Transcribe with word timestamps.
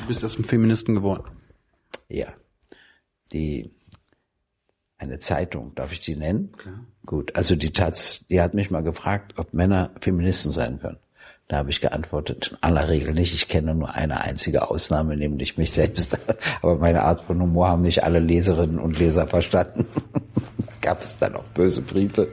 Du 0.00 0.06
bist 0.06 0.22
erst 0.22 0.38
ein 0.38 0.44
Feministen 0.44 0.94
geworden. 0.94 1.24
Ja. 2.08 2.28
Die 3.32 3.70
eine 4.98 5.18
Zeitung, 5.18 5.74
darf 5.74 5.92
ich 5.92 6.00
die 6.00 6.16
nennen? 6.16 6.52
Klar. 6.56 6.80
Gut, 7.06 7.34
also 7.36 7.56
die 7.56 7.72
Taz, 7.72 8.24
die 8.28 8.40
hat 8.40 8.54
mich 8.54 8.70
mal 8.70 8.82
gefragt, 8.82 9.34
ob 9.36 9.54
Männer 9.54 9.90
Feministen 10.00 10.50
sein 10.50 10.80
können. 10.80 10.98
Da 11.46 11.56
habe 11.56 11.70
ich 11.70 11.80
geantwortet, 11.80 12.50
in 12.50 12.58
aller 12.60 12.88
Regel 12.88 13.14
nicht. 13.14 13.32
Ich 13.32 13.48
kenne 13.48 13.74
nur 13.74 13.94
eine 13.94 14.20
einzige 14.20 14.70
Ausnahme, 14.70 15.16
nämlich 15.16 15.56
mich 15.56 15.72
selbst. 15.72 16.18
Aber 16.62 16.76
meine 16.76 17.04
Art 17.04 17.22
von 17.22 17.40
Humor 17.40 17.68
haben 17.68 17.82
nicht 17.82 18.04
alle 18.04 18.18
Leserinnen 18.18 18.78
und 18.78 18.98
Leser 18.98 19.26
verstanden. 19.26 19.86
Gab 20.82 21.00
es 21.00 21.18
dann 21.18 21.34
auch 21.34 21.44
böse 21.54 21.80
Briefe. 21.80 22.28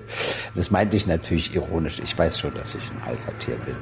Das 0.53 0.69
meinte 0.69 0.97
ich 0.97 1.07
natürlich 1.07 1.55
ironisch. 1.55 2.01
Ich 2.03 2.17
weiß 2.17 2.37
schon, 2.37 2.53
dass 2.55 2.75
ich 2.75 2.91
ein 2.91 3.01
Alpha-Tier 3.03 3.55
bin. 3.55 3.75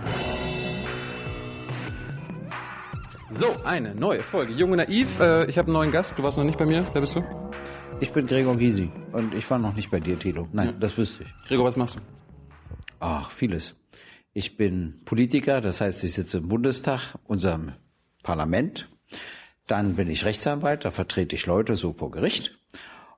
So, 3.35 3.47
eine 3.63 3.95
neue 3.95 4.19
Folge. 4.19 4.53
Junge 4.53 4.77
Naiv. 4.77 5.19
Äh, 5.19 5.45
ich 5.49 5.57
habe 5.57 5.67
einen 5.67 5.73
neuen 5.73 5.91
Gast. 5.91 6.17
Du 6.17 6.23
warst 6.23 6.37
noch 6.37 6.43
nicht 6.43 6.57
bei 6.57 6.65
mir. 6.65 6.85
Wer 6.93 7.01
bist 7.01 7.15
du? 7.15 7.23
Ich 7.99 8.11
bin 8.11 8.25
Gregor 8.27 8.57
Gysi 8.57 8.91
und 9.11 9.33
ich 9.33 9.49
war 9.49 9.59
noch 9.59 9.73
nicht 9.75 9.89
bei 9.91 9.99
dir, 9.99 10.17
Tilo. 10.17 10.47
Nein, 10.51 10.67
Ja. 10.67 10.71
das 10.73 10.97
wüsste 10.97 11.23
ich. 11.23 11.47
Gregor, 11.47 11.65
was 11.65 11.75
machst 11.75 11.95
du? 11.95 11.99
Ach, 12.99 13.31
vieles. 13.31 13.75
Ich 14.33 14.57
bin 14.57 15.01
Politiker, 15.05 15.61
das 15.61 15.79
heißt, 15.81 16.03
ich 16.03 16.13
sitze 16.13 16.39
im 16.39 16.47
Bundestag, 16.47 17.15
unserem 17.25 17.73
Parlament. 18.23 18.89
Dann 19.67 19.95
bin 19.95 20.09
ich 20.09 20.25
Rechtsanwalt, 20.25 20.85
da 20.85 20.91
vertrete 20.91 21.35
ich 21.35 21.45
Leute 21.45 21.75
so 21.75 21.93
vor 21.93 22.11
Gericht. 22.11 22.57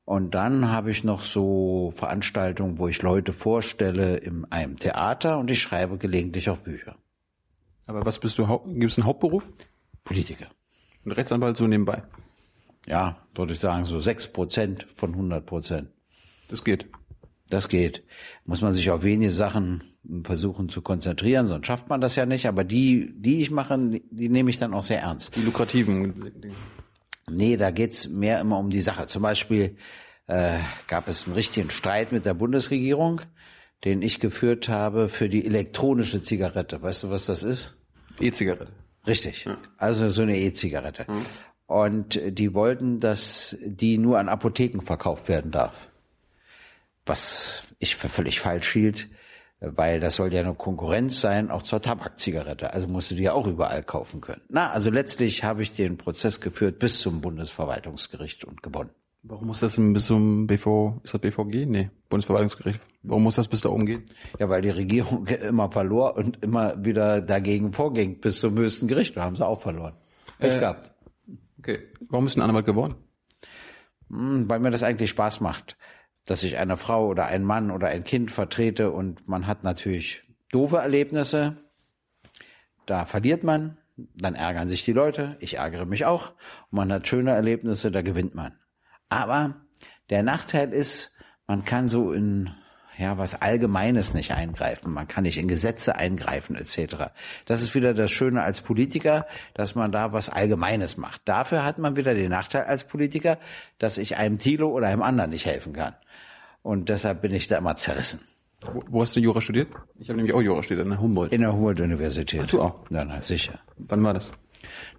Und 0.04 0.36
dann 0.36 0.70
habe 0.72 0.92
ich 0.92 1.04
noch 1.04 1.24
so 1.24 1.92
Veranstaltungen, 1.96 2.78
wo 2.78 2.88
ich 2.88 3.02
Leute 3.02 3.34
vorstelle 3.34 4.18
in 4.18 4.46
einem 4.52 4.78
Theater 4.78 5.40
und 5.40 5.50
ich 5.50 5.62
schreibe 5.62 5.98
gelegentlich 5.98 6.50
auch 6.50 6.58
Bücher. 6.60 6.96
Aber 7.88 8.06
was 8.06 8.20
bist 8.20 8.38
du? 8.38 8.46
Gibt 8.68 8.92
es 8.92 8.98
einen 8.98 9.08
Hauptberuf? 9.08 9.44
Politiker. 10.06 10.48
Ein 11.06 11.12
Rechtsanwalt 11.12 11.58
so 11.58 11.68
nebenbei. 11.68 12.04
Ja, 12.88 13.18
würde 13.34 13.54
ich 13.54 13.60
sagen, 13.60 13.84
so 13.84 14.00
sechs 14.00 14.32
Prozent 14.32 14.88
von 14.96 15.12
100 15.12 15.46
Prozent. 15.46 15.90
Das 16.48 16.64
geht. 16.64 16.86
Das 17.50 17.68
geht. 17.68 18.04
Muss 18.46 18.62
man 18.62 18.74
sich 18.74 18.90
auf 18.90 19.04
wenige 19.04 19.32
Sachen 19.32 19.84
versuchen 20.24 20.70
zu 20.70 20.82
konzentrieren, 20.82 21.48
sonst 21.48 21.68
schafft 21.68 21.90
man 21.90 22.00
das 22.00 22.16
ja 22.16 22.26
nicht. 22.26 22.48
Aber 22.48 22.64
die, 22.64 23.14
die 23.16 23.42
ich 23.42 23.52
mache, 23.52 24.02
die 24.10 24.30
nehme 24.30 24.50
ich 24.50 24.60
dann 24.60 24.74
auch 24.74 24.84
sehr 24.84 25.02
ernst. 25.02 25.36
Die 25.36 25.42
lukrativen 25.42 26.22
Dinge. 26.42 26.56
Nee, 27.30 27.58
da 27.58 27.72
geht's 27.72 28.08
mehr 28.08 28.40
immer 28.40 28.60
um 28.60 28.70
die 28.70 28.82
Sache. 28.82 29.08
Zum 29.08 29.24
Beispiel 29.24 29.78
äh, 30.28 30.60
gab 30.88 31.08
es 31.08 31.26
einen 31.26 31.36
richtigen 31.36 31.72
Streit 31.72 32.12
mit 32.12 32.26
der 32.26 32.36
Bundesregierung, 32.36 33.22
den 33.84 34.04
ich 34.04 34.20
geführt 34.20 34.70
habe 34.70 35.10
für 35.10 35.28
die 35.28 35.46
elektronische 35.46 36.22
Zigarette. 36.22 36.82
Weißt 36.82 37.04
du, 37.04 37.10
was 37.10 37.26
das 37.26 37.42
ist? 37.42 37.76
E-Zigarette. 38.20 38.85
Richtig. 39.08 39.48
Also 39.78 40.10
so 40.10 40.22
eine 40.22 40.38
E-Zigarette. 40.38 41.06
Und 41.68 42.16
äh, 42.16 42.32
die 42.32 42.54
wollten, 42.54 43.00
dass 43.00 43.58
die 43.62 43.98
nur 43.98 44.20
an 44.20 44.30
Apotheken 44.30 44.82
verkauft 44.82 45.28
werden 45.28 45.52
darf. 45.52 45.90
Was 47.06 47.64
ich 47.80 47.96
für 47.96 48.10
völlig 48.10 48.40
falsch 48.40 48.72
hielt, 48.72 49.10
weil 49.60 50.00
das 50.00 50.16
soll 50.16 50.34
ja 50.34 50.42
eine 50.42 50.54
Konkurrenz 50.54 51.22
sein, 51.22 51.50
auch 51.52 51.64
zur 51.64 51.82
Tabakzigarette. 51.82 52.74
Also 52.74 52.88
musst 52.88 53.12
du 53.12 53.16
die 53.16 53.24
ja 53.24 53.34
auch 53.34 53.48
überall 53.48 53.84
kaufen 53.84 54.22
können. 54.22 54.42
Na, 54.50 54.72
also 54.72 54.92
letztlich 54.92 55.44
habe 55.44 55.64
ich 55.64 55.72
den 55.72 55.98
Prozess 55.98 56.42
geführt 56.42 56.80
bis 56.80 57.00
zum 57.00 57.22
Bundesverwaltungsgericht 57.22 58.44
und 58.44 58.62
gewonnen. 58.64 58.90
Warum 59.28 59.48
muss 59.48 59.60
das 59.60 59.74
denn 59.74 59.94
bis 59.94 60.06
zum 60.06 60.46
BV, 60.46 61.02
ist 61.04 61.16
das 61.16 61.22
BVG? 61.22 61.66
Nee, 61.66 61.90
Bundesverwaltungsgericht. 62.10 62.80
Warum 63.02 63.24
muss 63.24 63.36
das 63.36 63.48
bis 63.48 63.62
da 63.62 63.70
oben 63.70 63.88
gehen? 63.88 64.04
Ja, 64.38 64.50
weil 64.50 64.62
die 64.62 64.70
Regierung 64.70 65.26
immer 65.48 65.72
verlor 65.72 66.16
und 66.16 66.44
immer 66.44 66.86
wieder 66.86 67.22
dagegen 67.22 67.74
vorging 67.74 68.20
bis 68.20 68.40
zum 68.40 68.56
höchsten 68.56 68.88
Gericht. 68.88 69.18
Da 69.18 69.24
haben 69.24 69.36
sie 69.36 69.46
auch 69.46 69.62
verloren. 69.62 69.96
Pech 70.38 70.54
Äh, 70.54 70.60
gehabt. 70.60 70.92
Okay. 71.58 71.80
Warum 72.02 72.28
ist 72.28 72.38
ein 72.38 72.44
Anwalt 72.44 72.68
geworden? 72.68 72.96
Hm, 74.10 74.48
weil 74.48 74.60
mir 74.60 74.70
das 74.70 74.84
eigentlich 74.84 75.10
Spaß 75.10 75.42
macht, 75.42 75.76
dass 76.26 76.44
ich 76.44 76.60
eine 76.60 76.78
Frau 76.78 77.08
oder 77.08 77.26
einen 77.26 77.46
Mann 77.46 77.72
oder 77.72 77.88
ein 77.88 78.04
Kind 78.04 78.30
vertrete 78.30 78.92
und 78.92 79.28
man 79.28 79.48
hat 79.48 79.64
natürlich 79.64 80.24
doofe 80.52 80.78
Erlebnisse. 80.78 81.58
Da 82.86 83.06
verliert 83.06 83.44
man, 83.44 83.80
dann 83.98 84.36
ärgern 84.36 84.70
sich 84.70 84.86
die 84.86 84.94
Leute, 84.94 85.36
ich 85.40 85.58
ärgere 85.58 85.86
mich 85.86 86.06
auch. 86.06 86.34
Und 86.70 86.78
man 86.78 86.94
hat 86.94 87.08
schöne 87.08 87.32
Erlebnisse, 87.32 87.90
da 87.90 88.04
gewinnt 88.04 88.36
man. 88.36 88.54
Aber 89.16 89.56
der 90.10 90.24
Nachteil 90.24 90.74
ist, 90.74 91.14
man 91.48 91.64
kann 91.64 91.88
so 91.88 92.12
in 92.12 92.52
ja, 92.98 93.18
was 93.18 93.42
Allgemeines 93.42 94.14
nicht 94.14 94.32
eingreifen. 94.32 94.94
Man 94.94 95.08
kann 95.08 95.24
nicht 95.24 95.38
in 95.38 95.48
Gesetze 95.48 95.96
eingreifen, 95.96 96.56
etc. 96.56 97.12
Das 97.46 97.62
ist 97.62 97.76
wieder 97.76 97.94
das 97.94 98.12
Schöne 98.12 98.42
als 98.42 98.62
Politiker, 98.62 99.26
dass 99.54 99.76
man 99.76 99.92
da 99.92 100.14
was 100.14 100.30
Allgemeines 100.30 100.96
macht. 100.98 101.22
Dafür 101.26 101.66
hat 101.66 101.78
man 101.78 101.96
wieder 101.96 102.14
den 102.14 102.30
Nachteil 102.30 102.64
als 102.64 102.86
Politiker, 102.86 103.38
dass 103.80 103.98
ich 103.98 104.18
einem 104.18 104.38
Thilo 104.38 104.70
oder 104.70 104.88
einem 104.88 105.02
anderen 105.02 105.32
nicht 105.32 105.46
helfen 105.46 105.74
kann. 105.74 105.96
Und 106.62 106.90
deshalb 106.90 107.22
bin 107.22 107.34
ich 107.34 107.48
da 107.48 107.58
immer 107.58 107.76
zerrissen. 107.76 108.22
Wo, 108.62 108.84
wo 108.88 109.02
hast 109.02 109.16
du 109.16 109.20
Jura 109.20 109.42
studiert? 109.42 109.70
Ich 110.00 110.10
habe 110.10 110.18
nämlich 110.18 110.34
auch 110.34 110.42
Jura 110.42 110.64
studiert, 110.64 110.86
an 110.86 110.92
der 110.92 111.02
Humboldt. 111.02 111.34
In 111.34 111.42
der 111.42 111.54
Humboldt-Universität. 111.54 112.42
Ach, 112.44 112.48
du 112.48 112.62
auch? 112.62 112.76
Ja, 112.90 113.04
na, 113.06 113.20
sicher. 113.22 113.60
Wann 113.78 114.04
war 114.04 114.14
das? 114.14 114.32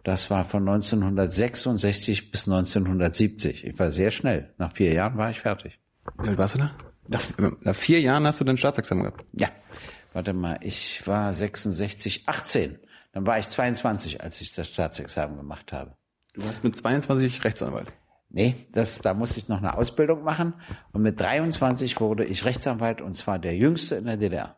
Das 0.07 0.31
war 0.31 0.45
von 0.45 0.63
1966 0.69 2.31
bis 2.31 2.47
1970. 2.47 3.65
Ich 3.65 3.77
war 3.77 3.91
sehr 3.91 4.13
schnell. 4.13 4.55
Nach 4.57 4.73
vier 4.73 4.93
Jahren 4.93 5.19
war 5.19 5.31
ich 5.31 5.41
fertig. 5.41 5.81
Wie 6.23 6.29
alt 6.29 6.39
warst 6.39 6.55
du 6.55 6.59
da? 6.59 6.71
Nach, 7.09 7.23
nach 7.61 7.75
vier 7.75 8.01
Jahren 8.01 8.25
hast 8.25 8.41
du 8.41 8.45
dein 8.45 8.57
Staatsexamen 8.57 9.03
gehabt. 9.03 9.25
Ja, 9.33 9.49
warte 10.13 10.33
mal, 10.33 10.61
ich 10.61 11.05
war 11.09 11.33
66, 11.33 12.23
18. 12.29 12.79
Dann 13.15 13.27
war 13.27 13.41
ich 13.41 13.49
22, 13.49 14.23
als 14.23 14.41
ich 14.41 14.55
das 14.55 14.69
Staatsexamen 14.69 15.39
gemacht 15.39 15.73
habe. 15.73 15.97
Du 16.35 16.47
warst 16.47 16.63
mit 16.63 16.77
22 16.77 17.43
Rechtsanwalt. 17.43 17.93
Nee, 18.29 18.55
das, 18.71 19.01
da 19.01 19.13
musste 19.13 19.41
ich 19.41 19.49
noch 19.49 19.59
eine 19.59 19.77
Ausbildung 19.77 20.23
machen. 20.23 20.55
Und 20.93 21.03
mit 21.03 21.19
23 21.19 21.99
wurde 21.99 22.25
ich 22.25 22.45
Rechtsanwalt 22.45 23.01
und 23.01 23.15
zwar 23.15 23.41
der 23.41 23.57
jüngste 23.57 23.97
in 23.97 24.05
der 24.05 24.19
DDR. 24.19 24.55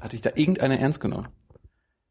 Hatte 0.00 0.16
ich 0.16 0.22
da 0.22 0.30
irgendeiner 0.34 0.78
ernst 0.78 1.00
genommen? 1.00 1.28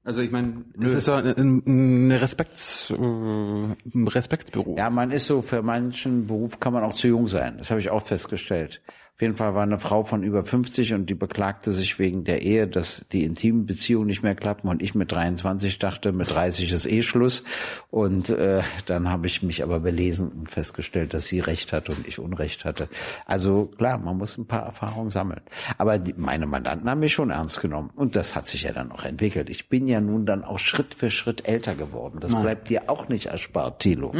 Also 0.07 0.21
ich 0.21 0.31
meine, 0.31 0.63
das 0.77 0.93
ist 0.93 1.07
ja 1.07 1.17
ein, 1.17 1.63
ein 1.67 2.11
Respekts, 2.13 2.91
äh, 2.91 2.95
ein 2.95 4.07
Respektsberuf. 4.07 4.77
Ja, 4.77 4.89
man 4.89 5.11
ist 5.11 5.27
so, 5.27 5.41
für 5.41 5.61
manchen 5.61 6.27
Beruf 6.27 6.61
kann 6.61 6.71
man 6.71 6.85
auch 6.85 6.93
zu 6.93 7.09
jung 7.09 7.27
sein. 7.27 7.55
Das 7.57 7.71
habe 7.71 7.81
ich 7.81 7.89
auch 7.89 8.01
festgestellt. 8.03 8.81
Auf 9.17 9.21
jeden 9.23 9.35
Fall 9.35 9.55
war 9.55 9.63
eine 9.63 9.79
Frau 9.79 10.03
von 10.03 10.21
über 10.21 10.43
50 10.43 10.93
und 10.93 11.09
die 11.09 11.15
beklagte 11.15 11.71
sich 11.71 11.97
wegen 11.97 12.23
der 12.23 12.43
Ehe, 12.43 12.67
dass 12.67 13.03
die 13.11 13.23
intimen 13.23 13.65
Beziehungen 13.65 14.05
nicht 14.05 14.21
mehr 14.21 14.35
klappen 14.35 14.69
und 14.69 14.79
ich 14.79 14.93
mit 14.93 15.11
23 15.11 15.79
dachte, 15.79 16.11
mit 16.11 16.29
30 16.29 16.71
ist 16.71 16.85
eh 16.85 17.01
Schluss. 17.01 17.43
Und 17.89 18.29
äh, 18.29 18.61
dann 18.85 19.09
habe 19.09 19.25
ich 19.25 19.41
mich 19.41 19.63
aber 19.63 19.79
belesen 19.79 20.29
und 20.29 20.51
festgestellt, 20.51 21.15
dass 21.15 21.25
sie 21.25 21.39
recht 21.39 21.73
hatte 21.73 21.93
und 21.93 22.07
ich 22.07 22.19
Unrecht 22.19 22.63
hatte. 22.63 22.89
Also 23.25 23.65
klar, 23.65 23.97
man 23.97 24.17
muss 24.17 24.37
ein 24.37 24.45
paar 24.45 24.61
Erfahrungen 24.61 25.09
sammeln. 25.09 25.41
Aber 25.79 25.97
die, 25.97 26.13
meine 26.13 26.45
Mandanten 26.45 26.87
haben 26.87 26.99
mich 26.99 27.13
schon 27.13 27.31
ernst 27.31 27.59
genommen 27.59 27.89
und 27.95 28.15
das 28.15 28.35
hat 28.35 28.45
sich 28.45 28.61
ja 28.61 28.71
dann 28.71 28.91
auch 28.91 29.03
entwickelt. 29.03 29.49
Ich 29.49 29.67
bin 29.67 29.87
ja 29.87 29.99
nun 29.99 30.27
dann 30.27 30.43
auch 30.43 30.59
Schritt 30.59 30.93
für 30.93 31.09
Schritt 31.09 31.47
älter 31.47 31.73
geworden. 31.73 32.19
Das 32.19 32.39
bleibt 32.39 32.69
dir 32.69 32.87
auch 32.87 33.09
nicht 33.09 33.25
erspart, 33.25 33.79
Thilo. 33.79 34.13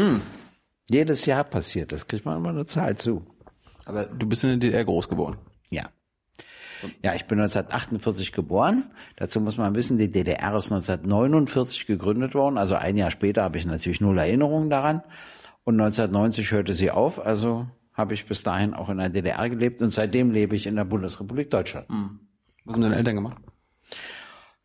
Jedes 0.90 1.28
Jahr 1.28 1.44
passiert, 1.44 1.92
das 1.92 2.08
kriegt 2.08 2.26
man 2.26 2.38
immer 2.38 2.50
eine 2.50 2.66
Zahl 2.66 2.98
zu. 2.98 3.24
Aber 3.88 4.06
du 4.06 4.28
bist 4.28 4.44
in 4.44 4.50
der 4.50 4.58
DDR 4.60 4.84
groß 4.84 5.08
geworden. 5.08 5.38
Ja. 5.70 5.90
Ja, 7.04 7.16
ich 7.16 7.26
bin 7.26 7.40
1948 7.40 8.34
geboren. 8.34 8.92
Dazu 9.16 9.40
muss 9.42 9.58
man 9.58 9.74
wissen, 9.76 9.98
die 9.98 10.12
DDR 10.12 10.56
ist 10.56 10.72
1949 10.72 11.88
gegründet 11.88 12.36
worden. 12.36 12.58
Also 12.58 12.76
ein 12.76 12.98
Jahr 12.98 13.12
später 13.12 13.44
habe 13.44 13.58
ich 13.58 13.66
natürlich 13.66 14.02
null 14.02 14.18
Erinnerungen 14.18 14.70
daran. 14.70 15.02
Und 15.64 15.76
1990 15.80 16.52
hörte 16.52 16.74
sie 16.74 16.92
auf. 16.92 17.26
Also 17.26 17.66
habe 17.94 18.14
ich 18.14 18.28
bis 18.28 18.44
dahin 18.44 18.74
auch 18.74 18.90
in 18.90 18.98
der 18.98 19.10
DDR 19.10 19.50
gelebt 19.50 19.82
und 19.82 19.92
seitdem 19.92 20.32
lebe 20.32 20.56
ich 20.56 20.68
in 20.68 20.76
der 20.76 20.86
Bundesrepublik 20.86 21.50
Deutschland. 21.50 21.88
Was 22.66 22.76
haben 22.76 22.82
deine 22.82 22.98
Eltern 22.98 23.16
gemacht? 23.16 23.38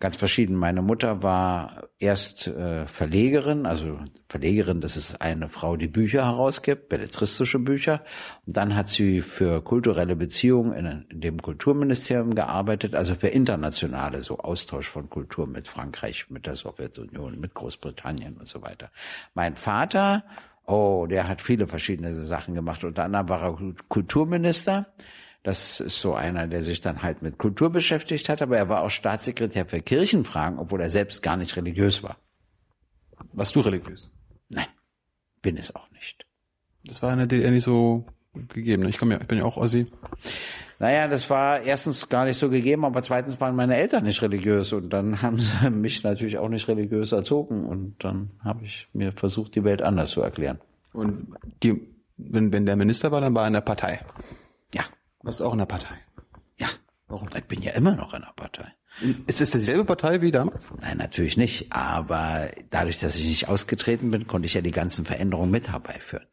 Ganz 0.02 0.16
verschieden. 0.16 0.56
Meine 0.56 0.82
Mutter 0.82 1.22
war 1.22 1.84
erst 2.00 2.48
äh, 2.48 2.88
Verlegerin, 2.88 3.66
also 3.66 4.00
Verlegerin, 4.28 4.80
das 4.80 4.96
ist 4.96 5.20
eine 5.20 5.48
Frau, 5.48 5.76
die 5.76 5.86
Bücher 5.86 6.24
herausgibt, 6.24 6.88
belletristische 6.88 7.60
Bücher. 7.60 8.02
Und 8.44 8.56
dann 8.56 8.74
hat 8.74 8.88
sie 8.88 9.20
für 9.20 9.62
kulturelle 9.62 10.16
Beziehungen 10.16 10.72
in, 11.08 11.20
dem 11.20 11.40
Kulturministerium 11.40 12.34
gearbeitet, 12.34 12.96
also 12.96 13.14
für 13.14 13.28
internationale, 13.28 14.22
so 14.22 14.38
Austausch 14.38 14.88
von 14.88 15.08
Kultur 15.08 15.46
mit 15.46 15.68
Frankreich, 15.68 16.28
mit 16.30 16.48
der 16.48 16.56
Sowjetunion, 16.56 17.38
mit 17.38 17.54
Großbritannien 17.54 18.38
und 18.38 18.48
so 18.48 18.60
weiter. 18.60 18.90
Mein 19.34 19.54
Vater, 19.54 20.24
oh, 20.66 21.06
der 21.08 21.28
hat 21.28 21.40
viele 21.40 21.68
verschiedene 21.68 22.24
Sachen 22.24 22.56
gemacht. 22.56 22.82
Unter 22.82 23.04
anderem 23.04 23.28
war 23.28 23.42
er 23.44 23.74
Kulturminister. 23.86 24.88
Das 25.42 25.80
ist 25.80 26.00
so 26.00 26.14
einer, 26.14 26.46
der 26.46 26.62
sich 26.62 26.80
dann 26.80 27.02
halt 27.02 27.22
mit 27.22 27.38
Kultur 27.38 27.70
beschäftigt 27.70 28.28
hat, 28.28 28.42
aber 28.42 28.56
er 28.56 28.68
war 28.68 28.82
auch 28.82 28.90
Staatssekretär 28.90 29.66
für 29.66 29.80
Kirchenfragen, 29.80 30.58
obwohl 30.58 30.80
er 30.80 30.90
selbst 30.90 31.22
gar 31.22 31.36
nicht 31.36 31.56
religiös 31.56 32.02
war. 32.02 32.16
Warst 33.32 33.56
du 33.56 33.60
religiös? 33.60 34.10
Nein, 34.48 34.66
bin 35.40 35.56
es 35.56 35.74
auch 35.74 35.90
nicht. 35.90 36.24
Das 36.84 37.02
war 37.02 37.12
in 37.12 37.18
der 37.18 37.26
DDR 37.26 37.50
nicht 37.50 37.64
so 37.64 38.06
gegeben. 38.34 38.86
Ich 38.86 38.98
komme 38.98 39.14
ja, 39.14 39.20
ich 39.20 39.26
bin 39.26 39.38
ja 39.38 39.44
auch 39.44 39.56
Ossi. 39.56 39.86
Naja, 40.78 41.06
das 41.06 41.28
war 41.30 41.60
erstens 41.60 42.08
gar 42.08 42.24
nicht 42.24 42.38
so 42.38 42.50
gegeben, 42.50 42.84
aber 42.84 43.02
zweitens 43.02 43.40
waren 43.40 43.54
meine 43.54 43.76
Eltern 43.76 44.04
nicht 44.04 44.22
religiös 44.22 44.72
und 44.72 44.90
dann 44.90 45.22
haben 45.22 45.38
sie 45.38 45.70
mich 45.70 46.02
natürlich 46.02 46.38
auch 46.38 46.48
nicht 46.48 46.68
religiös 46.68 47.12
erzogen 47.12 47.64
und 47.64 48.02
dann 48.02 48.30
habe 48.40 48.64
ich 48.64 48.88
mir 48.92 49.12
versucht, 49.12 49.54
die 49.54 49.64
Welt 49.64 49.82
anders 49.82 50.10
zu 50.10 50.22
erklären. 50.22 50.58
Und 50.92 51.34
die, 51.62 51.80
wenn, 52.16 52.52
wenn 52.52 52.66
der 52.66 52.76
Minister 52.76 53.10
war, 53.12 53.20
dann 53.20 53.34
war 53.34 53.44
er 53.44 53.48
in 53.48 53.54
der 53.54 53.60
Partei. 53.60 54.00
Warst 55.22 55.40
du 55.40 55.44
auch 55.44 55.52
in 55.52 55.58
der 55.58 55.66
Partei? 55.66 55.94
Ja. 56.58 56.68
Warum? 57.08 57.28
Ich 57.36 57.44
bin 57.44 57.62
ja 57.62 57.72
immer 57.72 57.94
noch 57.94 58.14
in 58.14 58.22
der 58.22 58.32
Partei. 58.34 58.72
Ist 59.26 59.40
es 59.40 59.50
dieselbe 59.50 59.84
Partei 59.84 60.20
wie 60.20 60.30
damals? 60.30 60.66
Nein, 60.80 60.98
natürlich 60.98 61.36
nicht. 61.36 61.72
Aber 61.72 62.48
dadurch, 62.70 62.98
dass 62.98 63.16
ich 63.16 63.26
nicht 63.26 63.48
ausgetreten 63.48 64.10
bin, 64.10 64.26
konnte 64.26 64.46
ich 64.46 64.54
ja 64.54 64.60
die 64.60 64.70
ganzen 64.70 65.04
Veränderungen 65.04 65.50
mit 65.50 65.70
herbeiführen. 65.70 66.26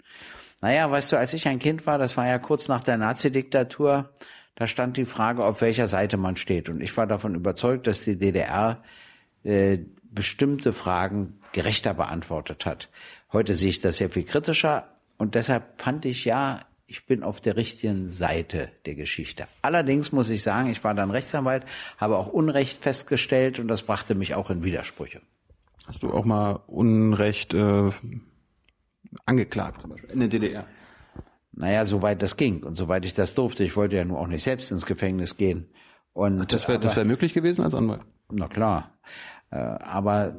Naja, 0.61 0.89
weißt 0.91 1.11
du, 1.11 1.17
als 1.17 1.33
ich 1.33 1.47
ein 1.47 1.59
Kind 1.59 1.87
war, 1.87 1.97
das 1.97 2.17
war 2.17 2.27
ja 2.27 2.37
kurz 2.37 2.67
nach 2.67 2.81
der 2.81 2.97
Nazi-Diktatur, 2.97 4.09
da 4.55 4.67
stand 4.67 4.97
die 4.97 5.05
Frage, 5.05 5.45
auf 5.45 5.61
welcher 5.61 5.87
Seite 5.87 6.17
man 6.17 6.35
steht. 6.35 6.67
Und 6.67 6.81
ich 6.81 6.95
war 6.97 7.07
davon 7.07 7.33
überzeugt, 7.33 7.87
dass 7.87 8.01
die 8.01 8.17
DDR 8.17 8.83
äh, 9.43 9.79
bestimmte 10.03 10.73
Fragen 10.73 11.39
gerechter 11.53 11.93
beantwortet 11.93 12.65
hat. 12.65 12.89
Heute 13.31 13.53
sehe 13.53 13.69
ich 13.69 13.79
das 13.79 13.97
sehr 13.97 14.09
viel 14.09 14.23
kritischer 14.23 14.95
und 15.17 15.35
deshalb 15.35 15.81
fand 15.81 16.05
ich 16.05 16.25
ja, 16.25 16.65
ich 16.89 17.05
bin 17.05 17.23
auf 17.23 17.39
der 17.39 17.55
richtigen 17.55 18.09
Seite 18.09 18.69
der 18.87 18.95
Geschichte. 18.95 19.47
Allerdings 19.61 20.11
muss 20.11 20.29
ich 20.31 20.41
sagen, 20.41 20.69
ich 20.69 20.83
war 20.83 20.95
dann 20.95 21.11
Rechtsanwalt, 21.11 21.63
habe 21.97 22.17
auch 22.17 22.27
Unrecht 22.27 22.81
festgestellt 22.81 23.59
und 23.59 23.67
das 23.67 23.83
brachte 23.83 24.15
mich 24.15 24.33
auch 24.33 24.49
in 24.49 24.63
Widersprüche. 24.63 25.21
Hast 25.85 26.01
du 26.01 26.11
auch 26.11 26.25
mal 26.25 26.59
Unrecht 26.65 27.53
äh, 27.53 27.89
angeklagt, 29.25 29.81
zum 29.81 29.91
Beispiel 29.91 30.09
in 30.09 30.19
der 30.19 30.29
DDR? 30.29 30.65
Naja, 31.51 31.85
soweit 31.85 32.21
das 32.23 32.37
ging 32.37 32.63
und 32.63 32.73
soweit 32.75 33.05
ich 33.05 33.13
das 33.13 33.35
durfte. 33.35 33.63
Ich 33.63 33.75
wollte 33.75 33.95
ja 33.95 34.05
nur 34.05 34.19
auch 34.19 34.27
nicht 34.27 34.43
selbst 34.43 34.71
ins 34.71 34.85
Gefängnis 34.85 35.37
gehen. 35.37 35.69
Und 36.13 36.41
Ach, 36.41 36.45
das 36.45 36.67
wäre 36.67 36.79
das 36.79 36.95
wär 36.95 37.05
möglich 37.05 37.33
gewesen 37.33 37.63
als 37.63 37.75
Anwalt? 37.75 38.01
Na 38.31 38.47
klar. 38.47 38.93
Äh, 39.51 39.57
aber 39.57 40.35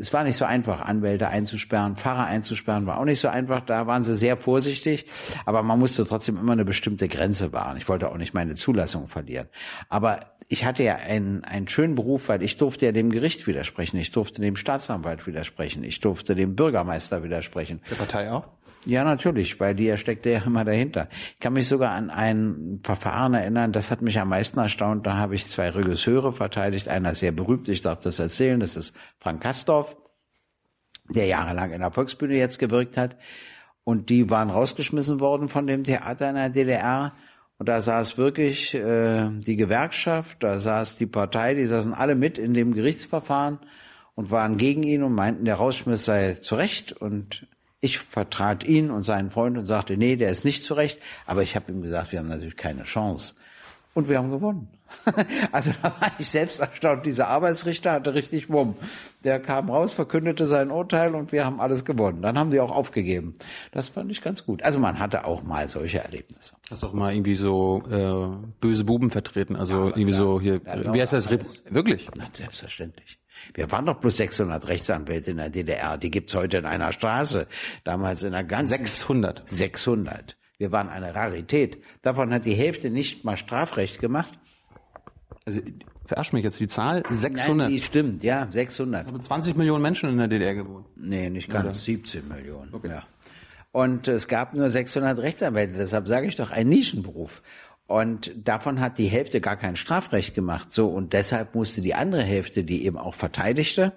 es 0.00 0.12
war 0.12 0.24
nicht 0.24 0.36
so 0.36 0.44
einfach, 0.44 0.80
Anwälte 0.80 1.28
einzusperren, 1.28 1.96
Pfarrer 1.96 2.24
einzusperren, 2.24 2.86
war 2.86 2.98
auch 2.98 3.04
nicht 3.04 3.20
so 3.20 3.28
einfach. 3.28 3.60
Da 3.60 3.86
waren 3.86 4.04
sie 4.04 4.14
sehr 4.14 4.36
vorsichtig, 4.36 5.06
aber 5.44 5.62
man 5.62 5.78
musste 5.78 6.06
trotzdem 6.06 6.36
immer 6.36 6.52
eine 6.52 6.64
bestimmte 6.64 7.08
Grenze 7.08 7.52
wahren. 7.52 7.76
Ich 7.76 7.88
wollte 7.88 8.08
auch 8.10 8.16
nicht 8.16 8.34
meine 8.34 8.54
Zulassung 8.54 9.08
verlieren. 9.08 9.48
Aber 9.88 10.20
ich 10.48 10.64
hatte 10.64 10.82
ja 10.82 10.96
einen, 10.96 11.44
einen 11.44 11.68
schönen 11.68 11.94
Beruf, 11.94 12.28
weil 12.28 12.42
ich 12.42 12.56
durfte 12.56 12.86
ja 12.86 12.92
dem 12.92 13.10
Gericht 13.10 13.46
widersprechen, 13.46 13.96
ich 13.98 14.12
durfte 14.12 14.40
dem 14.40 14.56
Staatsanwalt 14.56 15.26
widersprechen, 15.26 15.84
ich 15.84 16.00
durfte 16.00 16.34
dem 16.34 16.54
Bürgermeister 16.54 17.22
widersprechen. 17.22 17.80
Der 17.90 17.96
Partei 17.96 18.30
auch? 18.30 18.48
Ja, 18.86 19.02
natürlich, 19.02 19.58
weil 19.58 19.74
die 19.74 19.98
steckte 19.98 20.30
ja 20.30 20.44
immer 20.46 20.64
dahinter. 20.64 21.08
Ich 21.32 21.40
kann 21.40 21.54
mich 21.54 21.66
sogar 21.66 21.90
an 21.90 22.08
ein 22.08 22.78
Verfahren 22.84 23.34
erinnern, 23.34 23.72
das 23.72 23.90
hat 23.90 24.00
mich 24.00 24.20
am 24.20 24.28
meisten 24.28 24.60
erstaunt. 24.60 25.04
Da 25.04 25.16
habe 25.16 25.34
ich 25.34 25.48
zwei 25.48 25.70
Regisseure 25.70 26.32
verteidigt. 26.32 26.88
Einer 26.88 27.16
sehr 27.16 27.32
berühmt, 27.32 27.68
ich 27.68 27.80
darf 27.80 27.98
das 27.98 28.20
erzählen, 28.20 28.60
das 28.60 28.76
ist 28.76 28.96
Frank 29.18 29.42
Kastorf, 29.42 29.96
der 31.08 31.26
jahrelang 31.26 31.72
in 31.72 31.80
der 31.80 31.90
Volksbühne 31.90 32.36
jetzt 32.36 32.60
gewirkt 32.60 32.96
hat. 32.96 33.16
Und 33.82 34.08
die 34.08 34.30
waren 34.30 34.50
rausgeschmissen 34.50 35.18
worden 35.18 35.48
von 35.48 35.66
dem 35.66 35.82
Theater 35.82 36.30
in 36.30 36.36
der 36.36 36.50
DDR. 36.50 37.12
Und 37.58 37.68
da 37.68 37.80
saß 37.80 38.18
wirklich 38.18 38.72
äh, 38.72 39.30
die 39.30 39.56
Gewerkschaft, 39.56 40.44
da 40.44 40.60
saß 40.60 40.96
die 40.96 41.06
Partei, 41.06 41.54
die 41.54 41.66
saßen 41.66 41.92
alle 41.92 42.14
mit 42.14 42.38
in 42.38 42.54
dem 42.54 42.72
Gerichtsverfahren 42.72 43.58
und 44.14 44.30
waren 44.30 44.58
gegen 44.58 44.84
ihn 44.84 45.02
und 45.02 45.12
meinten, 45.12 45.44
der 45.44 45.56
Rausschmiss 45.56 46.04
sei 46.04 46.34
zu 46.34 46.54
Recht. 46.54 46.92
Und 46.92 47.48
ich 47.80 47.98
vertrat 47.98 48.64
ihn 48.64 48.90
und 48.90 49.02
seinen 49.02 49.30
Freund 49.30 49.58
und 49.58 49.66
sagte, 49.66 49.96
nee, 49.96 50.16
der 50.16 50.30
ist 50.30 50.44
nicht 50.44 50.64
zurecht. 50.64 50.98
Aber 51.26 51.42
ich 51.42 51.56
habe 51.56 51.70
ihm 51.70 51.82
gesagt, 51.82 52.12
wir 52.12 52.18
haben 52.18 52.28
natürlich 52.28 52.56
keine 52.56 52.84
Chance. 52.84 53.34
Und 53.94 54.10
wir 54.10 54.18
haben 54.18 54.30
gewonnen. 54.30 54.68
also 55.52 55.72
da 55.82 55.90
war 56.00 56.12
ich 56.18 56.28
selbst 56.28 56.60
erstaunt. 56.60 57.06
Dieser 57.06 57.28
Arbeitsrichter 57.28 57.92
hatte 57.92 58.14
richtig 58.14 58.50
Wumm. 58.50 58.76
Der 59.24 59.40
kam 59.40 59.70
raus, 59.70 59.94
verkündete 59.94 60.46
sein 60.46 60.70
Urteil 60.70 61.14
und 61.14 61.32
wir 61.32 61.46
haben 61.46 61.60
alles 61.60 61.84
gewonnen. 61.84 62.20
Dann 62.20 62.38
haben 62.38 62.50
sie 62.50 62.60
auch 62.60 62.70
aufgegeben. 62.70 63.34
Das 63.72 63.88
fand 63.88 64.10
ich 64.10 64.20
ganz 64.20 64.44
gut. 64.44 64.62
Also 64.62 64.78
man 64.78 64.98
hatte 64.98 65.24
auch 65.24 65.42
mal 65.42 65.66
solche 65.68 66.00
Erlebnisse. 66.00 66.52
Hast 66.70 66.82
du 66.82 66.88
auch 66.88 66.92
mal 66.92 67.14
irgendwie 67.14 67.36
so 67.36 67.82
äh, 67.90 68.46
böse 68.60 68.84
Buben 68.84 69.08
vertreten? 69.08 69.56
Also 69.56 69.74
ja, 69.74 69.86
irgendwie 69.86 70.12
klar. 70.12 70.18
so 70.18 70.40
hier, 70.40 70.60
wie 70.64 71.00
heißt 71.00 71.14
das? 71.14 71.30
Wirklich? 71.30 72.08
Na, 72.16 72.26
selbstverständlich. 72.30 73.18
Wir 73.54 73.70
waren 73.72 73.86
doch 73.86 74.00
plus 74.00 74.16
600 74.16 74.68
Rechtsanwälte 74.68 75.30
in 75.30 75.36
der 75.38 75.50
DDR. 75.50 75.98
Die 75.98 76.10
gibt's 76.10 76.34
heute 76.34 76.58
in 76.58 76.66
einer 76.66 76.92
Straße. 76.92 77.46
Damals 77.84 78.22
in 78.22 78.34
einer 78.34 78.44
ganzen 78.44 78.84
600. 78.84 79.42
600. 79.46 80.36
Wir 80.58 80.72
waren 80.72 80.88
eine 80.88 81.14
Rarität. 81.14 81.82
Davon 82.02 82.32
hat 82.32 82.44
die 82.44 82.54
Hälfte 82.54 82.90
nicht 82.90 83.24
mal 83.24 83.36
Strafrecht 83.36 83.98
gemacht. 83.98 84.38
Also 85.44 85.60
verarsch 86.06 86.32
mich 86.32 86.44
jetzt 86.44 86.58
die 86.58 86.68
Zahl 86.68 87.02
600. 87.08 87.56
Nein, 87.56 87.70
die 87.70 87.82
stimmt, 87.82 88.22
ja, 88.22 88.48
600. 88.50 89.06
Aber 89.06 89.20
20 89.20 89.56
Millionen 89.56 89.82
Menschen 89.82 90.08
in 90.08 90.18
der 90.18 90.28
DDR 90.28 90.54
gewohnt. 90.54 90.86
Nee, 90.96 91.30
nicht 91.30 91.48
ganz, 91.50 91.64
Oder? 91.64 91.74
17 91.74 92.28
Millionen. 92.28 92.74
Okay. 92.74 92.88
Ja. 92.88 93.02
Und 93.72 94.08
es 94.08 94.26
gab 94.26 94.54
nur 94.56 94.70
600 94.70 95.18
Rechtsanwälte, 95.18 95.74
deshalb 95.74 96.08
sage 96.08 96.26
ich 96.26 96.36
doch 96.36 96.50
ein 96.50 96.68
Nischenberuf. 96.68 97.42
Und 97.86 98.32
davon 98.36 98.80
hat 98.80 98.98
die 98.98 99.06
Hälfte 99.06 99.40
gar 99.40 99.56
kein 99.56 99.76
Strafrecht 99.76 100.34
gemacht. 100.34 100.72
So, 100.72 100.88
und 100.88 101.12
deshalb 101.12 101.54
musste 101.54 101.80
die 101.80 101.94
andere 101.94 102.22
Hälfte, 102.22 102.64
die 102.64 102.84
eben 102.84 102.98
auch 102.98 103.14
verteidigte, 103.14 103.92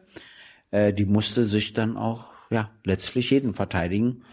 äh, 0.71 0.93
die 0.93 1.05
musste 1.05 1.45
sich 1.45 1.73
dann 1.73 1.97
auch, 1.97 2.27
ja, 2.51 2.69
letztlich 2.83 3.31
jeden 3.31 3.53
verteidigen. 3.53 4.23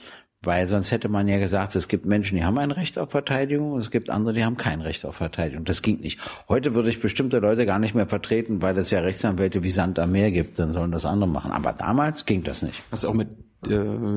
Weil 0.43 0.69
sonst 0.69 0.93
hätte 0.93 1.09
man 1.09 1.27
ja 1.29 1.39
gesagt, 1.39 1.75
es 1.75 1.89
gibt 1.89 2.07
Menschen, 2.07 2.37
die 2.37 2.45
haben 2.45 2.59
ein 2.59 2.71
Recht 2.71 2.99
auf 2.99 3.11
Verteidigung 3.11 3.73
und 3.73 3.81
es 3.81 3.91
gibt 3.91 4.11
andere, 4.11 4.35
die 4.35 4.45
haben 4.45 4.57
kein 4.57 4.81
Recht 4.81 5.05
auf 5.05 5.17
Verteidigung. 5.17 5.65
Das 5.65 5.83
ging 5.83 6.01
nicht. 6.01 6.21
Heute 6.49 6.75
würde 6.75 6.89
ich 6.89 7.01
bestimmte 7.01 7.39
Leute 7.39 7.67
gar 7.67 7.79
nicht 7.79 7.95
mehr 7.95 8.07
vertreten, 8.07 8.63
weil 8.63 8.77
es 8.79 8.91
ja 8.91 9.01
Rechtsanwälte 9.01 9.63
wie 9.63 9.71
Sand 9.71 9.99
am 9.99 10.13
Meer 10.13 10.31
gibt, 10.31 10.59
dann 10.59 10.73
sollen 10.73 10.93
das 10.93 11.07
andere 11.07 11.29
machen. 11.29 11.51
Aber 11.51 11.73
damals 11.73 12.27
ging 12.27 12.45
das 12.45 12.63
nicht. 12.63 12.83
Hast 12.93 13.05
du 13.05 13.09
auch 13.09 13.15
mit 13.15 13.29
äh, 13.65 13.69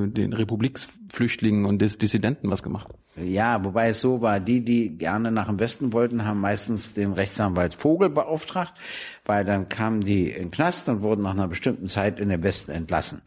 den 0.08 0.32
Republiksflüchtlingen 0.32 1.64
und 1.64 1.80
Dis 1.80 1.98
Dissidenten 1.98 2.50
was 2.50 2.62
gemacht? 2.62 2.88
Ja, 3.16 3.64
wobei 3.64 3.88
es 3.88 4.00
so 4.00 4.20
war, 4.20 4.38
die, 4.38 4.64
die 4.64 4.96
gerne 4.96 5.32
nach 5.32 5.48
dem 5.48 5.58
Westen 5.58 5.92
wollten, 5.92 6.24
haben 6.24 6.40
meistens 6.40 6.94
den 6.94 7.12
Rechtsanwalt 7.12 7.74
Vogel 7.74 8.10
beauftragt, 8.10 8.74
weil 9.24 9.44
dann 9.44 9.68
kamen 9.68 10.00
die 10.00 10.30
in 10.30 10.44
den 10.44 10.50
Knast 10.52 10.88
und 10.88 11.02
wurden 11.02 11.22
nach 11.22 11.32
einer 11.32 11.48
bestimmten 11.48 11.88
Zeit 11.88 12.20
in 12.20 12.28
den 12.28 12.42
Westen 12.42 12.70
entlassen. 12.70 13.22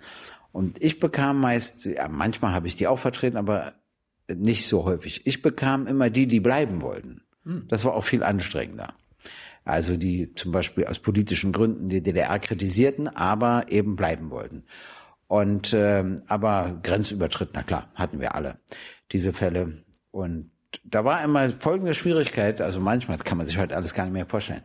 Und 0.53 0.81
ich 0.81 0.99
bekam 0.99 1.41
meist, 1.41 1.83
ja, 1.85 2.07
manchmal 2.07 2.53
habe 2.53 2.67
ich 2.67 2.77
die 2.77 2.87
auch 2.87 2.99
vertreten, 2.99 3.37
aber 3.37 3.73
nicht 4.29 4.67
so 4.67 4.85
häufig. 4.85 5.25
Ich 5.25 5.41
bekam 5.41 5.87
immer 5.87 6.09
die, 6.09 6.27
die 6.27 6.39
bleiben 6.39 6.81
wollten. 6.81 7.23
Hm. 7.43 7.65
Das 7.67 7.83
war 7.83 7.93
auch 7.93 8.05
viel 8.05 8.23
anstrengender. 8.23 8.93
Also 9.65 9.97
die 9.97 10.33
zum 10.35 10.51
Beispiel 10.51 10.85
aus 10.85 10.99
politischen 10.99 11.53
Gründen 11.53 11.87
die 11.87 12.03
DDR 12.03 12.37
kritisierten, 12.37 13.07
aber 13.07 13.65
eben 13.69 13.95
bleiben 13.95 14.29
wollten. 14.29 14.63
Und 15.27 15.73
ähm, 15.73 16.17
aber 16.27 16.79
Grenzübertritt, 16.83 17.49
na 17.53 17.63
klar, 17.63 17.89
hatten 17.95 18.19
wir 18.19 18.35
alle 18.35 18.59
diese 19.11 19.33
Fälle. 19.33 19.83
Und 20.11 20.51
da 20.83 21.03
war 21.03 21.23
immer 21.23 21.49
folgende 21.49 21.95
Schwierigkeit, 21.95 22.61
also 22.61 22.79
manchmal 22.79 23.17
kann 23.17 23.39
man 23.39 23.47
sich 23.47 23.57
heute 23.57 23.75
alles 23.75 23.95
gar 23.95 24.03
nicht 24.03 24.13
mehr 24.13 24.27
vorstellen. 24.27 24.61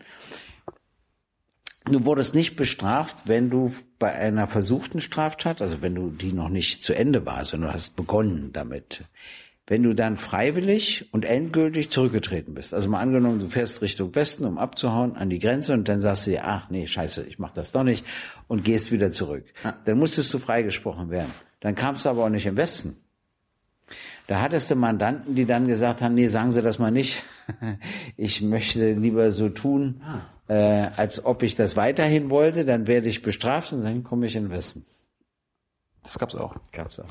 Du 1.90 2.04
wurdest 2.04 2.34
nicht 2.34 2.56
bestraft, 2.56 3.22
wenn 3.26 3.48
du 3.48 3.72
bei 3.98 4.12
einer 4.12 4.46
versuchten 4.46 5.00
Straftat, 5.00 5.62
also 5.62 5.80
wenn 5.80 5.94
du 5.94 6.10
die 6.10 6.32
noch 6.32 6.50
nicht 6.50 6.82
zu 6.82 6.94
Ende 6.94 7.24
war, 7.24 7.44
sondern 7.44 7.70
du 7.70 7.74
hast 7.74 7.96
begonnen 7.96 8.50
damit. 8.52 9.04
Wenn 9.66 9.82
du 9.82 9.94
dann 9.94 10.16
freiwillig 10.16 11.08
und 11.12 11.24
endgültig 11.24 11.90
zurückgetreten 11.90 12.54
bist, 12.54 12.74
also 12.74 12.88
mal 12.88 13.00
angenommen, 13.00 13.38
du 13.38 13.48
fährst 13.48 13.80
Richtung 13.80 14.14
Westen, 14.14 14.44
um 14.44 14.58
abzuhauen, 14.58 15.16
an 15.16 15.30
die 15.30 15.38
Grenze 15.38 15.72
und 15.72 15.88
dann 15.88 16.00
sagst 16.00 16.26
du 16.26 16.32
dir, 16.32 16.46
ach 16.46 16.68
nee, 16.68 16.86
scheiße, 16.86 17.26
ich 17.26 17.38
mach 17.38 17.52
das 17.52 17.72
doch 17.72 17.84
nicht 17.84 18.04
und 18.48 18.64
gehst 18.64 18.92
wieder 18.92 19.10
zurück. 19.10 19.44
Dann 19.84 19.98
musstest 19.98 20.32
du 20.34 20.38
freigesprochen 20.38 21.10
werden. 21.10 21.32
Dann 21.60 21.74
kamst 21.74 22.04
du 22.04 22.10
aber 22.10 22.24
auch 22.24 22.30
nicht 22.30 22.46
im 22.46 22.56
Westen. 22.56 22.96
Da 24.26 24.42
hattest 24.42 24.70
du 24.70 24.74
Mandanten, 24.74 25.34
die 25.34 25.46
dann 25.46 25.66
gesagt 25.66 26.02
haben, 26.02 26.14
nee, 26.14 26.26
sagen 26.26 26.52
Sie 26.52 26.60
das 26.60 26.78
mal 26.78 26.90
nicht. 26.90 27.24
Ich 28.18 28.42
möchte 28.42 28.92
lieber 28.92 29.30
so 29.30 29.48
tun, 29.48 30.02
ah. 30.04 30.20
Äh, 30.48 30.88
als 30.96 31.24
ob 31.24 31.42
ich 31.42 31.56
das 31.56 31.76
weiterhin 31.76 32.30
wollte, 32.30 32.64
dann 32.64 32.86
werde 32.86 33.08
ich 33.08 33.22
bestraft 33.22 33.72
und 33.72 33.84
dann 33.84 34.02
komme 34.02 34.26
ich 34.26 34.34
in 34.34 34.44
den 34.44 34.50
Westen. 34.50 34.86
Das 36.02 36.18
gab's 36.18 36.34
auch. 36.34 36.56
Gab's 36.72 36.98
auch. 36.98 37.06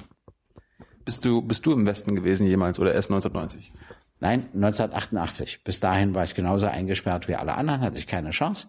Bist 1.05 1.23
du, 1.23 1.41
bist 1.41 1.65
du 1.65 1.71
im 1.71 1.85
Westen 1.85 2.15
gewesen 2.15 2.47
jemals 2.47 2.79
oder 2.79 2.93
erst 2.93 3.09
1990? 3.09 3.71
Nein, 4.19 4.47
1988. 4.55 5.63
Bis 5.63 5.79
dahin 5.79 6.15
war 6.15 6.23
ich 6.23 6.33
genauso 6.33 6.65
eingesperrt 6.65 7.27
wie 7.27 7.35
alle 7.35 7.55
anderen, 7.55 7.81
hatte 7.81 7.99
ich 7.99 8.07
keine 8.07 8.31
Chance. 8.31 8.67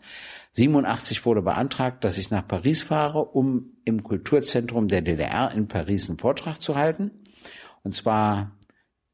87 0.53 1.25
wurde 1.25 1.41
beantragt, 1.41 2.05
dass 2.05 2.19
ich 2.19 2.31
nach 2.31 2.47
Paris 2.47 2.83
fahre, 2.83 3.25
um 3.25 3.73
im 3.85 4.03
Kulturzentrum 4.03 4.89
der 4.89 5.01
DDR 5.01 5.51
in 5.55 5.69
Paris 5.69 6.09
einen 6.09 6.19
Vortrag 6.19 6.61
zu 6.61 6.77
halten. 6.77 7.11
Und 7.83 7.93
zwar 7.93 8.53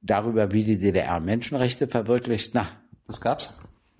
darüber, 0.00 0.50
wie 0.50 0.64
die 0.64 0.78
DDR 0.78 1.20
Menschenrechte 1.20 1.86
verwirklicht. 1.86 2.54
Na, 2.54 2.66
was 3.06 3.20
gab's? 3.20 3.52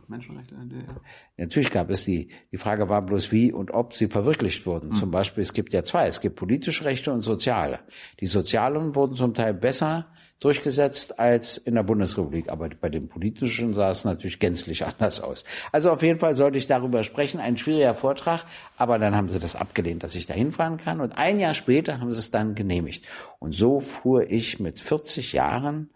Menschenrechte 0.09 0.55
in 0.55 0.69
der 0.69 0.79
DDR? 0.81 1.01
Natürlich 1.37 1.71
gab 1.71 1.91
es 1.91 2.05
die. 2.05 2.29
Die 2.53 2.59
Frage 2.59 2.89
war 2.89 3.03
bloß, 3.03 3.33
wie 3.33 3.53
und 3.53 3.71
ob 3.73 3.95
sie 3.95 4.09
verwirklicht 4.09 4.67
wurden. 4.67 4.91
Mhm. 4.91 4.95
Zum 4.95 5.11
Beispiel, 5.11 5.43
es 5.43 5.53
gibt 5.53 5.73
ja 5.73 5.85
zwei. 5.85 6.07
Es 6.07 6.21
gibt 6.21 6.37
politische 6.37 6.85
Rechte 6.85 7.13
und 7.13 7.23
soziale. 7.23 7.81
Die 8.21 8.27
sozialen 8.27 8.95
wurden 8.95 9.15
zum 9.15 9.35
Teil 9.35 9.55
besser 9.55 10.07
durchgesetzt 10.41 11.19
als 11.19 11.57
in 11.57 11.75
der 11.75 11.85
Bundesrepublik. 11.85 12.51
Aber 12.51 12.69
bei 12.69 12.89
den 12.89 13.09
politischen 13.09 13.73
sah 13.73 13.91
es 13.91 14.05
natürlich 14.05 14.39
gänzlich 14.39 14.85
anders 14.85 15.21
aus. 15.21 15.45
Also 15.73 15.91
auf 15.91 16.03
jeden 16.03 16.19
Fall 16.19 16.35
sollte 16.35 16.59
ich 16.59 16.67
darüber 16.67 17.03
sprechen. 17.03 17.41
Ein 17.41 17.57
schwieriger 17.57 17.95
Vortrag. 17.95 18.45
Aber 18.77 18.99
dann 18.99 19.17
haben 19.17 19.31
sie 19.31 19.39
das 19.39 19.57
abgelehnt, 19.57 20.03
dass 20.03 20.15
ich 20.15 20.27
da 20.27 20.35
hinfahren 20.35 20.77
kann. 20.77 21.01
Und 21.01 21.17
ein 21.17 21.41
Jahr 21.41 21.55
später 21.55 22.01
haben 22.01 22.13
sie 22.13 22.19
es 22.19 22.31
dann 22.31 22.55
genehmigt. 22.55 23.07
Und 23.39 23.53
so 23.53 23.81
fuhr 23.81 24.31
ich 24.31 24.61
mit 24.61 24.79
40 24.79 25.33
Jahren 25.33 25.91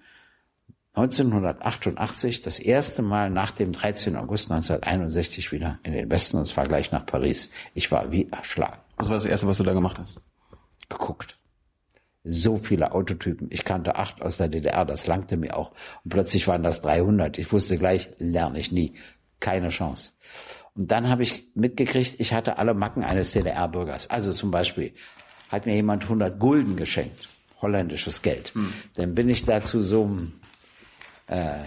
1988 0.94 2.42
das 2.42 2.58
erste 2.58 3.02
Mal 3.02 3.30
nach 3.30 3.52
dem 3.52 3.72
13. 3.72 4.16
August 4.16 4.50
1961 4.50 5.52
wieder 5.52 5.78
in 5.84 5.92
den 5.92 6.10
Westen 6.10 6.38
und 6.38 6.46
zwar 6.46 6.66
gleich 6.66 6.90
nach 6.90 7.06
Paris. 7.06 7.50
Ich 7.74 7.92
war 7.92 8.10
wie 8.10 8.28
erschlagen. 8.28 8.78
Was 8.96 9.08
war 9.08 9.16
das 9.16 9.24
erste, 9.24 9.46
was 9.46 9.58
du 9.58 9.64
da 9.64 9.74
gemacht 9.74 9.98
hast? 9.98 10.20
Geguckt 10.88 11.38
so 12.28 12.58
viele 12.58 12.92
Autotypen. 12.92 13.48
Ich 13.50 13.64
kannte 13.64 13.96
acht 13.96 14.20
aus 14.22 14.36
der 14.36 14.48
DDR, 14.48 14.84
das 14.84 15.06
langte 15.06 15.36
mir 15.36 15.56
auch. 15.56 15.72
Und 16.04 16.10
plötzlich 16.10 16.46
waren 16.46 16.62
das 16.62 16.82
300. 16.82 17.38
Ich 17.38 17.52
wusste 17.52 17.78
gleich, 17.78 18.10
lerne 18.18 18.58
ich 18.58 18.70
nie. 18.70 18.94
Keine 19.40 19.68
Chance. 19.68 20.12
Und 20.74 20.90
dann 20.90 21.08
habe 21.08 21.22
ich 21.22 21.48
mitgekriegt, 21.54 22.16
ich 22.18 22.32
hatte 22.32 22.58
alle 22.58 22.74
Macken 22.74 23.02
eines 23.02 23.32
DDR-Bürgers. 23.32 24.10
Also 24.10 24.32
zum 24.32 24.50
Beispiel 24.50 24.92
hat 25.48 25.66
mir 25.66 25.74
jemand 25.74 26.04
100 26.04 26.38
Gulden 26.38 26.76
geschenkt, 26.76 27.28
holländisches 27.62 28.22
Geld. 28.22 28.54
Hm. 28.54 28.72
Dann 28.94 29.14
bin 29.14 29.28
ich 29.28 29.44
da 29.44 29.62
zu 29.62 29.80
so 29.80 30.04
einem 30.04 30.37
äh, 31.28 31.58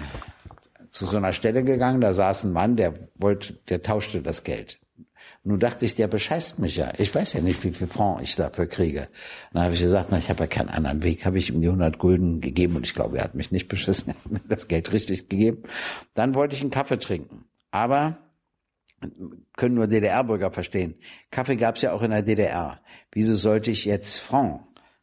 zu 0.90 1.06
so 1.06 1.18
einer 1.18 1.34
Stelle 1.34 1.64
gegangen, 1.64 2.02
da 2.02 2.14
saß 2.14 2.44
ein 2.44 2.52
Mann, 2.52 2.76
der 2.76 2.94
wollte, 3.16 3.54
der 3.70 3.82
tauschte 3.82 4.22
das 4.22 4.44
Geld. 4.44 4.80
Nun 5.44 5.60
dachte 5.60 5.86
ich, 5.86 5.96
der 5.96 6.08
bescheißt 6.08 6.60
mich 6.60 6.76
ja. 6.76 6.94
Ich 6.98 7.14
weiß 7.14 7.34
ja 7.34 7.42
nicht, 7.42 7.64
wie 7.64 7.72
viel 7.72 7.88
Franc 7.88 8.22
ich 8.22 8.36
dafür 8.36 8.68
kriege. 8.68 9.08
Dann 9.54 9.64
habe 9.64 9.74
ich 9.74 9.82
gesagt, 9.82 10.10
na, 10.12 10.20
ich 10.20 10.30
habe 10.30 10.42
ja 10.42 10.48
keinen 10.48 10.70
anderen 10.70 11.02
Weg. 11.02 11.26
Habe 11.26 11.40
ich 11.40 11.50
ihm 11.50 11.62
die 11.62 11.68
100 11.68 11.98
Gulden 11.98 12.42
gegeben 12.42 12.76
und 12.76 12.86
ich 12.86 12.94
glaube, 12.94 13.18
er 13.18 13.24
hat 13.24 13.34
mich 13.34 13.52
nicht 13.52 13.68
beschissen. 13.68 14.14
Er 14.22 14.24
hat 14.24 14.32
mir 14.32 14.42
das 14.48 14.68
Geld 14.68 14.92
richtig 14.92 15.30
gegeben. 15.30 15.64
Dann 16.14 16.36
wollte 16.36 16.56
ich 16.56 16.62
einen 16.62 16.70
Kaffee 16.70 17.00
trinken. 17.00 17.46
Aber 17.72 18.18
können 19.58 19.76
nur 19.76 19.88
DDR-Bürger 19.88 20.52
verstehen. 20.52 20.96
Kaffee 21.32 21.56
gab 21.56 21.78
es 21.78 21.82
ja 21.82 21.94
auch 21.94 22.04
in 22.04 22.12
der 22.12 22.22
DDR. 22.22 22.80
Wieso 23.12 23.36
sollte 23.36 23.72
ich 23.72 23.86
jetzt 23.86 24.20
Franc 24.20 24.62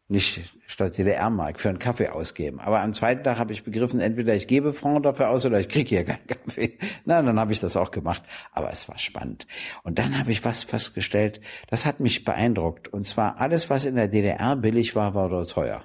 nicht 0.09 0.55
statt 0.67 0.97
DDR-Mark 0.97 1.61
für 1.61 1.69
einen 1.69 1.79
Kaffee 1.79 2.09
ausgeben. 2.09 2.61
Aber 2.61 2.81
am 2.81 2.95
zweiten 2.95 3.23
Tag 3.23 3.39
habe 3.39 3.53
ich 3.53 3.63
begriffen, 3.63 4.01
entweder 4.01 4.35
ich 4.35 4.47
gebe 4.47 4.73
Franc 4.73 5.03
dafür 5.03 5.29
aus 5.29 5.45
oder 5.45 5.61
ich 5.61 5.69
kriege 5.69 5.89
hier 5.89 6.05
keinen 6.05 6.27
Kaffee. 6.27 6.79
Na, 7.05 7.21
dann 7.21 7.39
habe 7.39 7.53
ich 7.53 7.61
das 7.61 7.77
auch 7.77 7.91
gemacht. 7.91 8.23
Aber 8.53 8.71
es 8.71 8.89
war 8.89 8.99
spannend. 8.99 9.47
Und 9.83 9.99
dann 9.99 10.19
habe 10.19 10.33
ich 10.33 10.45
was 10.45 10.63
festgestellt, 10.63 11.41
das 11.69 11.85
hat 11.85 12.01
mich 12.01 12.25
beeindruckt. 12.25 12.89
Und 12.89 13.05
zwar 13.05 13.39
alles, 13.39 13.69
was 13.69 13.85
in 13.85 13.97
der 13.97 14.09
DDR 14.09 14.57
billig 14.57 14.97
war, 14.97 15.15
war 15.15 15.29
dort 15.29 15.51
teuer. 15.51 15.85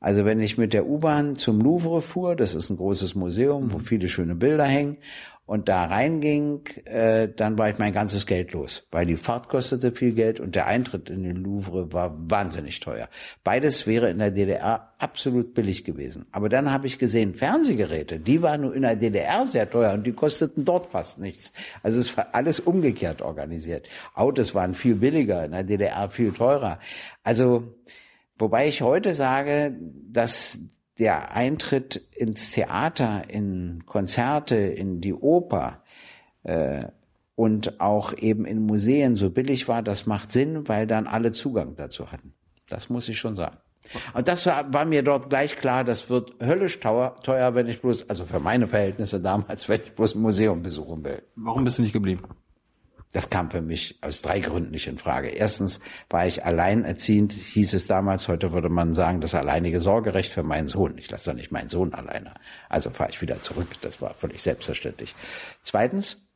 Also 0.00 0.24
wenn 0.24 0.40
ich 0.40 0.58
mit 0.58 0.72
der 0.72 0.86
U-Bahn 0.86 1.36
zum 1.36 1.60
Louvre 1.60 2.02
fuhr, 2.02 2.36
das 2.36 2.54
ist 2.54 2.68
ein 2.68 2.76
großes 2.76 3.14
Museum, 3.14 3.72
wo 3.72 3.78
mhm. 3.78 3.84
viele 3.84 4.08
schöne 4.08 4.34
Bilder 4.34 4.66
hängen, 4.66 4.98
und 5.46 5.68
da 5.68 5.84
reinging, 5.84 6.66
äh, 6.84 7.28
dann 7.28 7.56
war 7.56 7.70
ich 7.70 7.78
mein 7.78 7.92
ganzes 7.92 8.26
Geld 8.26 8.52
los, 8.52 8.86
weil 8.90 9.06
die 9.06 9.16
Fahrt 9.16 9.48
kostete 9.48 9.92
viel 9.92 10.12
Geld 10.12 10.40
und 10.40 10.56
der 10.56 10.66
Eintritt 10.66 11.08
in 11.08 11.22
den 11.22 11.36
Louvre 11.36 11.92
war 11.92 12.14
wahnsinnig 12.30 12.80
teuer. 12.80 13.08
Beides 13.44 13.86
wäre 13.86 14.10
in 14.10 14.18
der 14.18 14.32
DDR 14.32 14.92
absolut 14.98 15.54
billig 15.54 15.84
gewesen. 15.84 16.26
Aber 16.32 16.48
dann 16.48 16.72
habe 16.72 16.88
ich 16.88 16.98
gesehen, 16.98 17.34
Fernsehgeräte, 17.34 18.18
die 18.18 18.42
waren 18.42 18.62
nur 18.62 18.74
in 18.74 18.82
der 18.82 18.96
DDR 18.96 19.46
sehr 19.46 19.70
teuer 19.70 19.92
und 19.94 20.04
die 20.04 20.12
kosteten 20.12 20.64
dort 20.64 20.90
fast 20.90 21.20
nichts. 21.20 21.52
Also 21.82 22.00
es 22.00 22.16
war 22.16 22.28
alles 22.32 22.58
umgekehrt 22.58 23.22
organisiert. 23.22 23.88
Autos 24.14 24.54
waren 24.54 24.74
viel 24.74 24.96
billiger, 24.96 25.44
in 25.44 25.52
der 25.52 25.64
DDR 25.64 26.10
viel 26.10 26.32
teurer. 26.32 26.80
Also 27.22 27.74
Wobei 28.38 28.68
ich 28.68 28.82
heute 28.82 29.14
sage, 29.14 29.74
dass 30.10 30.58
der 30.98 31.32
Eintritt 31.34 31.96
ins 32.16 32.50
Theater, 32.50 33.24
in 33.28 33.84
Konzerte, 33.86 34.56
in 34.56 35.00
die 35.00 35.14
Oper 35.14 35.82
äh, 36.42 36.84
und 37.34 37.80
auch 37.80 38.14
eben 38.16 38.46
in 38.46 38.64
Museen 38.64 39.14
so 39.14 39.30
billig 39.30 39.68
war, 39.68 39.82
das 39.82 40.06
macht 40.06 40.32
Sinn, 40.32 40.68
weil 40.68 40.86
dann 40.86 41.06
alle 41.06 41.32
Zugang 41.32 41.76
dazu 41.76 42.10
hatten. 42.10 42.32
Das 42.66 42.88
muss 42.88 43.08
ich 43.08 43.18
schon 43.18 43.34
sagen. 43.34 43.58
Und 44.14 44.26
das 44.26 44.46
war, 44.46 44.72
war 44.72 44.84
mir 44.84 45.02
dort 45.02 45.28
gleich 45.28 45.56
klar, 45.56 45.84
das 45.84 46.10
wird 46.10 46.32
höllisch 46.40 46.80
teuer, 46.80 47.16
teuer, 47.22 47.54
wenn 47.54 47.68
ich 47.68 47.80
bloß, 47.80 48.08
also 48.08 48.24
für 48.24 48.40
meine 48.40 48.66
Verhältnisse 48.66 49.20
damals, 49.20 49.68
wenn 49.68 49.80
ich 49.82 49.94
bloß 49.94 50.14
ein 50.14 50.22
Museum 50.22 50.62
besuchen 50.62 51.04
will. 51.04 51.22
Warum 51.36 51.64
bist 51.64 51.78
du 51.78 51.82
nicht 51.82 51.92
geblieben? 51.92 52.22
Das 53.12 53.30
kam 53.30 53.50
für 53.50 53.62
mich 53.62 53.98
aus 54.02 54.22
drei 54.22 54.40
Gründen 54.40 54.72
nicht 54.72 54.86
in 54.86 54.98
Frage. 54.98 55.28
Erstens 55.28 55.80
war 56.10 56.26
ich 56.26 56.44
alleinerziehend, 56.44 57.32
hieß 57.32 57.72
es 57.74 57.86
damals, 57.86 58.28
heute 58.28 58.52
würde 58.52 58.68
man 58.68 58.92
sagen, 58.92 59.20
das 59.20 59.34
alleinige 59.34 59.80
Sorgerecht 59.80 60.32
für 60.32 60.42
meinen 60.42 60.68
Sohn. 60.68 60.98
Ich 60.98 61.10
lasse 61.10 61.30
doch 61.30 61.36
nicht 61.36 61.52
meinen 61.52 61.68
Sohn 61.68 61.94
alleine. 61.94 62.34
Also 62.68 62.90
fahre 62.90 63.10
ich 63.10 63.22
wieder 63.22 63.40
zurück. 63.40 63.68
Das 63.80 64.02
war 64.02 64.12
völlig 64.14 64.42
selbstverständlich. 64.42 65.14
Zweitens 65.62 66.26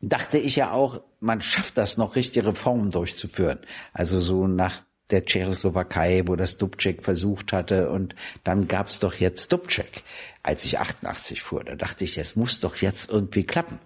dachte 0.00 0.38
ich 0.38 0.56
ja 0.56 0.70
auch, 0.70 1.00
man 1.20 1.42
schafft 1.42 1.76
das 1.78 1.96
noch, 1.96 2.16
richtige 2.16 2.46
Reformen 2.46 2.90
durchzuführen. 2.90 3.58
Also 3.92 4.20
so 4.20 4.46
nach 4.46 4.82
der 5.10 5.24
Tschechoslowakei, 5.24 6.22
wo 6.26 6.36
das 6.36 6.58
Dubček 6.58 7.02
versucht 7.02 7.52
hatte. 7.52 7.90
Und 7.90 8.14
dann 8.44 8.68
gab's 8.68 8.98
doch 9.00 9.14
jetzt 9.14 9.52
Dubček, 9.52 10.02
als 10.42 10.64
ich 10.64 10.78
88 10.78 11.42
fuhr. 11.42 11.64
Da 11.64 11.74
dachte 11.74 12.04
ich, 12.04 12.18
es 12.18 12.36
muss 12.36 12.60
doch 12.60 12.76
jetzt 12.76 13.10
irgendwie 13.10 13.44
klappen. 13.44 13.78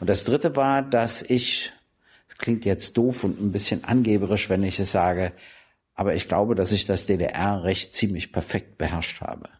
Und 0.00 0.08
das 0.08 0.24
Dritte 0.24 0.56
war, 0.56 0.82
dass 0.82 1.22
ich, 1.22 1.72
es 2.28 2.38
klingt 2.38 2.64
jetzt 2.64 2.96
doof 2.96 3.24
und 3.24 3.40
ein 3.40 3.52
bisschen 3.52 3.84
angeberisch, 3.84 4.48
wenn 4.48 4.62
ich 4.62 4.78
es 4.80 4.92
sage, 4.92 5.32
aber 5.94 6.14
ich 6.14 6.28
glaube, 6.28 6.54
dass 6.54 6.72
ich 6.72 6.86
das 6.86 7.06
DDR-Recht 7.06 7.94
ziemlich 7.94 8.32
perfekt 8.32 8.78
beherrscht 8.78 9.20
habe. 9.20 9.50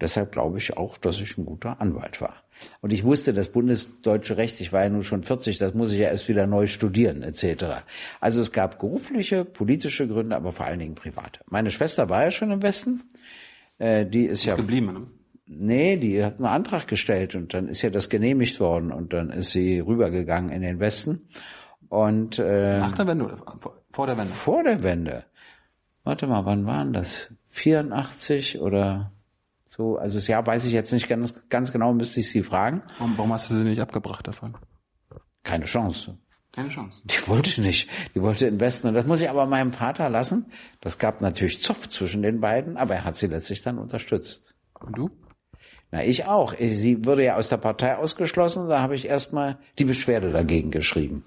Deshalb 0.00 0.30
glaube 0.30 0.58
ich 0.58 0.76
auch, 0.76 0.96
dass 0.96 1.20
ich 1.20 1.36
ein 1.36 1.44
guter 1.44 1.80
Anwalt 1.80 2.20
war. 2.20 2.44
Und 2.80 2.92
ich 2.92 3.04
wusste, 3.04 3.34
das 3.34 3.48
bundesdeutsche 3.48 4.36
Recht, 4.36 4.60
ich 4.60 4.72
war 4.72 4.82
ja 4.82 4.88
nun 4.88 5.02
schon 5.02 5.22
40, 5.22 5.58
das 5.58 5.74
muss 5.74 5.92
ich 5.92 6.00
ja 6.00 6.08
erst 6.08 6.28
wieder 6.28 6.46
neu 6.46 6.66
studieren, 6.66 7.22
etc. 7.22 7.82
Also 8.20 8.40
es 8.40 8.52
gab 8.52 8.78
berufliche, 8.78 9.44
politische 9.44 10.06
Gründe, 10.08 10.36
aber 10.36 10.52
vor 10.52 10.66
allen 10.66 10.78
Dingen 10.78 10.94
private. 10.94 11.40
Meine 11.46 11.70
Schwester 11.70 12.08
war 12.08 12.24
ja 12.24 12.30
schon 12.30 12.50
im 12.50 12.62
Westen. 12.62 13.02
Äh, 13.78 14.06
die 14.06 14.24
ist, 14.24 14.40
ist 14.40 14.46
ja 14.46 14.56
geblieben. 14.56 14.92
Ne? 14.92 15.06
Nee, 15.50 15.96
die 15.96 16.22
hat 16.22 16.36
einen 16.36 16.46
Antrag 16.46 16.86
gestellt 16.88 17.34
und 17.34 17.54
dann 17.54 17.68
ist 17.68 17.80
ja 17.80 17.88
das 17.88 18.10
genehmigt 18.10 18.60
worden 18.60 18.92
und 18.92 19.14
dann 19.14 19.30
ist 19.30 19.50
sie 19.50 19.80
rübergegangen 19.80 20.50
in 20.50 20.60
den 20.60 20.78
Westen. 20.78 21.28
Und 21.88 22.38
äh, 22.38 22.78
nach 22.78 22.94
der 22.94 23.06
Wende 23.06 23.24
oder 23.24 23.38
vor 23.90 24.06
der 24.06 24.18
Wende? 24.18 24.32
Vor 24.34 24.62
der 24.62 24.82
Wende. 24.82 25.24
Warte 26.04 26.26
mal, 26.26 26.44
wann 26.44 26.66
waren 26.66 26.92
das? 26.92 27.32
84 27.48 28.60
oder 28.60 29.10
so, 29.68 29.98
also 29.98 30.16
das 30.16 30.26
Jahr 30.26 30.46
weiß 30.46 30.64
ich 30.64 30.72
jetzt 30.72 30.92
nicht 30.92 31.08
ganz, 31.08 31.34
ganz 31.50 31.72
genau, 31.72 31.92
müsste 31.92 32.20
ich 32.20 32.30
Sie 32.30 32.42
fragen. 32.42 32.82
Warum, 32.96 33.18
warum 33.18 33.32
hast 33.34 33.50
du 33.50 33.54
sie 33.54 33.64
nicht 33.64 33.80
abgebracht 33.80 34.26
davon? 34.26 34.56
Keine 35.42 35.66
Chance. 35.66 36.16
Keine 36.52 36.70
Chance. 36.70 37.02
Die 37.04 37.28
wollte 37.28 37.60
nicht. 37.60 37.90
Die 38.14 38.22
wollte 38.22 38.46
investen. 38.46 38.88
Und 38.88 38.94
das 38.94 39.06
muss 39.06 39.20
ich 39.20 39.28
aber 39.28 39.44
meinem 39.44 39.74
Vater 39.74 40.08
lassen. 40.08 40.46
Das 40.80 40.98
gab 40.98 41.20
natürlich 41.20 41.62
Zoff 41.62 41.86
zwischen 41.86 42.22
den 42.22 42.40
beiden, 42.40 42.78
aber 42.78 42.94
er 42.94 43.04
hat 43.04 43.16
sie 43.16 43.26
letztlich 43.26 43.60
dann 43.60 43.78
unterstützt. 43.78 44.54
Und 44.80 44.96
du? 44.96 45.10
Na, 45.90 46.02
ich 46.02 46.24
auch. 46.24 46.54
Sie 46.58 47.04
wurde 47.04 47.24
ja 47.24 47.36
aus 47.36 47.50
der 47.50 47.58
Partei 47.58 47.96
ausgeschlossen. 47.96 48.68
Da 48.70 48.80
habe 48.80 48.94
ich 48.94 49.06
erstmal 49.06 49.58
die 49.78 49.84
Beschwerde 49.84 50.32
dagegen 50.32 50.70
geschrieben 50.70 51.24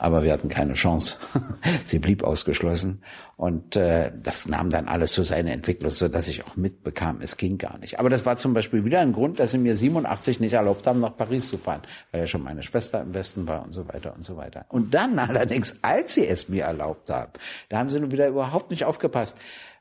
aber 0.00 0.22
wir 0.22 0.32
hatten 0.32 0.48
keine 0.48 0.72
Chance. 0.72 1.18
Sie 1.84 1.98
blieb 1.98 2.24
ausgeschlossen 2.24 3.02
und 3.36 3.76
äh, 3.76 4.10
das 4.22 4.46
nahm 4.46 4.70
dann 4.70 4.88
alles 4.88 5.12
so 5.12 5.22
seine 5.24 5.52
Entwicklung, 5.52 5.90
so 5.90 6.08
dass 6.08 6.28
ich 6.28 6.44
auch 6.44 6.56
mitbekam, 6.56 7.20
es 7.20 7.36
ging 7.36 7.58
gar 7.58 7.76
nicht. 7.78 7.98
Aber 8.00 8.08
das 8.08 8.24
war 8.24 8.36
zum 8.36 8.54
Beispiel 8.54 8.84
wieder 8.84 9.00
ein 9.00 9.12
Grund, 9.12 9.40
dass 9.40 9.50
sie 9.50 9.58
mir 9.58 9.76
87 9.76 10.40
nicht 10.40 10.54
erlaubt 10.54 10.86
haben, 10.86 11.00
nach 11.00 11.16
Paris 11.16 11.48
zu 11.48 11.58
fahren, 11.58 11.82
weil 12.12 12.22
ja 12.22 12.26
schon 12.26 12.42
meine 12.42 12.62
Schwester 12.62 13.02
im 13.02 13.12
Westen 13.12 13.46
war 13.46 13.62
und 13.62 13.72
so 13.72 13.86
weiter 13.88 14.14
und 14.14 14.24
so 14.24 14.38
weiter. 14.38 14.64
Und 14.68 14.94
dann 14.94 15.18
allerdings, 15.18 15.78
als 15.82 16.14
sie 16.14 16.26
es 16.26 16.48
mir 16.48 16.64
erlaubt 16.64 17.10
haben, 17.10 17.32
da 17.68 17.78
haben 17.78 17.90
sie 17.90 18.00
nun 18.00 18.10
wieder 18.10 18.26
überhaupt 18.26 18.70
nicht 18.70 18.86
aufgepasst. 18.86 19.36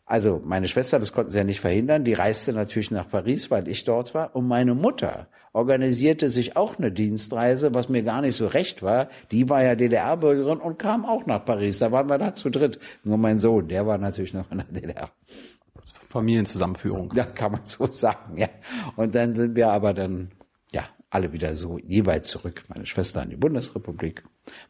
Also 0.10 0.42
meine 0.44 0.68
Schwester, 0.68 0.98
das 0.98 1.14
konnten 1.14 1.30
sie 1.30 1.38
ja 1.38 1.44
nicht 1.44 1.60
verhindern, 1.60 2.04
die 2.04 2.16
reiste 2.16 2.52
natürlich 2.52 2.90
nach 2.90 3.08
Paris, 3.08 3.52
weil 3.52 3.68
ich 3.68 3.84
dort 3.84 4.16
war. 4.16 4.36
Und 4.36 4.48
meine 4.48 4.74
Mutter 4.74 5.28
organisierte 5.54 6.32
sich 6.32 6.58
auch 6.58 6.80
eine 6.80 6.92
Dienstreise, 6.92 7.76
was 7.76 7.90
mir 7.90 8.02
gar 8.02 8.22
nicht 8.22 8.36
so 8.36 8.48
recht 8.48 8.82
war. 8.82 9.10
Die 9.30 9.50
war 9.50 9.64
ja 9.64 9.76
DDR-Bürgerin 9.76 10.58
und 10.58 10.80
kam 10.80 11.06
auch 11.06 11.28
nach 11.28 11.46
Paris. 11.46 11.78
Da 11.78 11.92
waren 11.92 12.10
wir 12.10 12.18
da 12.18 12.34
zu 12.34 12.50
dritt. 12.50 12.80
Nur 13.04 13.20
mein 13.20 13.38
Sohn, 13.38 13.68
der 13.68 13.86
war 13.86 14.00
natürlich 14.00 14.34
noch 14.34 14.50
in 14.50 14.58
der 14.58 14.82
DDR. 14.82 15.12
Familienzusammenführung. 16.10 17.14
Ja, 17.14 17.26
kann 17.26 17.52
man 17.52 17.62
so 17.66 17.86
sagen, 17.86 18.36
ja. 18.36 18.50
Und 18.96 19.14
dann 19.14 19.34
sind 19.34 19.56
wir 19.56 19.70
aber 19.70 19.94
dann, 19.94 20.32
ja, 20.72 20.86
alle 21.12 21.34
wieder 21.34 21.56
so 21.56 21.78
jeweils 21.78 22.30
zurück. 22.30 22.64
Meine 22.68 22.88
Schwester 22.88 23.22
in 23.22 23.30
die 23.30 23.36
Bundesrepublik. 23.36 24.24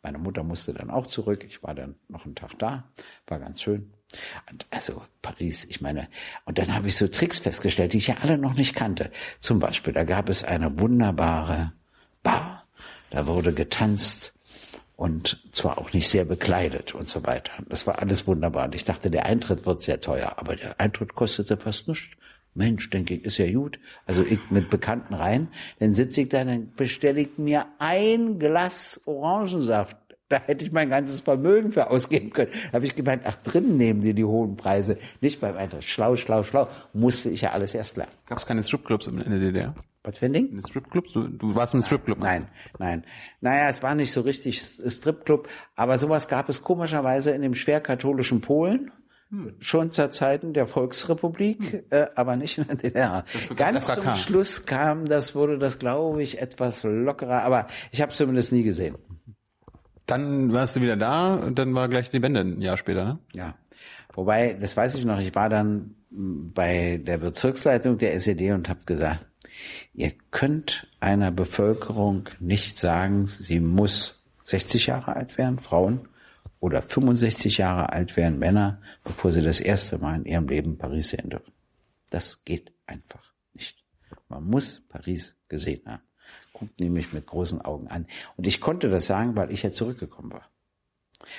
Meine 0.03 0.17
Mutter 0.17 0.43
musste 0.43 0.73
dann 0.73 0.89
auch 0.89 1.07
zurück. 1.07 1.45
Ich 1.47 1.63
war 1.63 1.75
dann 1.75 1.95
noch 2.09 2.25
einen 2.25 2.35
Tag 2.35 2.59
da. 2.59 2.91
War 3.25 3.39
ganz 3.39 3.61
schön. 3.61 3.93
Und 4.49 4.65
also 4.71 5.03
Paris, 5.21 5.65
ich 5.65 5.81
meine, 5.81 6.07
und 6.45 6.57
dann 6.57 6.73
habe 6.73 6.87
ich 6.87 6.95
so 6.95 7.07
Tricks 7.07 7.39
festgestellt, 7.39 7.93
die 7.93 7.97
ich 7.97 8.07
ja 8.07 8.17
alle 8.21 8.37
noch 8.37 8.55
nicht 8.55 8.75
kannte. 8.75 9.11
Zum 9.39 9.59
Beispiel, 9.59 9.93
da 9.93 10.03
gab 10.03 10.29
es 10.29 10.43
eine 10.43 10.79
wunderbare 10.79 11.73
Bar, 12.23 12.65
da 13.11 13.27
wurde 13.27 13.53
getanzt 13.53 14.33
und 14.95 15.41
zwar 15.53 15.77
auch 15.77 15.93
nicht 15.93 16.09
sehr 16.09 16.25
bekleidet 16.25 16.93
und 16.93 17.07
so 17.07 17.25
weiter. 17.25 17.53
Das 17.69 17.87
war 17.87 17.99
alles 17.99 18.27
wunderbar. 18.27 18.65
Und 18.65 18.75
ich 18.75 18.83
dachte, 18.83 19.09
der 19.09 19.25
Eintritt 19.25 19.65
wird 19.65 19.81
sehr 19.81 20.01
teuer, 20.01 20.33
aber 20.37 20.57
der 20.57 20.79
Eintritt 20.79 21.15
kostete 21.15 21.55
fast 21.55 21.87
nichts. 21.87 22.17
Mensch, 22.53 22.89
denke 22.89 23.13
ich, 23.13 23.23
ist 23.23 23.37
ja 23.37 23.49
gut. 23.51 23.79
Also 24.05 24.23
ich 24.23 24.39
mit 24.49 24.69
Bekannten 24.69 25.13
rein, 25.13 25.47
dann 25.79 25.93
sitze 25.93 26.21
ich 26.21 26.29
da, 26.29 26.43
dann 26.43 26.73
bestelle 26.75 27.21
ich 27.21 27.37
mir 27.37 27.67
ein 27.77 28.39
Glas 28.39 28.99
Orangensaft. 29.05 29.95
Da 30.29 30.39
hätte 30.45 30.63
ich 30.63 30.71
mein 30.71 30.89
ganzes 30.89 31.21
Vermögen 31.21 31.71
für 31.71 31.89
ausgeben 31.89 32.29
können. 32.29 32.51
Da 32.67 32.73
habe 32.73 32.85
ich 32.85 32.95
gemeint, 32.95 33.23
ach, 33.25 33.35
drinnen 33.35 33.77
nehmen 33.77 34.01
die 34.01 34.13
die 34.13 34.23
hohen 34.23 34.55
Preise. 34.55 34.97
Nicht 35.21 35.41
beim 35.41 35.57
Eintritt. 35.57 35.83
Schlau, 35.83 36.15
schlau, 36.15 36.43
schlau. 36.43 36.67
Musste 36.93 37.29
ich 37.29 37.41
ja 37.41 37.51
alles 37.51 37.73
erst 37.73 37.97
lernen. 37.97 38.11
Gab 38.27 38.37
es 38.37 38.45
keine 38.45 38.61
Stripclubs 38.61 39.07
in 39.07 39.17
der 39.17 39.39
DDR? 39.39 39.73
Was 40.03 40.19
für 40.19 40.27
ein 40.27 40.33
Ding? 40.33 40.49
In 40.51 40.65
Stripclubs? 40.65 41.13
Du, 41.13 41.27
du 41.27 41.55
warst 41.55 41.73
im 41.73 41.81
Stripclub? 41.81 42.19
Nein, 42.19 42.47
nein. 42.77 43.03
Naja, 43.41 43.69
es 43.69 43.83
war 43.83 43.95
nicht 43.95 44.11
so 44.11 44.21
richtig 44.21 44.61
Stripclub, 44.61 45.49
aber 45.75 45.97
sowas 45.97 46.27
gab 46.27 46.47
es 46.47 46.63
komischerweise 46.63 47.31
in 47.31 47.41
dem 47.41 47.55
schwer 47.55 47.81
katholischen 47.81 48.39
Polen. 48.39 48.91
Hm. 49.31 49.55
Schon 49.59 49.91
zu 49.91 50.09
Zeiten 50.09 50.53
der 50.53 50.65
Volksrepublik, 50.67 51.71
hm. 51.71 51.81
äh, 51.89 52.07
aber 52.15 52.35
nicht 52.35 52.57
in 52.57 52.67
der 52.67 52.75
DDR. 52.77 53.23
Ganz 53.55 53.87
zum 53.87 54.15
Schluss 54.15 54.65
kam, 54.65 55.05
das 55.05 55.35
wurde 55.35 55.59
das, 55.59 55.79
glaube 55.79 56.23
ich, 56.23 56.41
etwas 56.41 56.83
lockerer, 56.83 57.43
aber 57.43 57.67
ich 57.91 58.01
habe 58.01 58.11
zumindest 58.13 58.53
nie 58.53 58.63
gesehen. 58.63 58.95
Dann 60.09 60.51
warst 60.51 60.75
du 60.75 60.81
wieder 60.81 60.97
da 60.97 61.35
und 61.35 61.59
dann 61.59 61.75
war 61.75 61.87
gleich 61.87 62.09
die 62.09 62.21
Wende 62.21 62.39
ein 62.39 62.61
Jahr 62.61 62.77
später, 62.77 63.05
ne? 63.05 63.19
Ja. 63.33 63.55
Wobei, 64.13 64.55
das 64.59 64.75
weiß 64.75 64.95
ich 64.95 65.05
noch, 65.05 65.19
ich 65.19 65.35
war 65.35 65.49
dann 65.49 65.95
bei 66.09 66.99
der 67.03 67.19
Bezirksleitung 67.19 67.99
der 67.99 68.15
SED 68.15 68.51
und 68.51 68.69
habe 68.69 68.79
gesagt, 68.85 69.27
ihr 69.93 70.11
könnt 70.31 70.87
einer 70.99 71.31
Bevölkerung 71.31 72.27
nicht 72.39 72.79
sagen, 72.79 73.27
sie 73.27 73.59
muss 73.59 74.23
60 74.45 74.87
Jahre 74.87 75.15
alt 75.15 75.37
werden, 75.37 75.59
Frauen, 75.59 76.07
oder 76.59 76.81
65 76.81 77.59
Jahre 77.59 77.93
alt 77.93 78.17
werden 78.17 78.39
Männer, 78.39 78.81
bevor 79.03 79.31
sie 79.31 79.43
das 79.43 79.59
erste 79.59 79.99
Mal 79.99 80.15
in 80.15 80.25
ihrem 80.25 80.47
Leben 80.47 80.77
Paris 80.77 81.09
sehen 81.09 81.29
dürfen. 81.29 81.53
Das 82.09 82.43
geht 82.45 82.73
einfach 82.87 83.31
nicht. 83.53 83.83
Man 84.27 84.43
muss 84.43 84.81
Paris 84.89 85.35
gesehen 85.47 85.83
haben. 85.85 86.08
Guckt 86.53 86.79
nämlich 86.79 87.13
mit 87.13 87.25
großen 87.25 87.61
Augen 87.61 87.87
an. 87.87 88.05
Und 88.37 88.47
ich 88.47 88.59
konnte 88.59 88.89
das 88.89 89.07
sagen, 89.07 89.35
weil 89.35 89.51
ich 89.51 89.63
ja 89.63 89.71
zurückgekommen 89.71 90.31
war. 90.31 90.49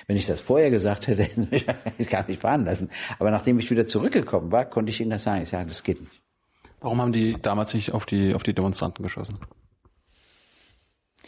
Wenn 0.06 0.16
ich 0.16 0.26
das 0.26 0.40
vorher 0.40 0.70
gesagt 0.70 1.06
hätte, 1.06 1.22
hätten 1.24 1.44
sie 1.44 1.50
mich 1.50 1.66
gar 2.08 2.26
nicht 2.26 2.42
fahren 2.42 2.64
lassen. 2.64 2.90
Aber 3.18 3.30
nachdem 3.30 3.58
ich 3.58 3.70
wieder 3.70 3.86
zurückgekommen 3.86 4.52
war, 4.52 4.64
konnte 4.64 4.90
ich 4.90 5.00
ihnen 5.00 5.10
das 5.10 5.24
sagen. 5.24 5.42
Ich 5.42 5.50
sage, 5.50 5.66
das 5.66 5.82
geht 5.82 6.00
nicht. 6.00 6.22
Warum 6.80 7.00
haben 7.00 7.12
die 7.12 7.36
damals 7.40 7.74
nicht 7.74 7.92
auf 7.92 8.06
die, 8.06 8.34
auf 8.34 8.42
die 8.42 8.54
Demonstranten 8.54 9.02
geschossen? 9.02 9.38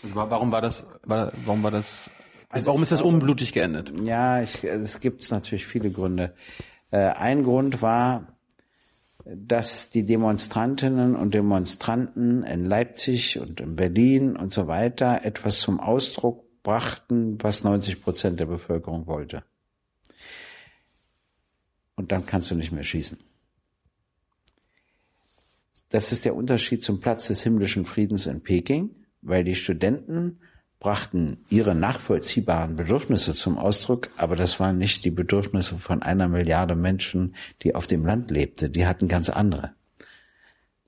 Also 0.03 0.15
warum 0.15 0.51
war 0.51 0.63
das, 0.63 0.87
war, 1.05 1.33
warum 1.45 1.63
war 1.63 1.71
das 1.71 2.11
also 2.53 2.67
Warum 2.67 2.83
ist 2.83 2.93
das 2.93 3.01
unblutig 3.01 3.53
geendet? 3.53 3.99
Ja, 4.03 4.41
es 4.41 5.01
gibt 5.01 5.29
natürlich 5.31 5.67
viele 5.67 5.91
Gründe. 5.91 6.35
Äh, 6.91 6.99
ein 6.99 7.45
Grund 7.45 7.81
war, 7.81 8.27
dass 9.25 9.91
die 9.91 10.05
Demonstrantinnen 10.05 11.15
und 11.15 11.35
Demonstranten 11.35 12.43
in 12.43 12.65
Leipzig 12.65 13.39
und 13.39 13.61
in 13.61 13.77
Berlin 13.77 14.37
und 14.37 14.53
so 14.53 14.67
weiter 14.67 15.25
etwas 15.25 15.61
zum 15.61 15.81
Ausdruck 15.81 16.45
brachten, 16.63 17.39
was 17.43 17.65
90 17.65 18.03
Prozent 18.03 18.41
der 18.41 18.47
Bevölkerung 18.47 19.07
wollte. 19.07 19.45
Und 21.95 22.11
dann 22.13 22.27
kannst 22.27 22.51
du 22.51 22.55
nicht 22.55 22.73
mehr 22.73 22.83
schießen. 22.83 23.19
Das 25.91 26.11
ist 26.11 26.25
der 26.25 26.35
Unterschied 26.35 26.83
zum 26.83 27.01
Platz 27.01 27.29
des 27.29 27.43
himmlischen 27.43 27.85
Friedens 27.85 28.27
in 28.27 28.43
Peking, 28.43 28.91
weil 29.21 29.45
die 29.45 29.55
Studenten 29.55 30.41
brachten 30.83 31.45
ihre 31.49 31.77
nachvollziehbaren 31.77 32.75
Bedürfnisse 32.75 33.35
zum 33.35 33.57
Ausdruck, 33.57 34.11
aber 34.17 34.35
das 34.35 34.59
waren 34.59 34.79
nicht 34.79 35.05
die 35.05 35.13
Bedürfnisse 35.13 35.79
von 35.79 36.03
einer 36.03 36.27
Milliarde 36.27 36.75
Menschen, 36.75 37.37
die 37.63 37.77
auf 37.77 37.87
dem 37.87 38.05
Land 38.05 38.33
lebte. 38.33 38.69
Die 38.69 38.85
hatten 38.85 39.07
ganz 39.07 39.31
andere. 39.31 39.75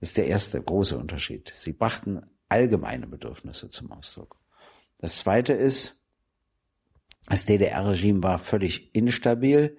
Das 0.00 0.08
ist 0.08 0.16
der 0.16 0.26
erste 0.26 0.60
große 0.60 0.98
Unterschied. 0.98 1.52
Sie 1.54 1.72
brachten 1.72 2.22
allgemeine 2.48 3.06
Bedürfnisse 3.06 3.68
zum 3.68 3.92
Ausdruck. 3.92 4.36
Das 4.98 5.18
zweite 5.18 5.52
ist, 5.52 6.02
das 7.28 7.44
DDR-Regime 7.44 8.20
war 8.20 8.40
völlig 8.40 8.96
instabil, 8.96 9.76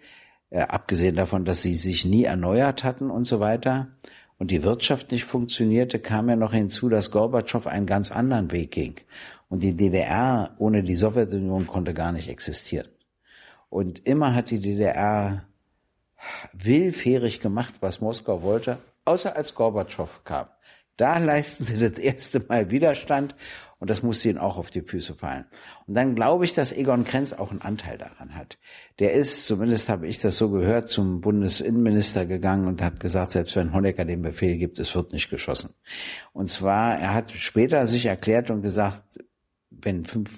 äh, 0.49 0.61
abgesehen 0.61 1.17
davon, 1.17 1.43
dass 1.43 1.61
sie 1.61 1.75
sich 1.75 2.05
nie 2.05 2.23
erneuert 2.23 2.85
hatten 2.85 3.11
und 3.11 3.25
so 3.25 3.41
weiter. 3.41 3.89
Und 4.37 4.51
die 4.51 4.63
Wirtschaft 4.63 5.11
nicht 5.11 5.25
funktionierte, 5.25 5.99
kam 5.99 6.29
ja 6.29 6.35
noch 6.35 6.53
hinzu, 6.53 6.89
dass 6.89 7.11
Gorbatschow 7.11 7.67
einen 7.67 7.85
ganz 7.85 8.11
anderen 8.11 8.51
Weg 8.51 8.71
ging. 8.71 8.95
Und 9.49 9.63
die 9.63 9.75
DDR 9.75 10.55
ohne 10.57 10.83
die 10.83 10.95
Sowjetunion 10.95 11.67
konnte 11.67 11.93
gar 11.93 12.11
nicht 12.11 12.29
existieren. 12.29 12.87
Und 13.69 14.07
immer 14.07 14.33
hat 14.33 14.49
die 14.49 14.59
DDR 14.59 15.45
willfährig 16.53 17.39
gemacht, 17.39 17.75
was 17.81 18.01
Moskau 18.01 18.41
wollte, 18.41 18.77
außer 19.05 19.35
als 19.35 19.53
Gorbatschow 19.55 20.23
kam. 20.23 20.47
Da 20.97 21.17
leisten 21.19 21.63
sie 21.63 21.77
das 21.77 21.99
erste 21.99 22.39
Mal 22.39 22.71
Widerstand 22.71 23.35
und 23.79 23.89
das 23.89 24.01
musste 24.01 24.29
ihnen 24.29 24.37
auch 24.37 24.57
auf 24.57 24.71
die 24.71 24.81
Füße 24.81 25.15
fallen. 25.15 25.45
Und 25.85 25.95
dann 25.95 26.15
glaube 26.15 26.45
ich, 26.45 26.53
dass 26.53 26.71
Egon 26.71 27.03
Krenz 27.03 27.33
auch 27.33 27.51
einen 27.51 27.61
Anteil 27.61 27.97
daran 27.97 28.35
hat. 28.35 28.57
Der 28.99 29.13
ist, 29.13 29.45
zumindest 29.45 29.89
habe 29.89 30.07
ich 30.07 30.19
das 30.19 30.37
so 30.37 30.49
gehört, 30.49 30.87
zum 30.87 31.19
Bundesinnenminister 31.21 32.25
gegangen 32.25 32.67
und 32.67 32.81
hat 32.81 32.99
gesagt, 32.99 33.31
selbst 33.31 33.55
wenn 33.55 33.73
Honecker 33.73 34.05
den 34.05 34.21
Befehl 34.21 34.57
gibt, 34.57 34.79
es 34.79 34.95
wird 34.95 35.11
nicht 35.11 35.29
geschossen. 35.29 35.73
Und 36.31 36.49
zwar, 36.49 36.97
er 36.97 37.13
hat 37.13 37.31
später 37.31 37.85
sich 37.85 38.05
erklärt 38.05 38.49
und 38.49 38.61
gesagt, 38.61 39.03
wenn 39.81 40.05
fünf, 40.05 40.29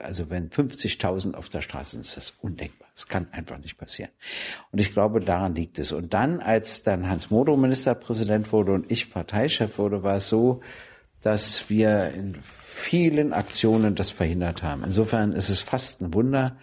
also 0.00 0.30
wenn 0.30 0.50
50.000 0.50 1.34
auf 1.34 1.48
der 1.48 1.62
Straße 1.62 1.92
sind, 1.92 2.00
ist 2.02 2.16
das 2.16 2.34
undenkbar. 2.40 2.88
Das 2.94 3.08
kann 3.08 3.28
einfach 3.32 3.58
nicht 3.58 3.78
passieren. 3.78 4.10
Und 4.72 4.80
ich 4.80 4.92
glaube, 4.92 5.20
daran 5.20 5.54
liegt 5.54 5.78
es. 5.78 5.92
Und 5.92 6.14
dann, 6.14 6.40
als 6.40 6.82
dann 6.82 7.08
Hans 7.08 7.30
Modo 7.30 7.56
Ministerpräsident 7.56 8.52
wurde 8.52 8.72
und 8.72 8.90
ich 8.90 9.10
Parteichef 9.10 9.78
wurde, 9.78 10.02
war 10.02 10.16
es 10.16 10.28
so, 10.28 10.60
dass 11.20 11.68
wir 11.68 12.12
in 12.14 12.36
vielen 12.76 13.32
Aktionen 13.32 13.94
das 13.94 14.10
verhindert 14.10 14.62
haben. 14.62 14.84
Insofern 14.84 15.32
ist 15.32 15.48
es 15.48 15.60
fast 15.60 16.00
ein 16.00 16.14
Wunder, 16.14 16.56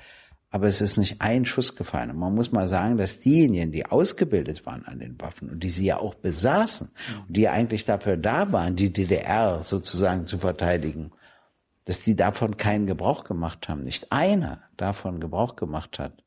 aber 0.54 0.68
es 0.68 0.82
ist 0.82 0.98
nicht 0.98 1.20
ein 1.20 1.46
Schuss 1.48 1.76
gefallen. 1.76 2.12
Und 2.12 2.18
man 2.18 2.36
muss 2.36 2.52
mal 2.52 2.68
sagen, 2.68 2.98
dass 2.98 3.20
diejenigen, 3.20 3.72
die 3.72 3.88
ausgebildet 3.88 4.68
waren 4.68 4.86
an 4.86 5.00
den 5.00 5.20
Waffen 5.20 5.50
und 5.50 5.64
die 5.64 5.72
sie 5.72 5.86
ja 5.86 5.98
auch 5.98 6.14
besaßen 6.14 6.92
und 7.28 7.36
die 7.36 7.50
eigentlich 7.50 7.86
dafür 7.86 8.18
da 8.18 8.52
waren, 8.52 8.76
die 8.76 8.94
DDR 8.94 9.64
sozusagen 9.64 10.28
zu 10.28 10.38
verteidigen, 10.38 11.12
dass 11.86 12.02
die 12.02 12.16
davon 12.16 12.58
keinen 12.58 12.86
Gebrauch 12.86 13.24
gemacht 13.24 13.68
haben, 13.68 13.84
nicht 13.84 14.12
einer 14.12 14.62
davon 14.78 15.20
Gebrauch 15.20 15.56
gemacht 15.56 16.00
hat. 16.00 16.24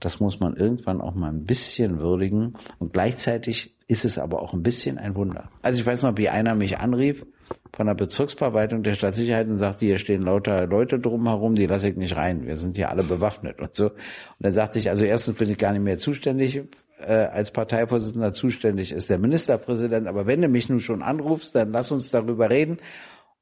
Das 0.00 0.20
muss 0.20 0.40
man 0.40 0.56
irgendwann 0.56 1.00
auch 1.00 1.14
mal 1.14 1.30
ein 1.30 1.44
bisschen 1.44 1.98
würdigen. 1.98 2.54
Und 2.78 2.92
gleichzeitig 2.92 3.74
ist 3.86 4.04
es 4.04 4.18
aber 4.18 4.42
auch 4.42 4.52
ein 4.52 4.62
bisschen 4.62 4.98
ein 4.98 5.14
Wunder. 5.14 5.50
Also 5.62 5.80
ich 5.80 5.86
weiß 5.86 6.02
noch, 6.02 6.16
wie 6.16 6.28
einer 6.28 6.54
mich 6.54 6.78
anrief 6.78 7.24
von 7.72 7.86
der 7.86 7.94
Bezirksverwaltung 7.94 8.82
der 8.82 8.94
Stadtsicherheit 8.94 9.48
und 9.48 9.58
sagte, 9.58 9.86
hier 9.86 9.98
stehen 9.98 10.22
lauter 10.22 10.66
Leute 10.66 10.98
drumherum, 10.98 11.54
die 11.54 11.66
lasse 11.66 11.88
ich 11.88 11.96
nicht 11.96 12.16
rein. 12.16 12.46
Wir 12.46 12.56
sind 12.56 12.76
hier 12.76 12.90
alle 12.90 13.02
bewaffnet 13.02 13.60
und 13.60 13.74
so. 13.74 13.90
Und 13.90 13.94
dann 14.40 14.52
sagte 14.52 14.78
ich, 14.78 14.90
also 14.90 15.04
erstens 15.04 15.36
bin 15.36 15.50
ich 15.50 15.58
gar 15.58 15.72
nicht 15.72 15.82
mehr 15.82 15.96
zuständig 15.96 16.64
äh, 17.00 17.12
als 17.12 17.50
Parteivorsitzender 17.50 18.32
zuständig 18.32 18.92
ist 18.92 19.10
der 19.10 19.18
Ministerpräsident. 19.18 20.06
Aber 20.06 20.26
wenn 20.26 20.42
du 20.42 20.48
mich 20.48 20.68
nun 20.68 20.80
schon 20.80 21.02
anrufst, 21.02 21.54
dann 21.54 21.72
lass 21.72 21.92
uns 21.92 22.10
darüber 22.10 22.50
reden. 22.50 22.78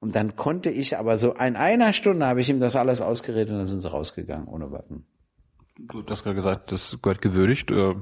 Und 0.02 0.16
dann 0.16 0.34
konnte 0.34 0.68
ich 0.68 0.98
aber 0.98 1.16
so 1.16 1.32
in 1.34 1.54
einer 1.54 1.92
Stunde 1.92 2.26
habe 2.26 2.40
ich 2.40 2.48
ihm 2.48 2.58
das 2.58 2.74
alles 2.74 3.00
ausgeredet 3.00 3.50
und 3.50 3.58
dann 3.58 3.66
sind 3.66 3.82
sie 3.82 3.88
rausgegangen 3.88 4.48
ohne 4.48 4.72
Waffen. 4.72 5.06
Du 5.78 6.04
hast 6.08 6.24
gerade 6.24 6.34
gesagt, 6.34 6.72
das 6.72 6.98
gehört 7.00 7.22
gewürdigt. 7.22 7.70
Äh, 7.70 7.94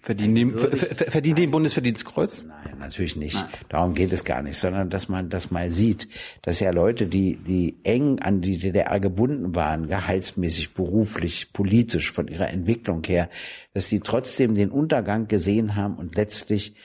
verdienen 0.00 0.34
die, 0.36 0.76
verdienen 0.86 1.34
die 1.34 1.42
ein 1.42 1.50
Bundesverdienstkreuz? 1.50 2.44
Nein, 2.44 2.78
natürlich 2.78 3.16
nicht. 3.16 3.34
Nein. 3.34 3.50
Darum 3.70 3.94
geht 3.94 4.12
es 4.12 4.22
gar 4.22 4.40
nicht, 4.40 4.56
sondern 4.56 4.88
dass 4.88 5.08
man 5.08 5.30
das 5.30 5.50
mal 5.50 5.72
sieht, 5.72 6.06
dass 6.42 6.60
ja 6.60 6.70
Leute, 6.70 7.08
die, 7.08 7.34
die 7.34 7.80
eng 7.82 8.20
an 8.20 8.40
die 8.40 8.56
DDR 8.56 9.00
gebunden 9.00 9.56
waren, 9.56 9.88
gehaltsmäßig, 9.88 10.74
beruflich, 10.74 11.52
politisch, 11.52 12.12
von 12.12 12.28
ihrer 12.28 12.50
Entwicklung 12.50 13.02
her, 13.02 13.30
dass 13.74 13.88
die 13.88 13.98
trotzdem 13.98 14.54
den 14.54 14.70
Untergang 14.70 15.26
gesehen 15.26 15.74
haben 15.74 15.96
und 15.96 16.14
letztlich 16.14 16.76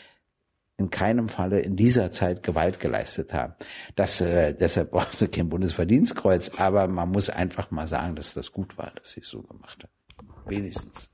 in 0.83 0.89
keinem 0.89 1.29
Falle 1.29 1.59
in 1.59 1.75
dieser 1.75 2.11
Zeit 2.11 2.43
Gewalt 2.43 2.79
geleistet 2.79 3.33
haben. 3.33 3.53
Das, 3.95 4.21
äh, 4.21 4.53
deshalb 4.53 4.91
brauchst 4.91 5.21
du 5.21 5.27
kein 5.27 5.49
Bundesverdienstkreuz, 5.49 6.51
aber 6.57 6.87
man 6.87 7.09
muss 7.09 7.29
einfach 7.29 7.71
mal 7.71 7.87
sagen, 7.87 8.15
dass 8.15 8.33
das 8.33 8.51
gut 8.51 8.77
war, 8.77 8.91
dass 8.95 9.11
sie 9.11 9.21
es 9.21 9.29
so 9.29 9.41
gemacht 9.41 9.83
haben. 9.83 10.29
Wenigstens. 10.45 11.09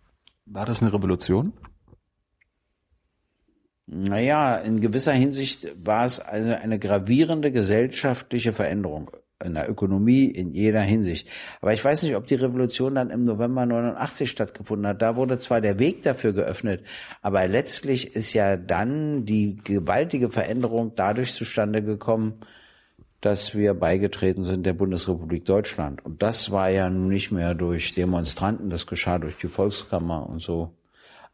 War 0.45 0.65
das 0.65 0.81
eine 0.81 0.91
Revolution? 0.91 1.53
Naja, 3.85 4.57
in 4.57 4.81
gewisser 4.81 5.13
Hinsicht 5.13 5.67
war 5.83 6.05
es 6.05 6.19
also 6.19 6.53
eine 6.53 6.77
gravierende 6.77 7.51
gesellschaftliche 7.51 8.53
Veränderung 8.53 9.11
in 9.43 9.53
der 9.53 9.69
Ökonomie 9.69 10.25
in 10.25 10.53
jeder 10.53 10.81
Hinsicht. 10.81 11.29
Aber 11.61 11.73
ich 11.73 11.83
weiß 11.83 12.03
nicht, 12.03 12.15
ob 12.15 12.27
die 12.27 12.35
Revolution 12.35 12.95
dann 12.95 13.09
im 13.09 13.23
November 13.23 13.65
89 13.65 14.29
stattgefunden 14.29 14.87
hat. 14.87 15.01
Da 15.01 15.15
wurde 15.15 15.37
zwar 15.37 15.61
der 15.61 15.79
Weg 15.79 16.03
dafür 16.03 16.33
geöffnet, 16.33 16.83
aber 17.21 17.47
letztlich 17.47 18.15
ist 18.15 18.33
ja 18.33 18.57
dann 18.57 19.25
die 19.25 19.57
gewaltige 19.63 20.29
Veränderung 20.29 20.93
dadurch 20.95 21.33
zustande 21.33 21.81
gekommen, 21.81 22.41
dass 23.21 23.53
wir 23.53 23.73
beigetreten 23.73 24.43
sind 24.45 24.65
der 24.65 24.73
Bundesrepublik 24.73 25.45
Deutschland. 25.45 26.03
Und 26.05 26.21
das 26.21 26.51
war 26.51 26.69
ja 26.69 26.89
nun 26.89 27.09
nicht 27.09 27.31
mehr 27.31 27.53
durch 27.53 27.93
Demonstranten, 27.93 28.69
das 28.69 28.87
geschah 28.87 29.19
durch 29.19 29.37
die 29.37 29.47
Volkskammer 29.47 30.29
und 30.29 30.39
so. 30.39 30.73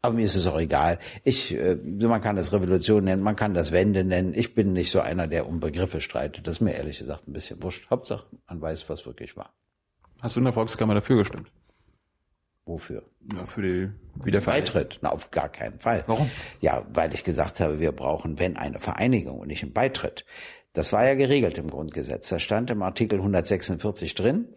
Aber 0.02 0.14
mir 0.14 0.24
ist 0.24 0.36
es 0.36 0.46
auch 0.46 0.58
egal. 0.58 0.98
Ich, 1.24 1.52
äh, 1.54 1.74
man 1.74 2.20
kann 2.20 2.36
das 2.36 2.52
Revolution 2.52 3.04
nennen, 3.04 3.22
man 3.22 3.36
kann 3.36 3.54
das 3.54 3.72
Wende 3.72 4.04
nennen. 4.04 4.34
Ich 4.34 4.54
bin 4.54 4.72
nicht 4.72 4.90
so 4.90 5.00
einer, 5.00 5.26
der 5.26 5.48
um 5.48 5.60
Begriffe 5.60 6.00
streitet. 6.00 6.46
Das 6.46 6.56
ist 6.56 6.60
mir 6.60 6.74
ehrlich 6.74 6.98
gesagt 6.98 7.26
ein 7.26 7.32
bisschen 7.32 7.62
wurscht. 7.62 7.90
Hauptsache, 7.90 8.26
man 8.48 8.60
weiß, 8.60 8.88
was 8.88 9.06
wirklich 9.06 9.36
war. 9.36 9.52
Hast 10.20 10.36
du 10.36 10.40
in 10.40 10.44
der 10.44 10.52
Volkskammer 10.52 10.94
dafür 10.94 11.18
gestimmt? 11.18 11.50
Wofür? 12.66 13.04
Ja, 13.32 13.46
für 13.46 13.62
die 13.62 14.24
Wiedervereinigung. 14.24 14.74
Beitritt? 14.74 14.98
Na, 15.00 15.10
auf 15.10 15.30
gar 15.30 15.48
keinen 15.48 15.78
Fall. 15.78 16.02
Warum? 16.08 16.28
Ja, 16.60 16.84
weil 16.92 17.14
ich 17.14 17.22
gesagt 17.22 17.60
habe, 17.60 17.78
wir 17.78 17.92
brauchen, 17.92 18.40
wenn 18.40 18.56
eine 18.56 18.80
Vereinigung 18.80 19.38
und 19.38 19.48
nicht 19.48 19.62
einen 19.62 19.72
Beitritt. 19.72 20.24
Das 20.72 20.92
war 20.92 21.06
ja 21.06 21.14
geregelt 21.14 21.58
im 21.58 21.70
Grundgesetz. 21.70 22.28
Da 22.28 22.38
stand 22.38 22.70
im 22.70 22.82
Artikel 22.82 23.18
146 23.18 24.14
drin, 24.14 24.48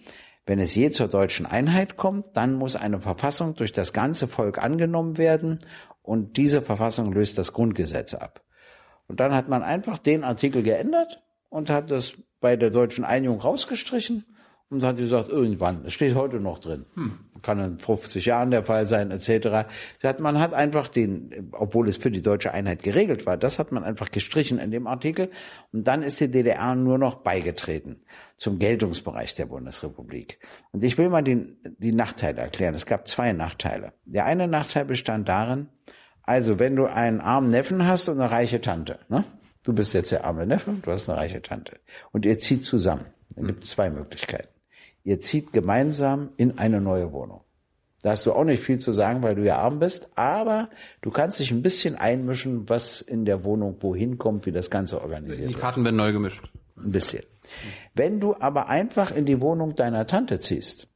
wenn 0.46 0.60
es 0.60 0.74
je 0.76 0.90
zur 0.90 1.08
deutschen 1.08 1.46
Einheit 1.46 1.96
kommt, 1.96 2.36
dann 2.36 2.54
muss 2.54 2.76
eine 2.76 3.00
Verfassung 3.00 3.56
durch 3.56 3.72
das 3.72 3.94
ganze 3.94 4.28
Volk 4.28 4.58
angenommen 4.58 5.18
werden 5.18 5.60
und 6.02 6.38
diese 6.38 6.62
Verfassung 6.62 7.12
löst 7.14 7.38
das 7.38 7.54
Grundgesetz 7.54 8.14
ab. 8.14 8.44
Und 9.08 9.20
dann 9.20 9.34
hat 9.34 9.50
man 9.50 9.64
einfach 9.64 10.00
den 10.00 10.24
Artikel 10.24 10.64
geändert 10.64 11.22
und 11.50 11.70
hat 11.70 11.92
das 11.92 12.14
bei 12.40 12.56
der 12.56 12.70
deutschen 12.70 13.04
Einigung 13.04 13.42
rausgestrichen 13.42 14.26
und 14.70 14.84
hat 14.84 14.98
gesagt, 14.98 15.30
irgendwann, 15.30 15.84
es 15.86 15.94
steht 15.94 16.14
heute 16.16 16.40
noch 16.40 16.60
drin. 16.60 16.86
Hm. 16.94 17.20
Kann 17.42 17.60
in 17.60 17.80
50 17.80 18.26
Jahren 18.26 18.52
der 18.52 18.64
Fall 18.64 18.86
sein, 18.86 19.12
etc. 19.12 19.68
Man 20.20 20.40
hat 20.40 20.54
einfach 20.54 20.90
den, 20.90 21.50
obwohl 21.54 21.88
es 21.88 21.98
für 21.98 22.12
die 22.12 22.22
deutsche 22.22 22.54
Einheit 22.54 22.84
geregelt 22.84 23.26
war, 23.26 23.38
das 23.38 23.58
hat 23.58 23.72
man 23.72 23.84
einfach 23.84 24.12
gestrichen 24.12 24.60
in 24.60 24.72
dem 24.72 24.86
Artikel. 24.88 25.32
Und 25.72 25.88
dann 25.88 26.04
ist 26.04 26.20
die 26.20 26.30
DDR 26.30 26.76
nur 26.76 26.98
noch 26.98 27.16
beigetreten 27.16 28.02
zum 28.38 28.60
Geltungsbereich 28.60 29.36
der 29.36 29.48
Bundesrepublik. 29.48 30.40
Und 30.72 30.84
ich 30.84 30.98
will 30.98 31.10
mal 31.10 31.24
die, 31.24 31.58
die 31.78 31.94
Nachteile 31.94 32.42
erklären. 32.42 32.76
Es 32.76 32.86
gab 32.86 33.08
zwei 33.08 33.34
Nachteile. 33.34 33.94
Der 34.06 34.26
eine 34.26 34.48
Nachteil 34.48 34.86
bestand 34.86 35.28
darin, 35.30 35.70
also 36.24 36.60
wenn 36.60 36.76
du 36.76 36.86
einen 36.86 37.22
armen 37.22 37.48
Neffen 37.48 37.88
hast 37.88 38.08
und 38.08 38.20
eine 38.20 38.30
reiche 38.30 38.62
Tante, 38.62 39.00
ne? 39.10 39.24
Du 39.64 39.74
bist 39.74 39.94
jetzt 39.94 40.12
der 40.12 40.24
arme 40.24 40.48
Neffe, 40.48 40.74
du 40.82 40.92
hast 40.92 41.10
eine 41.10 41.20
reiche 41.20 41.42
Tante. 41.42 41.80
Und 42.12 42.26
ihr 42.26 42.38
zieht 42.38 42.64
zusammen. 42.64 43.06
Dann 43.36 43.48
gibt 43.48 43.64
es 43.64 43.72
zwei 43.72 43.90
Möglichkeiten. 43.90 44.59
Ihr 45.10 45.20
zieht 45.20 45.54
gemeinsam 45.54 46.30
in 46.38 46.60
eine 46.60 46.80
neue 46.80 47.12
Wohnung. 47.12 47.42
Da 48.04 48.12
hast 48.12 48.28
du 48.28 48.32
auch 48.32 48.44
nicht 48.44 48.62
viel 48.62 48.78
zu 48.78 48.94
sagen, 48.94 49.24
weil 49.24 49.34
du 49.34 49.44
ja 49.44 49.58
arm 49.58 49.80
bist, 49.80 50.08
aber 50.14 50.70
du 51.02 51.10
kannst 51.10 51.40
dich 51.40 51.50
ein 51.50 51.64
bisschen 51.64 51.96
einmischen, 51.96 52.70
was 52.70 53.02
in 53.02 53.26
der 53.26 53.44
Wohnung 53.44 53.78
wohin 53.80 54.20
kommt, 54.20 54.46
wie 54.46 54.52
das 54.52 54.70
Ganze 54.70 55.02
organisiert 55.02 55.48
wird. 55.48 55.56
Die 55.56 55.60
Karten 55.60 55.84
werden 55.84 55.96
neu 55.96 56.12
gemischt. 56.12 56.52
Ein 56.78 56.92
bisschen. 56.92 57.24
Wenn 57.96 58.20
du 58.20 58.36
aber 58.40 58.70
einfach 58.70 59.10
in 59.10 59.26
die 59.26 59.42
Wohnung 59.42 59.74
deiner 59.74 60.06
Tante 60.06 60.38
ziehst, 60.38 60.88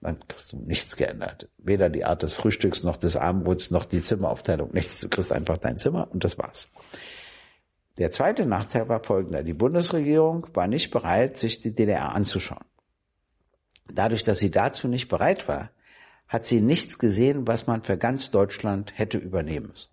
dann 0.00 0.18
kriegst 0.26 0.52
du 0.52 0.56
nichts 0.56 0.96
geändert. 0.96 1.48
Weder 1.58 1.90
die 1.90 2.04
Art 2.04 2.24
des 2.24 2.32
Frühstücks 2.32 2.82
noch 2.82 2.96
des 2.96 3.16
Abendbrots 3.16 3.70
noch 3.70 3.84
die 3.84 4.02
Zimmeraufteilung, 4.02 4.72
nichts. 4.72 4.98
Du 4.98 5.08
kriegst 5.08 5.30
einfach 5.32 5.58
dein 5.58 5.78
Zimmer 5.78 6.08
und 6.10 6.24
das 6.24 6.38
war's. 6.38 6.68
Der 7.98 8.10
zweite 8.10 8.46
Nachteil 8.46 8.88
war 8.88 9.04
folgender. 9.04 9.44
Die 9.44 9.54
Bundesregierung 9.54 10.48
war 10.54 10.66
nicht 10.66 10.90
bereit, 10.90 11.36
sich 11.36 11.60
die 11.60 11.72
DDR 11.72 12.14
anzuschauen. 12.14 12.64
Dadurch, 13.94 14.22
dass 14.22 14.38
sie 14.38 14.50
dazu 14.50 14.88
nicht 14.88 15.08
bereit 15.08 15.48
war, 15.48 15.70
hat 16.28 16.46
sie 16.46 16.60
nichts 16.60 16.98
gesehen, 16.98 17.46
was 17.46 17.66
man 17.66 17.82
für 17.82 17.98
ganz 17.98 18.30
Deutschland 18.30 18.92
hätte 18.96 19.18
übernehmen 19.18 19.68
müssen. 19.68 19.90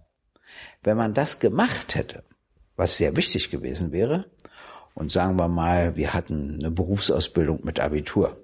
Wenn 0.83 0.97
man 0.97 1.13
das 1.13 1.39
gemacht 1.39 1.95
hätte, 1.95 2.23
was 2.75 2.97
sehr 2.97 3.15
wichtig 3.15 3.49
gewesen 3.49 3.91
wäre, 3.91 4.25
und 4.93 5.11
sagen 5.11 5.37
wir 5.37 5.47
mal, 5.47 5.95
wir 5.95 6.13
hatten 6.13 6.55
eine 6.59 6.71
Berufsausbildung 6.71 7.59
mit 7.63 7.79
Abitur 7.79 8.35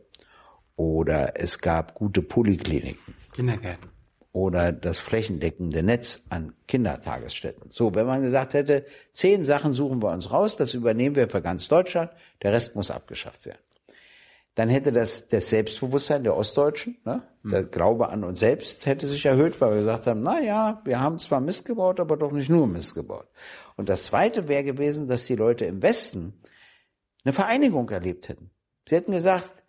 oder 0.76 1.40
es 1.42 1.60
gab 1.60 1.96
gute 1.96 2.22
Polikliniken. 2.22 3.16
Kindergärten. 3.34 3.90
Oder 4.34 4.72
das 4.72 5.00
flächendeckende 5.00 5.82
Netz 5.82 6.24
an 6.30 6.54
Kindertagesstätten. 6.68 7.72
So, 7.72 7.96
wenn 7.96 8.06
man 8.06 8.22
gesagt 8.22 8.54
hätte, 8.54 8.86
zehn 9.12 9.44
Sachen 9.44 9.74
suchen 9.74 10.02
wir 10.02 10.12
uns 10.12 10.32
raus, 10.32 10.58
das 10.58 10.74
übernehmen 10.74 11.16
wir 11.16 11.30
für 11.30 11.42
ganz 11.42 11.68
Deutschland, 11.68 12.12
der 12.42 12.54
Rest 12.54 12.76
muss 12.76 12.92
abgeschafft 12.92 13.46
werden 13.46 13.60
dann 14.56 14.70
hätte 14.70 14.92
das, 14.92 15.28
das 15.28 15.50
Selbstbewusstsein 15.50 16.24
der 16.24 16.38
Ostdeutschen, 16.38 16.98
ne, 17.06 17.24
der 17.44 17.62
hm. 17.62 17.72
Glaube 17.72 18.10
an 18.10 18.24
uns 18.24 18.40
selbst 18.40 18.86
hätte 18.86 19.08
sich 19.08 19.26
erhöht, 19.26 19.60
weil 19.60 19.72
wir 19.72 19.78
gesagt 19.78 20.06
haben, 20.08 20.22
na 20.22 20.40
ja, 20.40 20.82
wir 20.86 21.00
haben 21.00 21.18
zwar 21.18 21.42
Mist 21.42 21.66
gebaut, 21.66 22.00
aber 22.00 22.18
doch 22.18 22.32
nicht 22.32 22.50
nur 22.50 22.68
Mist 22.68 22.94
gebaut. 22.94 23.28
Und 23.78 23.90
das 23.90 24.06
zweite 24.06 24.48
wäre 24.48 24.64
gewesen, 24.64 25.08
dass 25.08 25.26
die 25.26 25.36
Leute 25.36 25.66
im 25.66 25.82
Westen 25.82 26.34
eine 27.24 27.34
Vereinigung 27.34 27.90
erlebt 27.90 28.30
hätten. 28.30 28.52
Sie 28.88 28.96
hätten 28.96 29.12
gesagt, 29.12 29.64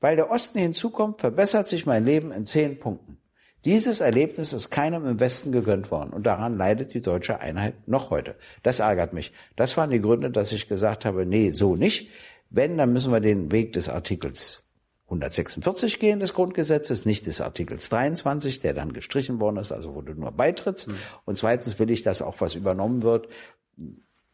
weil 0.00 0.16
der 0.16 0.30
Osten 0.30 0.58
hinzukommt, 0.58 1.20
verbessert 1.20 1.66
sich 1.66 1.86
mein 1.86 2.04
Leben 2.04 2.32
in 2.32 2.44
zehn 2.44 2.78
Punkten. 2.78 3.18
Dieses 3.64 4.02
Erlebnis 4.02 4.52
ist 4.52 4.70
keinem 4.70 5.06
im 5.06 5.20
Westen 5.20 5.50
gegönnt 5.50 5.90
worden 5.90 6.10
und 6.12 6.26
daran 6.26 6.58
leidet 6.58 6.92
die 6.92 7.00
deutsche 7.00 7.40
Einheit 7.40 7.88
noch 7.88 8.10
heute. 8.10 8.36
Das 8.62 8.80
ärgert 8.80 9.14
mich. 9.14 9.32
Das 9.56 9.76
waren 9.78 9.88
die 9.88 10.02
Gründe, 10.02 10.30
dass 10.30 10.52
ich 10.52 10.68
gesagt 10.68 11.06
habe, 11.06 11.24
nee, 11.24 11.52
so 11.52 11.74
nicht. 11.74 12.10
Wenn, 12.54 12.78
dann 12.78 12.92
müssen 12.92 13.12
wir 13.12 13.20
den 13.20 13.50
Weg 13.50 13.72
des 13.72 13.88
Artikels 13.88 14.62
146 15.06 15.98
gehen 15.98 16.20
des 16.20 16.32
Grundgesetzes, 16.32 17.04
nicht 17.04 17.26
des 17.26 17.40
Artikels 17.40 17.88
23, 17.88 18.60
der 18.60 18.74
dann 18.74 18.92
gestrichen 18.92 19.40
worden 19.40 19.58
ist, 19.58 19.72
also 19.72 19.94
wo 19.94 20.02
du 20.02 20.14
nur 20.14 20.32
beitrittst. 20.32 20.88
Mhm. 20.88 20.94
Und 21.24 21.36
zweitens 21.36 21.78
will 21.78 21.90
ich, 21.90 22.02
dass 22.02 22.22
auch 22.22 22.40
was 22.40 22.54
übernommen 22.54 23.02
wird, 23.02 23.28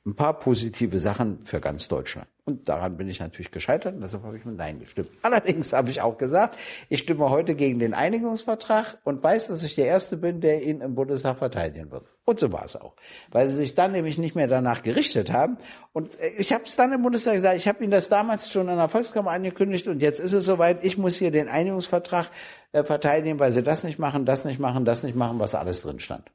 ein 0.07 0.17
paar 0.17 0.39
positive 0.39 0.99
Sachen 0.99 1.43
für 1.43 1.61
ganz 1.61 1.87
Deutschland. 1.89 2.27
Und 2.47 2.69
daran 2.69 2.97
bin 2.97 3.09
ich 3.09 3.21
natürlich 3.21 3.51
gescheitert 3.51 3.95
und 3.95 4.01
deshalb 4.01 4.25
habe 4.25 4.37
ich 4.37 4.45
mit 4.47 4.57
Nein 4.57 4.81
gestimmt. 4.81 5.11
Allerdings 5.23 5.75
habe 5.75 5.91
ich 5.91 6.01
auch 6.01 6.17
gesagt, 6.17 6.59
ich 6.89 7.01
stimme 7.01 7.29
heute 7.29 7.55
gegen 7.55 7.79
den 7.79 7.93
Einigungsvertrag 7.93 8.99
und 9.05 9.23
weiß, 9.23 9.49
dass 9.49 9.63
ich 9.63 9.75
der 9.75 9.87
Erste 9.87 10.17
bin, 10.17 10.41
der 10.41 10.63
ihn 10.63 10.81
im 10.81 10.95
Bundestag 10.95 11.37
verteidigen 11.37 11.91
wird. 11.91 12.05
Und 12.25 12.39
so 12.39 12.51
war 12.51 12.65
es 12.65 12.77
auch. 12.77 12.95
Weil 13.31 13.51
sie 13.51 13.57
sich 13.57 13.75
dann 13.75 13.93
nämlich 13.93 14.17
nicht 14.17 14.35
mehr 14.35 14.49
danach 14.49 14.83
gerichtet 14.83 15.33
haben. 15.33 15.59
Und 15.93 16.19
äh, 16.19 16.31
ich 16.39 16.53
habe 16.55 16.65
es 16.65 16.77
dann 16.77 16.93
im 16.93 17.03
Bundestag 17.03 17.35
gesagt, 17.35 17.57
ich 17.57 17.69
habe 17.69 17.85
Ihnen 17.85 17.91
das 17.91 18.09
damals 18.09 18.51
schon 18.51 18.69
in 18.69 18.77
der 18.77 18.89
Volkskammer 18.89 19.33
angekündigt 19.33 19.87
und 19.87 20.01
jetzt 20.01 20.19
ist 20.19 20.33
es 20.33 20.45
soweit, 20.45 20.83
ich 20.83 20.97
muss 20.97 21.17
hier 21.17 21.31
den 21.31 21.49
Einigungsvertrag 21.49 22.31
äh, 22.73 22.85
verteidigen, 22.85 23.39
weil 23.39 23.53
sie 23.53 23.63
das 23.63 23.85
nicht 23.85 23.99
machen, 23.99 24.25
das 24.25 24.45
nicht 24.47 24.59
machen, 24.59 24.87
das 24.87 25.03
nicht 25.03 25.15
machen, 25.15 25.39
was 25.39 25.55
alles 25.55 25.83
drin 25.83 26.01
stand. 26.01 26.31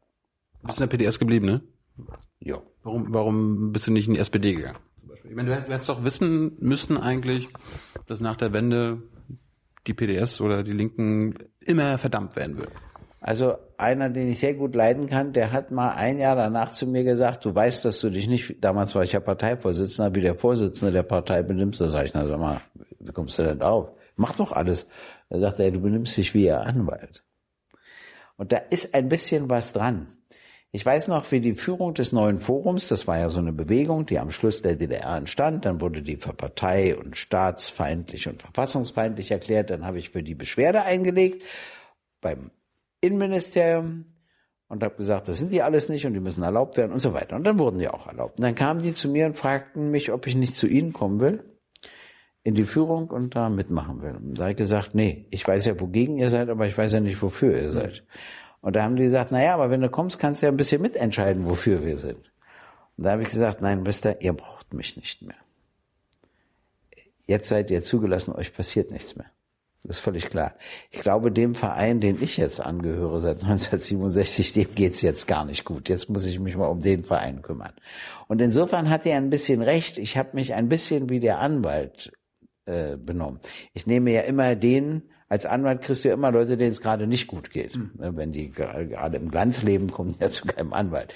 Bist 0.62 0.80
in 0.80 0.88
der 0.88 0.98
PDS 0.98 1.20
geblieben, 1.20 1.46
ne? 1.48 1.62
Ja. 2.40 2.62
Warum, 2.84 3.14
warum 3.14 3.72
bist 3.72 3.88
du 3.88 3.92
nicht 3.92 4.08
in 4.08 4.14
die 4.14 4.20
SPD 4.20 4.54
gegangen? 4.54 4.78
Ich 5.24 5.36
meine, 5.36 5.50
du 5.50 5.56
hättest 5.56 5.90
doch 5.90 6.04
wissen 6.04 6.56
müssen 6.60 6.98
eigentlich, 6.98 7.50
dass 8.06 8.20
nach 8.20 8.36
der 8.36 8.54
Wende 8.54 9.02
die 9.88 9.94
PDS 9.94 10.42
oder 10.42 10.64
die 10.64 10.74
Linken 10.74 11.36
immer 11.66 11.98
verdammt 11.98 12.36
werden 12.36 12.58
würden. 12.58 12.74
Also 13.22 13.56
einer, 13.78 14.10
den 14.12 14.30
ich 14.30 14.40
sehr 14.40 14.54
gut 14.54 14.76
leiden 14.76 15.08
kann, 15.08 15.34
der 15.34 15.52
hat 15.52 15.72
mal 15.72 15.90
ein 15.90 16.20
Jahr 16.20 16.36
danach 16.36 16.72
zu 16.72 16.86
mir 16.86 17.04
gesagt, 17.04 17.44
du 17.44 17.56
weißt, 17.56 17.84
dass 17.84 18.00
du 18.00 18.12
dich 18.12 18.28
nicht, 18.28 18.64
damals 18.64 18.94
war 18.94 19.04
ich 19.04 19.14
ja 19.14 19.20
Parteivorsitzender, 19.20 20.14
wie 20.14 20.22
der 20.22 20.36
Vorsitzende 20.36 20.92
der 20.92 21.04
Partei 21.04 21.42
benimmst. 21.42 21.82
Da 21.82 21.90
sag 21.90 22.06
ich, 22.06 22.14
na 22.14 22.28
sag 22.28 22.40
mal, 22.40 22.62
wie 23.00 23.12
kommst 23.12 23.40
du 23.40 23.44
denn 23.44 23.58
drauf? 23.58 23.90
Mach 24.16 24.36
doch 24.36 24.52
alles. 24.52 24.86
Da 25.30 25.40
sagt 25.40 25.60
er, 25.60 25.72
du 25.72 25.82
benimmst 25.82 26.16
dich 26.18 26.36
wie 26.36 26.46
ihr 26.46 26.62
Anwalt. 26.62 27.24
Und 28.38 28.52
da 28.52 28.58
ist 28.58 28.94
ein 28.94 29.10
bisschen 29.10 29.50
was 29.50 29.74
dran. 29.74 30.08
Ich 30.76 30.86
weiß 30.86 31.08
noch, 31.08 31.32
wie 31.32 31.40
die 31.40 31.54
Führung 31.54 31.94
des 31.94 32.12
neuen 32.12 32.38
Forums, 32.38 32.90
das 32.90 33.08
war 33.08 33.18
ja 33.18 33.30
so 33.30 33.40
eine 33.40 33.54
Bewegung, 33.54 34.06
die 34.06 34.20
am 34.20 34.30
Schluss 34.30 34.62
der 34.62 34.76
DDR 34.76 35.16
entstand, 35.16 35.64
dann 35.64 35.80
wurde 35.80 36.02
die 36.02 36.18
für 36.18 36.34
Partei 36.34 36.98
und 36.98 37.16
staatsfeindlich 37.16 38.28
und 38.28 38.42
verfassungsfeindlich 38.42 39.32
erklärt, 39.32 39.70
dann 39.70 39.86
habe 39.86 40.00
ich 40.00 40.10
für 40.10 40.22
die 40.22 40.36
Beschwerde 40.36 40.82
eingelegt 40.82 41.44
beim 42.20 42.52
Innenministerium 43.00 44.04
und 44.68 44.84
habe 44.84 44.98
gesagt, 44.98 45.30
das 45.30 45.38
sind 45.38 45.54
die 45.54 45.62
alles 45.62 45.88
nicht 45.88 46.06
und 46.08 46.14
die 46.14 46.20
müssen 46.20 46.44
erlaubt 46.44 46.76
werden 46.76 46.92
und 46.92 47.00
so 47.00 47.14
weiter. 47.14 47.38
Und 47.38 47.46
dann 47.46 47.58
wurden 47.58 47.78
die 47.78 47.88
auch 47.88 48.08
erlaubt. 48.08 48.38
Und 48.38 48.44
dann 48.44 48.56
kamen 48.56 48.82
die 48.82 48.94
zu 48.94 49.08
mir 49.08 49.28
und 49.28 49.38
fragten 49.38 49.92
mich, 49.92 50.12
ob 50.12 50.28
ich 50.28 50.36
nicht 50.36 50.58
zu 50.58 50.68
ihnen 50.68 50.92
kommen 50.92 51.22
will 51.22 51.42
in 52.44 52.54
die 52.54 52.66
Führung 52.66 53.12
und 53.12 53.34
da 53.34 53.48
mitmachen 53.48 54.02
will. 54.02 54.18
Und 54.18 54.38
da 54.38 54.42
habe 54.42 54.52
ich 54.52 54.58
gesagt, 54.58 54.94
nee, 54.94 55.26
ich 55.30 55.48
weiß 55.48 55.68
ja, 55.68 55.80
wogegen 55.80 56.18
ihr 56.18 56.30
seid, 56.30 56.50
aber 56.50 56.68
ich 56.68 56.78
weiß 56.78 56.92
ja 56.92 57.00
nicht, 57.00 57.22
wofür 57.22 57.58
ihr 57.58 57.72
seid. 57.72 58.04
Und 58.66 58.76
da 58.76 58.82
haben 58.82 58.96
die 58.96 59.04
gesagt, 59.04 59.30
na 59.30 59.44
ja, 59.44 59.54
aber 59.54 59.70
wenn 59.70 59.82
du 59.82 59.92
kommst, 59.92 60.18
kannst 60.18 60.42
du 60.42 60.48
ja 60.48 60.52
ein 60.52 60.58
bisschen 60.58 60.82
mitentscheiden, 60.82 61.46
wofür 61.46 61.86
wir 61.86 62.00
sind. 62.00 62.32
Und 62.98 63.04
da 63.04 63.12
habe 63.12 63.22
ich 63.22 63.30
gesagt, 63.30 63.62
nein, 63.62 63.86
wisst 63.86 64.08
ihr, 64.08 64.20
ihr 64.22 64.34
braucht 64.34 64.74
mich 64.74 64.98
nicht 64.98 65.22
mehr. 65.22 65.36
Jetzt 67.28 67.48
seid 67.48 67.70
ihr 67.70 67.84
zugelassen, 67.84 68.34
euch 68.34 68.56
passiert 68.56 68.90
nichts 68.90 69.16
mehr. 69.16 69.28
Das 69.84 69.98
ist 69.98 70.04
völlig 70.04 70.32
klar. 70.32 70.56
Ich 70.90 71.02
glaube, 71.02 71.32
dem 71.32 71.54
Verein, 71.54 72.02
den 72.02 72.20
ich 72.20 72.38
jetzt 72.38 72.60
angehöre 72.60 73.22
seit 73.22 73.36
1967, 73.44 74.54
dem 74.54 74.74
geht's 74.74 75.04
jetzt 75.04 75.28
gar 75.28 75.46
nicht 75.46 75.64
gut. 75.64 75.88
Jetzt 75.88 76.10
muss 76.10 76.26
ich 76.26 76.40
mich 76.40 76.58
mal 76.58 76.66
um 76.66 76.80
den 76.80 77.04
Verein 77.04 77.44
kümmern. 77.44 77.74
Und 78.28 78.42
insofern 78.42 78.90
hat 78.90 79.06
er 79.06 79.18
ein 79.18 79.30
bisschen 79.30 79.62
recht. 79.62 80.00
Ich 80.00 80.18
habe 80.18 80.30
mich 80.34 80.56
ein 80.56 80.70
bisschen 80.70 81.10
wie 81.10 81.20
der 81.20 81.38
Anwalt 81.38 82.14
äh, 82.66 82.98
benommen. 82.98 83.42
Ich 83.74 83.86
nehme 83.86 84.10
ja 84.10 84.22
immer 84.22 84.56
den, 84.56 85.04
als 85.28 85.46
Anwalt 85.46 85.82
kriegst 85.82 86.04
du 86.04 86.10
ja 86.10 86.14
immer 86.14 86.32
Leute, 86.32 86.58
denen 86.58 86.72
es 86.72 86.82
gerade 86.82 87.08
nicht 87.08 87.28
gut 87.28 87.50
geht. 87.52 87.76
Mhm. 87.76 87.92
Wenn 87.98 88.32
die 88.32 88.52
gerade 88.52 89.18
im 89.18 89.30
Glanzleben 89.32 89.92
kommen, 89.92 90.16
ja 90.20 90.30
zu 90.30 90.46
keinem 90.46 90.74
Anwalt. 90.74 91.14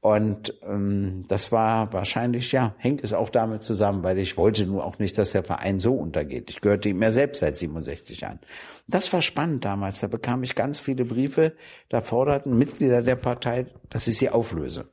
Und 0.00 0.54
ähm, 0.62 1.24
das 1.26 1.50
war 1.50 1.92
wahrscheinlich, 1.92 2.52
ja, 2.52 2.76
hängt 2.78 3.02
es 3.02 3.12
auch 3.12 3.30
damit 3.30 3.62
zusammen, 3.62 4.04
weil 4.04 4.18
ich 4.18 4.36
wollte 4.36 4.64
nur 4.64 4.84
auch 4.84 5.00
nicht, 5.00 5.18
dass 5.18 5.32
der 5.32 5.42
Verein 5.42 5.80
so 5.80 5.92
untergeht. 5.92 6.50
Ich 6.50 6.60
gehörte 6.60 6.88
ihm 6.88 7.02
ja 7.02 7.10
selbst 7.10 7.40
seit 7.40 7.56
67 7.56 8.24
an. 8.24 8.38
Das 8.86 9.12
war 9.12 9.22
spannend 9.22 9.64
damals. 9.64 9.98
Da 9.98 10.06
bekam 10.06 10.44
ich 10.44 10.54
ganz 10.54 10.78
viele 10.78 11.04
Briefe, 11.04 11.54
da 11.88 12.00
forderten 12.00 12.56
Mitglieder 12.56 13.02
der 13.02 13.16
Partei, 13.16 13.66
dass 13.90 14.06
ich 14.06 14.18
sie 14.18 14.30
auflöse. 14.30 14.88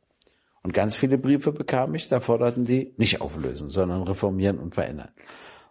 Und 0.63 0.73
ganz 0.73 0.95
viele 0.95 1.19
Briefe 1.19 1.51
bekam 1.51 1.93
ich, 1.93 2.09
da 2.09 2.19
forderten 2.19 2.65
sie 2.65 2.95
nicht 2.97 3.21
auflösen, 3.21 3.69
sondern 3.69 4.01
reformieren 4.01 4.57
und 4.57 4.73
verändern. 4.73 5.09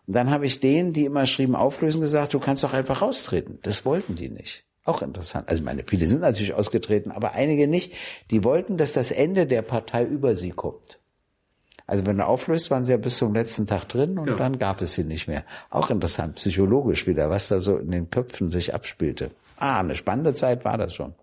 Und 0.07 0.15
dann 0.15 0.31
habe 0.31 0.47
ich 0.47 0.61
denen, 0.61 0.93
die 0.93 1.05
immer 1.05 1.27
schrieben, 1.27 1.57
auflösen, 1.57 2.01
gesagt, 2.01 2.35
du 2.35 2.39
kannst 2.39 2.63
doch 2.63 2.75
einfach 2.75 3.03
austreten. 3.03 3.59
Das 3.63 3.85
wollten 3.85 4.15
die 4.15 4.29
nicht. 4.29 4.65
Auch 4.85 5.01
interessant. 5.01 5.49
Also 5.49 5.63
meine, 5.63 5.83
viele 5.87 6.07
sind 6.07 6.21
natürlich 6.21 6.53
ausgetreten, 6.53 7.11
aber 7.11 7.33
einige 7.33 7.67
nicht. 7.67 7.95
Die 8.31 8.45
wollten, 8.45 8.77
dass 8.77 8.93
das 8.93 9.11
Ende 9.11 9.47
der 9.47 9.63
Partei 9.63 10.05
über 10.05 10.37
sie 10.37 10.51
kommt. 10.51 10.99
Also 11.87 12.07
wenn 12.07 12.19
du 12.19 12.27
auflöst, 12.27 12.71
waren 12.71 12.85
sie 12.85 12.93
ja 12.93 12.99
bis 12.99 13.17
zum 13.17 13.35
letzten 13.35 13.67
Tag 13.67 13.89
drin 13.89 14.19
und 14.19 14.29
ja. 14.29 14.37
dann 14.37 14.59
gab 14.59 14.81
es 14.81 14.95
sie 14.95 15.05
nicht 15.05 15.29
mehr. 15.29 15.45
Auch 15.71 15.91
interessant, 15.91 16.37
psychologisch 16.37 17.07
wieder, 17.07 17.29
was 17.31 17.49
da 17.49 17.61
so 17.61 17.77
in 17.77 17.91
den 17.91 18.11
Köpfen 18.11 18.49
sich 18.49 18.75
abspielte. 18.75 19.31
Ah, 19.59 19.81
eine 19.81 19.95
spannende 19.95 20.35
Zeit 20.35 20.65
war 20.65 20.79
das 20.79 20.95
schon. 20.95 21.15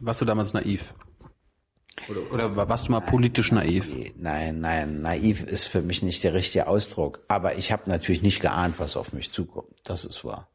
Warst 0.00 0.20
du 0.20 0.24
damals 0.24 0.52
naiv? 0.52 0.94
Oder, 2.08 2.32
oder 2.32 2.68
warst 2.68 2.88
du 2.88 2.92
mal 2.92 3.00
politisch 3.00 3.52
naiv? 3.52 3.88
Nein, 4.16 4.60
nein, 4.60 5.02
naiv 5.02 5.44
ist 5.44 5.64
für 5.64 5.82
mich 5.82 6.02
nicht 6.02 6.24
der 6.24 6.34
richtige 6.34 6.66
Ausdruck. 6.66 7.20
Aber 7.28 7.56
ich 7.56 7.72
habe 7.72 7.88
natürlich 7.90 8.22
nicht 8.22 8.40
geahnt, 8.40 8.78
was 8.78 8.96
auf 8.96 9.12
mich 9.12 9.32
zukommt. 9.32 9.74
Das 9.84 10.04
ist 10.04 10.24
wahr. 10.24 10.48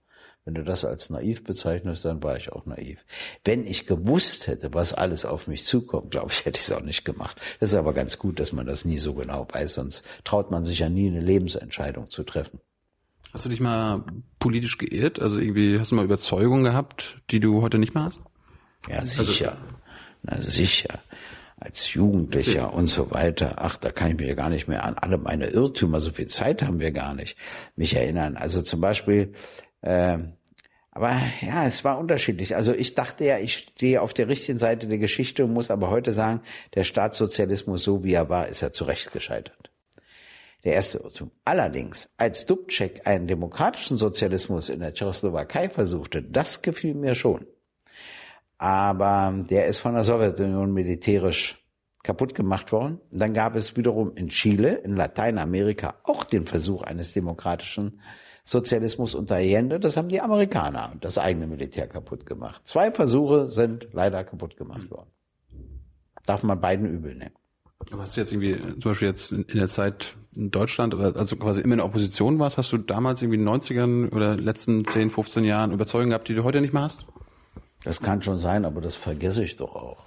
Wenn 0.45 0.53
du 0.53 0.63
das 0.63 0.85
als 0.85 1.09
naiv 1.09 1.43
bezeichnest, 1.43 2.05
dann 2.05 2.23
war 2.23 2.37
ich 2.37 2.53
auch 2.53 2.65
naiv. 2.65 3.05
Wenn 3.43 3.67
ich 3.67 3.85
gewusst 3.85 4.47
hätte, 4.47 4.73
was 4.73 4.93
alles 4.93 5.25
auf 5.25 5.47
mich 5.47 5.65
zukommt, 5.65 6.11
glaube 6.11 6.31
ich, 6.31 6.45
hätte 6.45 6.57
ich 6.59 6.65
es 6.65 6.71
auch 6.71 6.81
nicht 6.81 7.03
gemacht. 7.03 7.37
Das 7.59 7.69
ist 7.69 7.75
aber 7.75 7.91
ganz 7.91 8.17
gut, 8.17 8.39
dass 8.39 8.53
man 8.53 8.65
das 8.65 8.85
nie 8.85 8.97
so 8.97 9.13
genau 9.13 9.45
weiß, 9.51 9.73
sonst 9.73 10.05
traut 10.23 10.49
man 10.49 10.63
sich 10.63 10.79
ja 10.79 10.87
nie 10.87 11.07
eine 11.09 11.19
Lebensentscheidung 11.19 12.09
zu 12.09 12.23
treffen. 12.23 12.61
Hast 13.33 13.43
du 13.43 13.49
dich 13.49 13.59
mal 13.59 14.05
politisch 14.39 14.77
geirrt? 14.77 15.19
Also 15.19 15.37
irgendwie 15.37 15.79
hast 15.79 15.91
du 15.91 15.95
mal 15.95 16.05
Überzeugungen 16.05 16.63
gehabt, 16.63 17.21
die 17.29 17.41
du 17.41 17.61
heute 17.61 17.77
nicht 17.77 17.93
mehr 17.93 18.05
hast? 18.05 18.21
Ja, 18.87 18.99
also 18.99 19.25
sicher. 19.25 19.51
Also, 19.51 19.67
Na 20.23 20.41
sicher 20.41 21.01
als 21.59 21.93
Jugendlicher 21.93 22.73
und 22.73 22.87
so 22.87 23.11
weiter. 23.11 23.55
Ach, 23.57 23.77
da 23.77 23.91
kann 23.91 24.11
ich 24.11 24.17
mir 24.17 24.35
gar 24.35 24.49
nicht 24.49 24.67
mehr 24.67 24.83
an 24.83 24.97
alle 24.97 25.17
meine 25.17 25.47
Irrtümer, 25.47 25.99
so 25.99 26.11
viel 26.11 26.27
Zeit 26.27 26.61
haben 26.61 26.79
wir 26.79 26.91
gar 26.91 27.13
nicht, 27.13 27.37
mich 27.75 27.95
erinnern. 27.95 28.37
Also 28.37 28.61
zum 28.61 28.79
Beispiel, 28.79 29.33
äh, 29.81 30.19
aber 30.91 31.19
ja, 31.41 31.65
es 31.65 31.83
war 31.83 31.99
unterschiedlich. 31.99 32.55
Also 32.55 32.73
ich 32.73 32.95
dachte 32.95 33.25
ja, 33.25 33.39
ich 33.39 33.55
stehe 33.57 34.01
auf 34.01 34.13
der 34.13 34.27
richtigen 34.27 34.59
Seite 34.59 34.87
der 34.87 34.97
Geschichte 34.97 35.45
und 35.45 35.53
muss 35.53 35.71
aber 35.71 35.89
heute 35.89 36.13
sagen, 36.13 36.41
der 36.75 36.83
Staatssozialismus, 36.83 37.83
so 37.83 38.03
wie 38.03 38.13
er 38.13 38.29
war, 38.29 38.47
ist 38.47 38.61
ja 38.61 38.71
zu 38.71 38.83
Recht 38.83 39.11
gescheitert. 39.11 39.71
Der 40.63 40.73
erste 40.73 40.97
Irrtum. 40.99 41.31
Allerdings, 41.45 42.09
als 42.17 42.45
Dubček 42.45 43.05
einen 43.05 43.27
demokratischen 43.27 43.95
Sozialismus 43.97 44.69
in 44.69 44.79
der 44.79 44.93
Tschechoslowakei 44.93 45.69
versuchte, 45.69 46.21
das 46.21 46.61
gefiel 46.61 46.95
mir 46.95 47.15
schon. 47.15 47.45
Aber 48.57 49.43
der 49.49 49.65
ist 49.65 49.79
von 49.79 49.93
der 49.93 50.03
Sowjetunion 50.03 50.73
militärisch 50.73 51.63
kaputt 52.03 52.33
gemacht 52.33 52.71
worden. 52.71 52.99
Und 53.11 53.21
dann 53.21 53.33
gab 53.33 53.55
es 53.55 53.75
wiederum 53.75 54.15
in 54.15 54.29
Chile, 54.29 54.75
in 54.75 54.95
Lateinamerika, 54.95 55.95
auch 56.03 56.23
den 56.23 56.45
Versuch 56.45 56.83
eines 56.83 57.13
demokratischen 57.13 57.99
Sozialismus 58.47 59.13
unter 59.13 59.35
Allende, 59.35 59.77
das 59.77 59.97
haben 59.97 60.07
die 60.07 60.21
Amerikaner 60.21 60.91
und 60.93 61.03
das 61.03 61.17
eigene 61.17 61.47
Militär 61.47 61.85
kaputt 61.85 62.25
gemacht. 62.25 62.61
Zwei 62.65 62.91
Versuche 62.91 63.49
sind 63.49 63.89
leider 63.91 64.23
kaputt 64.23 64.55
gemacht 64.55 64.89
worden. 64.89 65.09
Darf 66.25 66.43
man 66.43 66.61
beiden 66.61 66.87
übel 66.87 67.13
nehmen. 67.13 67.35
Aber 67.91 68.03
hast 68.03 68.15
du 68.15 68.21
jetzt 68.21 68.31
irgendwie, 68.31 68.55
zum 68.55 68.91
Beispiel 68.91 69.09
jetzt 69.09 69.33
in 69.33 69.45
der 69.53 69.67
Zeit 69.67 70.15
in 70.33 70.49
Deutschland, 70.49 70.95
also 70.95 71.35
quasi 71.35 71.61
immer 71.61 71.73
in 71.73 71.79
der 71.79 71.85
Opposition 71.85 72.39
warst, 72.39 72.57
hast 72.57 72.71
du 72.71 72.77
damals 72.77 73.21
irgendwie 73.21 73.39
in 73.39 73.45
den 73.45 73.53
90ern 73.53 74.13
oder 74.13 74.37
letzten 74.37 74.85
10, 74.85 75.09
15 75.09 75.43
Jahren 75.43 75.73
Überzeugungen 75.73 76.11
gehabt, 76.11 76.29
die 76.29 76.35
du 76.35 76.45
heute 76.45 76.61
nicht 76.61 76.73
mehr 76.73 76.83
hast? 76.83 77.05
Das 77.83 78.01
kann 78.01 78.21
schon 78.21 78.39
sein, 78.39 78.65
aber 78.65 78.81
das 78.81 78.95
vergesse 78.95 79.43
ich 79.43 79.55
doch 79.55 79.75
auch 79.75 80.05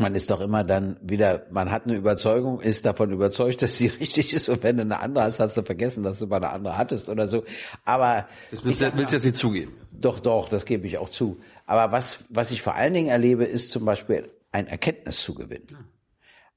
man 0.00 0.14
ist 0.14 0.30
doch 0.30 0.40
immer 0.40 0.64
dann 0.64 0.96
wieder, 1.02 1.46
man 1.50 1.70
hat 1.70 1.84
eine 1.84 1.94
Überzeugung, 1.94 2.60
ist 2.60 2.86
davon 2.86 3.12
überzeugt, 3.12 3.62
dass 3.62 3.76
sie 3.76 3.86
richtig 4.00 4.32
ist 4.32 4.48
und 4.48 4.62
wenn 4.62 4.76
du 4.76 4.82
eine 4.82 5.00
andere 5.00 5.24
hast, 5.24 5.38
hast 5.38 5.56
du 5.56 5.62
vergessen, 5.62 6.02
dass 6.02 6.18
du 6.18 6.26
mal 6.26 6.38
eine 6.38 6.50
andere 6.50 6.76
hattest 6.76 7.08
oder 7.08 7.28
so. 7.28 7.44
Aber 7.84 8.26
das 8.50 8.64
willst, 8.64 8.80
du 8.80 8.96
willst 8.96 9.12
jetzt 9.12 9.24
nicht 9.24 9.36
zugeben. 9.36 9.76
Doch, 9.92 10.18
doch, 10.18 10.48
das 10.48 10.64
gebe 10.64 10.86
ich 10.86 10.98
auch 10.98 11.08
zu. 11.08 11.40
Aber 11.66 11.92
was, 11.92 12.24
was 12.30 12.50
ich 12.50 12.62
vor 12.62 12.74
allen 12.74 12.94
Dingen 12.94 13.08
erlebe, 13.08 13.44
ist 13.44 13.70
zum 13.70 13.84
Beispiel 13.84 14.30
ein 14.50 14.66
Erkenntniszugewinn. 14.66 15.66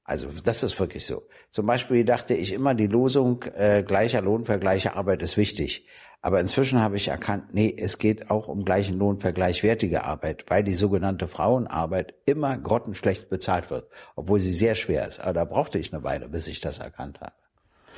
Also 0.02 0.28
das 0.42 0.62
ist 0.62 0.78
wirklich 0.78 1.06
so. 1.06 1.22
Zum 1.50 1.66
Beispiel 1.66 2.04
dachte 2.04 2.34
ich 2.34 2.52
immer, 2.52 2.74
die 2.74 2.86
Losung 2.86 3.42
äh, 3.54 3.82
gleicher 3.82 4.20
Lohn 4.20 4.44
für 4.44 4.58
gleiche 4.58 4.96
Arbeit 4.96 5.22
ist 5.22 5.36
wichtig. 5.36 5.86
Aber 6.24 6.40
inzwischen 6.40 6.80
habe 6.80 6.96
ich 6.96 7.08
erkannt, 7.08 7.52
nee, 7.52 7.76
es 7.76 7.98
geht 7.98 8.30
auch 8.30 8.48
um 8.48 8.64
gleichen 8.64 8.98
Lohn 8.98 9.20
für 9.20 9.34
gleichwertige 9.34 10.04
Arbeit, 10.04 10.46
weil 10.48 10.64
die 10.64 10.72
sogenannte 10.72 11.28
Frauenarbeit 11.28 12.14
immer 12.24 12.56
grottenschlecht 12.56 13.28
bezahlt 13.28 13.68
wird, 13.68 13.90
obwohl 14.16 14.40
sie 14.40 14.54
sehr 14.54 14.74
schwer 14.74 15.06
ist. 15.06 15.20
Aber 15.20 15.34
da 15.34 15.44
brauchte 15.44 15.78
ich 15.78 15.92
eine 15.92 16.02
Weile, 16.02 16.30
bis 16.30 16.48
ich 16.48 16.62
das 16.62 16.78
erkannt 16.78 17.20
habe. 17.20 17.34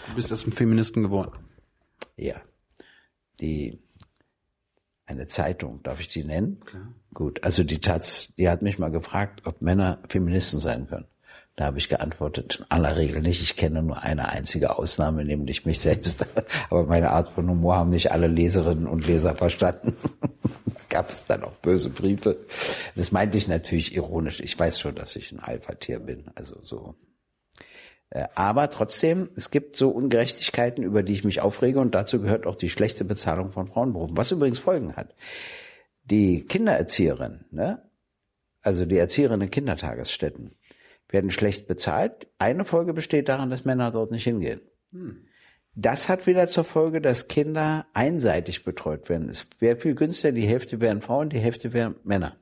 Du 0.09 0.17
bist 0.17 0.33
erst 0.33 0.45
ein 0.45 0.53
Feministen 0.53 1.05
geworden. 1.05 1.39
Ja. 2.17 2.35
Die 3.41 3.81
eine 5.05 5.27
Zeitung, 5.29 5.85
darf 5.85 6.01
ich 6.01 6.09
die 6.09 6.25
nennen? 6.25 6.59
Klar. 6.65 6.95
Gut, 7.15 7.45
also 7.45 7.62
die 7.62 7.81
Taz, 7.81 8.35
die 8.37 8.49
hat 8.49 8.61
mich 8.61 8.81
mal 8.81 8.91
gefragt, 8.91 9.43
ob 9.45 9.62
Männer 9.62 10.03
Feministen 10.09 10.59
sein 10.59 10.89
können. 10.89 11.07
Da 11.57 11.64
habe 11.64 11.79
ich 11.79 11.88
geantwortet, 11.88 12.59
in 12.61 12.66
aller 12.71 12.97
Regel 12.97 13.23
nicht. 13.23 13.40
Ich 13.40 13.57
kenne 13.57 13.83
nur 13.83 14.03
eine 14.03 14.29
einzige 14.29 14.79
Ausnahme, 14.79 15.25
nämlich 15.25 15.64
mich 15.64 15.81
selbst. 15.81 16.27
Aber 16.71 16.85
meine 16.85 17.11
Art 17.11 17.31
von 17.31 17.49
Humor 17.49 17.77
haben 17.77 17.90
nicht 17.90 18.12
alle 18.12 18.27
Leserinnen 18.27 18.87
und 18.87 19.07
Leser 19.07 19.35
verstanden. 19.35 19.97
Gab 20.90 21.09
es 21.09 21.27
dann 21.27 21.42
auch 21.42 21.55
böse 21.57 21.88
Briefe. 21.88 22.45
Das 22.95 23.11
meinte 23.11 23.38
ich 23.38 23.49
natürlich 23.49 23.95
ironisch. 23.97 24.40
Ich 24.40 24.59
weiß 24.59 24.79
schon, 24.79 24.95
dass 24.95 25.16
ich 25.16 25.33
ein 25.33 25.40
Alpha-Tier 25.40 25.99
bin. 25.99 26.31
Also 26.35 26.61
so. 26.62 26.95
Äh, 28.11 28.29
aber 28.35 28.69
trotzdem, 28.69 29.31
es 29.35 29.51
gibt 29.51 29.77
so 29.77 29.88
Ungerechtigkeiten, 29.88 30.85
über 30.85 31.03
die 31.03 31.14
ich 31.14 31.25
mich 31.25 31.40
aufrege 31.40 31.81
und 31.81 31.95
dazu 31.95 32.21
gehört 32.21 32.47
auch 32.47 32.55
die 32.55 32.69
schlechte 32.69 33.05
Bezahlung 33.07 33.51
von 33.51 33.66
Frauenberufen, 33.66 34.16
was 34.16 34.31
übrigens 34.31 34.59
Folgen 34.59 34.95
hat. 34.95 35.14
Die 36.05 36.45
Kindererzieherin, 36.45 37.47
ne? 37.51 37.83
also 38.62 38.85
die 38.85 38.99
Erzieherin 38.99 39.40
in 39.40 39.51
Kindertagesstätten, 39.51 40.55
werden 41.09 41.31
schlecht 41.31 41.66
bezahlt. 41.66 42.29
Eine 42.38 42.64
Folge 42.64 42.92
besteht 42.92 43.29
daran, 43.29 43.51
dass 43.51 43.64
Männer 43.64 43.90
dort 43.90 44.11
nicht 44.11 44.25
hingehen. 44.25 44.61
Hm. 44.92 45.25
Das 45.75 46.09
hat 46.09 46.27
wieder 46.27 46.47
zur 46.47 46.64
Folge, 46.64 47.03
dass 47.03 47.29
Kinder 47.29 47.87
einseitig 47.92 48.64
betreut 48.64 49.09
werden. 49.11 49.29
Es 49.29 49.47
wäre 49.59 49.77
viel 49.77 49.95
günstiger, 49.95 50.33
die 50.33 50.47
Hälfte 50.47 50.81
wären 50.81 51.03
Frauen, 51.03 51.29
die 51.29 51.38
Hälfte 51.38 51.75
wären 51.75 51.97
Männer. 52.03 52.37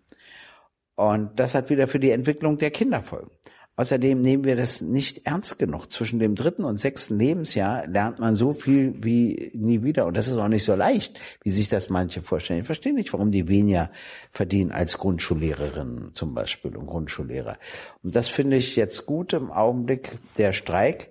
Und 0.95 1.41
das 1.41 1.57
hat 1.57 1.69
wieder 1.69 1.89
für 1.89 1.99
die 1.99 2.13
Entwicklung 2.13 2.59
der 2.59 2.71
Kinder 2.71 3.03
Folgen. 3.03 3.33
Außerdem 3.77 4.21
nehmen 4.21 4.45
wir 4.45 4.55
das 4.55 4.83
nicht 4.83 5.27
ernst 5.27 5.59
genug. 5.59 5.91
Zwischen 5.91 6.21
dem 6.21 6.37
dritten 6.37 6.65
und 6.65 6.79
sechsten 6.79 7.19
Lebensjahr 7.19 7.89
lernt 7.89 8.21
man 8.21 8.37
so 8.37 8.53
viel 8.53 8.95
wie 9.03 9.51
nie 9.53 9.83
wieder. 9.83 10.07
Und 10.07 10.17
das 10.17 10.29
ist 10.29 10.37
auch 10.37 10.49
nicht 10.49 10.63
so 10.63 10.77
leicht, 10.77 11.19
wie 11.43 11.51
sich 11.51 11.69
das 11.69 11.91
manche 11.91 12.23
vorstellen. 12.23 12.61
Ich 12.61 12.67
verstehe 12.67 12.95
nicht, 12.95 13.13
warum 13.13 13.33
die 13.33 13.49
weniger 13.49 13.91
verdienen 14.31 14.71
als 14.71 14.97
Grundschullehrerinnen 14.99 16.15
zum 16.15 16.35
Beispiel 16.35 16.77
und 16.77 16.87
Grundschullehrer. 16.87 17.59
Und 18.05 18.15
das 18.15 18.29
finde 18.29 18.57
ich 18.59 18.77
jetzt 18.77 19.07
gut 19.07 19.33
im 19.33 19.51
Augenblick 19.51 20.19
der 20.39 20.53
Streik, 20.53 21.11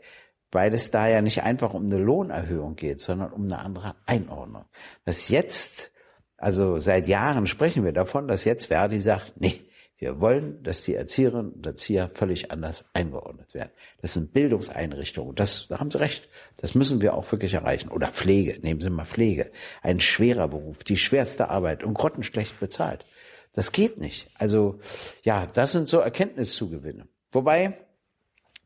weil 0.49 0.73
es 0.73 0.89
da 0.89 1.09
ja 1.09 1.21
nicht 1.21 1.43
einfach 1.43 1.73
um 1.73 1.85
eine 1.85 1.97
Lohnerhöhung 1.97 2.77
geht, 2.77 3.01
sondern 3.01 3.33
um 3.33 3.43
eine 3.43 3.59
andere 3.59 3.95
Einordnung. 4.05 4.63
Was 5.03 5.27
jetzt, 5.27 5.91
also 6.37 6.79
seit 6.79 7.09
Jahren 7.09 7.45
sprechen 7.45 7.83
wir 7.83 7.91
davon, 7.91 8.29
dass 8.29 8.45
jetzt 8.45 8.67
Verdi 8.67 9.01
sagt, 9.01 9.33
nee, 9.35 9.59
wir 10.03 10.19
wollen, 10.19 10.61
dass 10.63 10.83
die 10.83 10.95
Erzieherinnen 10.95 11.53
und 11.53 11.65
Erzieher 11.65 12.11
völlig 12.13 12.51
anders 12.51 12.83
eingeordnet 12.91 13.53
werden. 13.53 13.71
Das 14.01 14.11
sind 14.11 14.33
Bildungseinrichtungen. 14.33 15.33
Das, 15.33 15.67
da 15.69 15.79
haben 15.79 15.91
Sie 15.91 15.99
recht. 15.99 16.27
Das 16.57 16.75
müssen 16.75 17.01
wir 17.01 17.13
auch 17.13 17.31
wirklich 17.31 17.53
erreichen. 17.53 17.87
Oder 17.87 18.07
Pflege. 18.07 18.59
Nehmen 18.59 18.81
Sie 18.81 18.89
mal 18.89 19.05
Pflege. 19.05 19.49
Ein 19.81 20.01
schwerer 20.01 20.49
Beruf, 20.49 20.83
die 20.83 20.97
schwerste 20.97 21.49
Arbeit 21.49 21.85
und 21.85 21.93
grottenschlecht 21.93 22.59
bezahlt. 22.59 23.05
Das 23.53 23.71
geht 23.71 23.97
nicht. 23.97 24.27
Also, 24.37 24.79
ja, 25.23 25.45
das 25.45 25.71
sind 25.71 25.87
so 25.87 25.99
Erkenntniszugewinne. 25.99 27.07
Wobei, 27.31 27.82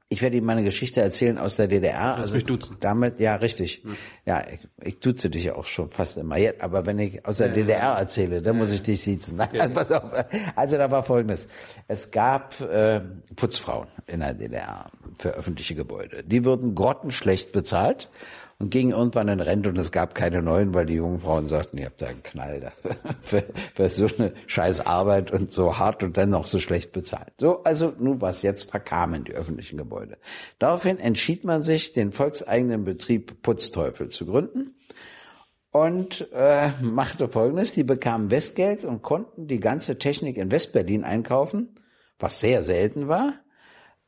ich 0.10 0.22
werde 0.22 0.38
Ihnen 0.38 0.46
meine 0.46 0.64
Geschichte 0.64 1.02
erzählen 1.02 1.38
aus 1.38 1.58
der 1.58 1.68
DDR. 1.68 2.12
Lass 2.12 2.20
also 2.22 2.36
mich 2.36 2.46
duzen. 2.46 2.78
Damit, 2.80 3.20
ja, 3.20 3.36
richtig. 3.36 3.84
Ja, 4.26 4.40
ja 4.40 4.46
ich, 4.54 4.88
ich 4.88 5.00
duze 5.00 5.30
dich 5.30 5.44
ja 5.44 5.56
auch 5.56 5.66
schon 5.66 5.90
fast 5.90 6.18
immer. 6.18 6.38
Jetzt, 6.38 6.62
aber 6.62 6.86
wenn 6.86 6.98
ich 7.00 7.26
aus 7.26 7.38
der 7.38 7.48
ja, 7.48 7.54
DDR 7.54 7.80
ja. 7.80 7.98
erzähle, 8.00 8.42
dann 8.42 8.58
muss 8.58 8.72
ich 8.72 8.82
dich 8.82 9.02
siezen. 9.02 9.36
Nein, 9.38 9.74
pass 9.74 9.92
auf. 9.92 10.10
Also 10.56 10.78
da 10.78 10.90
war 10.90 11.04
Folgendes. 11.04 11.50
Es 11.90 12.10
gab 12.12 12.60
äh, 12.62 13.02
Putzfrauen 13.36 13.90
in 14.06 14.22
der 14.22 14.34
DDR 14.34 14.90
für 15.20 15.32
öffentliche 15.32 15.76
Gebäude. 15.76 16.24
Die 16.24 16.46
wurden 16.46 16.74
grottenschlecht 16.74 17.52
bezahlt 17.52 18.10
und 18.60 18.72
ging 18.72 18.92
irgendwann 18.92 19.28
in 19.28 19.40
Rente 19.40 19.70
und 19.70 19.78
es 19.78 19.92
gab 19.92 20.16
keine 20.16 20.42
neuen, 20.42 20.74
weil 20.74 20.88
die 20.88 20.96
jungen 20.96 21.20
Frauen 21.20 21.46
sagten, 21.46 21.78
ihr 21.78 21.86
habt 21.86 22.02
da 22.02 22.08
einen 22.08 22.24
Knall 22.24 22.60
da. 22.60 22.72
für, 23.22 23.44
für 23.76 23.90
so 23.90 24.08
eine 24.18 24.34
scheiß 24.48 24.86
Arbeit 24.86 25.32
und 25.32 25.52
so 25.52 25.78
hart 25.78 26.02
und 26.02 26.18
dann 26.18 26.32
noch 26.32 26.46
so 26.46 26.60
schlecht 26.60 26.92
bezahlt. 26.92 27.34
So, 27.40 27.64
also 27.64 27.94
nun 28.00 28.20
was 28.20 28.42
jetzt 28.42 28.70
verkam 28.70 29.14
in 29.14 29.26
die 29.26 29.34
öffentlichen 29.34 29.78
Gebäude. 29.78 30.18
Daraufhin 30.58 30.98
entschied 31.00 31.44
man 31.44 31.62
sich, 31.62 31.92
den 31.92 32.12
volkseigenen 32.12 32.84
Betrieb 32.84 33.44
Putzteufel 33.44 34.10
zu 34.10 34.26
gründen 34.26 34.74
und 35.72 36.28
äh, 36.34 36.72
machte 36.82 37.30
Folgendes. 37.30 37.74
Die 37.74 37.84
bekamen 37.84 38.32
Westgeld 38.32 38.84
und 38.86 39.04
konnten 39.04 39.48
die 39.48 39.60
ganze 39.60 40.00
Technik 40.00 40.38
in 40.38 40.50
Westberlin 40.50 41.04
einkaufen, 41.04 41.80
was 42.18 42.40
sehr 42.40 42.64
selten 42.64 43.08
war, 43.08 43.36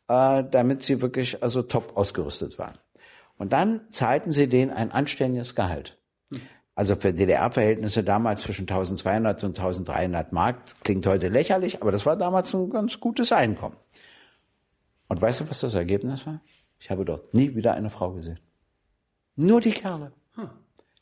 äh, 0.07 0.43
damit 0.49 0.81
sie 0.81 1.03
wirklich 1.03 1.43
also 1.43 1.61
top 1.61 1.95
ausgerüstet 1.95 2.57
waren. 2.57 2.79
Und 3.39 3.53
dann 3.53 3.89
zahlten 3.89 4.31
sie 4.31 4.49
denen 4.49 4.69
ein 4.69 4.91
anständiges 4.91 5.55
Gehalt. 5.55 5.97
Also 6.75 6.95
für 6.95 7.13
DDR-Verhältnisse 7.13 8.03
damals 8.03 8.41
zwischen 8.41 8.63
1200 8.63 9.43
und 9.43 9.57
1300 9.57 10.31
Mark, 10.33 10.61
klingt 10.83 11.07
heute 11.07 11.29
lächerlich, 11.29 11.81
aber 11.81 11.91
das 11.91 12.05
war 12.05 12.15
damals 12.15 12.53
ein 12.53 12.69
ganz 12.69 12.99
gutes 12.99 13.31
Einkommen. 13.31 13.77
Und 15.07 15.21
weißt 15.21 15.39
du, 15.39 15.49
was 15.49 15.61
das 15.61 15.73
Ergebnis 15.73 16.27
war? 16.27 16.41
Ich 16.79 16.91
habe 16.91 17.05
dort 17.05 17.33
nie 17.33 17.55
wieder 17.55 17.73
eine 17.73 17.89
Frau 17.89 18.11
gesehen. 18.11 18.39
Nur 19.35 19.61
die 19.61 19.71
Kerle. 19.71 20.11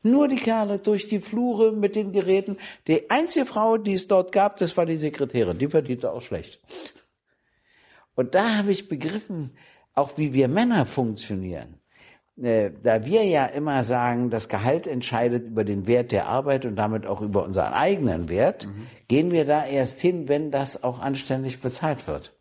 Nur 0.04 0.28
die 0.28 0.36
Kerle 0.36 0.78
durch 0.78 1.08
die 1.08 1.20
Flure 1.20 1.72
mit 1.72 1.96
den 1.96 2.12
Geräten. 2.12 2.58
Die 2.88 3.10
einzige 3.10 3.48
Frau, 3.48 3.78
die 3.78 3.94
es 3.94 4.08
dort 4.08 4.32
gab, 4.32 4.58
das 4.58 4.78
war 4.78 4.86
die 4.86 4.98
Sekretärin. 4.98 5.58
Die 5.58 5.68
verdiente 5.68 6.12
auch 6.12 6.22
schlecht. 6.22 6.62
Und 8.14 8.36
da 8.36 8.58
habe 8.58 8.72
ich 8.72 8.88
begriffen, 8.88 9.52
auch 9.96 10.18
wie 10.18 10.34
wir 10.34 10.48
Männer 10.48 10.86
funktionieren. 10.86 11.77
Äh, 12.42 12.72
da 12.84 13.06
wir 13.06 13.24
ja 13.24 13.46
immer 13.46 13.84
sagen, 13.84 14.30
das 14.30 14.50
Gehalt 14.50 14.88
entscheidet 14.88 15.48
über 15.48 15.64
den 15.64 15.88
Wert 15.88 16.12
der 16.12 16.28
Arbeit 16.28 16.66
und 16.66 16.76
damit 16.76 17.06
auch 17.06 17.22
über 17.22 17.44
unseren 17.44 17.74
eigenen 17.74 18.30
Wert, 18.30 18.68
mhm. 18.68 18.88
gehen 19.08 19.32
wir 19.32 19.46
da 19.46 19.66
erst 19.66 20.00
hin, 20.02 20.28
wenn 20.28 20.52
das 20.52 20.84
auch 20.84 21.00
anständig 21.00 21.62
bezahlt 21.62 22.08
wird 22.08 22.34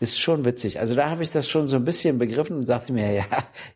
ist 0.00 0.20
schon 0.20 0.44
witzig. 0.44 0.78
Also 0.78 0.94
da 0.94 1.08
habe 1.08 1.22
ich 1.22 1.30
das 1.30 1.48
schon 1.48 1.66
so 1.66 1.76
ein 1.76 1.84
bisschen 1.84 2.18
begriffen 2.18 2.58
und 2.58 2.68
dachte 2.68 2.92
mir, 2.92 3.12
ja, 3.14 3.24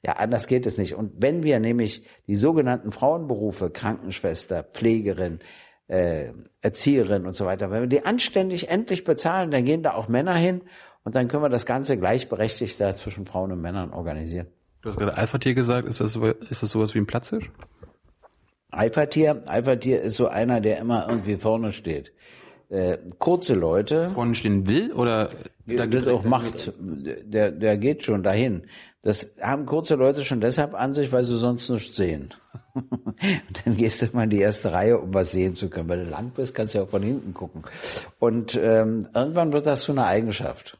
ja, 0.05 0.13
anders 0.15 0.47
geht 0.47 0.67
es 0.67 0.79
nicht. 0.79 0.95
Und 0.95 1.13
wenn 1.17 1.43
wir 1.43 1.59
nämlich 1.61 2.05
die 2.27 2.37
sogenannten 2.37 2.93
Frauenberufe, 2.93 3.71
Krankenschwester, 3.71 4.63
Pflegerin, 4.63 5.41
äh, 5.89 6.33
Erzieherin 6.61 7.27
und 7.27 7.33
so 7.33 7.47
weiter, 7.47 7.71
wenn 7.71 7.83
wir 7.83 7.89
die 7.89 8.05
anständig 8.05 8.69
endlich 8.69 9.05
bezahlen, 9.05 9.51
dann 9.51 9.65
gehen 9.65 9.83
da 9.83 9.95
auch 9.95 10.09
Männer 10.09 10.37
hin 10.37 10.63
und 11.05 11.15
dann 11.15 11.29
können 11.29 11.43
wir 11.43 11.49
das 11.49 11.67
Ganze 11.67 11.97
gleichberechtigt 11.97 12.81
da 12.81 12.93
zwischen 12.93 13.27
Frauen 13.27 13.53
und 13.53 13.61
Männern 13.61 13.93
organisieren. 13.93 14.49
Du 14.83 14.91
hast 14.91 14.99
gerade 14.99 15.17
Alpha-Tier 15.17 15.55
gesagt, 15.55 15.87
ist 15.87 16.01
das, 16.01 16.17
ist 16.17 16.63
das 16.63 16.71
sowas 16.71 16.95
wie 16.95 16.99
ein 16.99 17.07
Platzhirsch? 17.07 17.51
Alpha-Tier, 18.71 19.43
Alpha-Tier 19.47 20.01
ist 20.01 20.17
so 20.17 20.29
einer, 20.29 20.61
der 20.61 20.79
immer 20.79 21.09
irgendwie 21.09 21.37
vorne 21.37 21.73
steht 21.73 22.13
äh, 22.71 22.99
kurze 23.19 23.55
Leute. 23.55 24.11
Vorne 24.11 24.35
stehen 24.35 24.67
will 24.67 24.93
oder 24.93 25.29
da 25.67 25.87
das 25.87 26.07
auch 26.07 26.25
macht, 26.25 26.73
der, 26.79 27.53
der 27.53 27.77
geht 27.77 28.05
schon 28.05 28.23
dahin. 28.23 28.63
Das 29.03 29.37
haben 29.41 29.67
kurze 29.67 29.95
Leute 29.95 30.25
schon 30.25 30.41
deshalb 30.41 30.75
an 30.75 30.93
sich, 30.93 31.13
weil 31.13 31.25
sie 31.25 31.37
sonst 31.37 31.69
nichts 31.69 31.97
sehen. 31.97 32.31
Und 32.75 33.65
dann 33.65 33.77
gehst 33.77 34.03
du 34.03 34.07
mal 34.13 34.25
in 34.25 34.31
die 34.31 34.41
erste 34.41 34.73
Reihe, 34.73 34.99
um 34.99 35.13
was 35.15 35.33
sehen 35.33 35.55
zu 35.55 35.69
können. 35.69 35.89
Wenn 35.89 36.05
du 36.05 36.11
lang 36.11 36.31
bist, 36.31 36.55
kannst 36.55 36.75
du 36.75 36.79
ja 36.79 36.85
auch 36.85 36.91
von 36.91 37.03
hinten 37.03 37.35
gucken. 37.35 37.63
Und 38.19 38.59
ähm, 38.61 39.09
irgendwann 39.15 39.53
wird 39.53 39.67
das 39.67 39.83
zu 39.83 39.93
einer 39.93 40.07
Eigenschaft. 40.07 40.79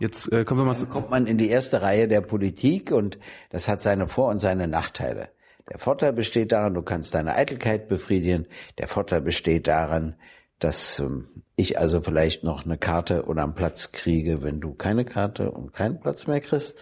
Jetzt 0.00 0.32
äh, 0.32 0.44
kommen 0.44 0.60
wir 0.60 0.64
mal 0.64 0.72
dann 0.72 0.80
zu 0.80 0.86
kommt 0.86 1.10
man 1.10 1.26
in 1.26 1.36
die 1.36 1.50
erste 1.50 1.82
Reihe 1.82 2.08
der 2.08 2.22
Politik 2.22 2.90
und 2.90 3.18
das 3.50 3.68
hat 3.68 3.82
seine 3.82 4.08
Vor- 4.08 4.30
und 4.30 4.38
seine 4.38 4.66
Nachteile. 4.66 5.28
Der 5.68 5.78
Vorteil 5.78 6.14
besteht 6.14 6.52
daran, 6.52 6.74
du 6.74 6.82
kannst 6.82 7.14
deine 7.14 7.34
Eitelkeit 7.36 7.86
befriedigen. 7.86 8.46
Der 8.78 8.88
Vorteil 8.88 9.20
besteht 9.20 9.68
daran, 9.68 10.16
dass 10.58 10.98
ähm, 10.98 11.28
ich 11.54 11.78
also 11.78 12.00
vielleicht 12.00 12.44
noch 12.44 12.64
eine 12.64 12.78
Karte 12.78 13.26
oder 13.26 13.42
einen 13.42 13.54
Platz 13.54 13.92
kriege, 13.92 14.42
wenn 14.42 14.60
du 14.60 14.72
keine 14.72 15.04
Karte 15.04 15.50
und 15.50 15.74
keinen 15.74 16.00
Platz 16.00 16.26
mehr 16.26 16.40
kriegst. 16.40 16.78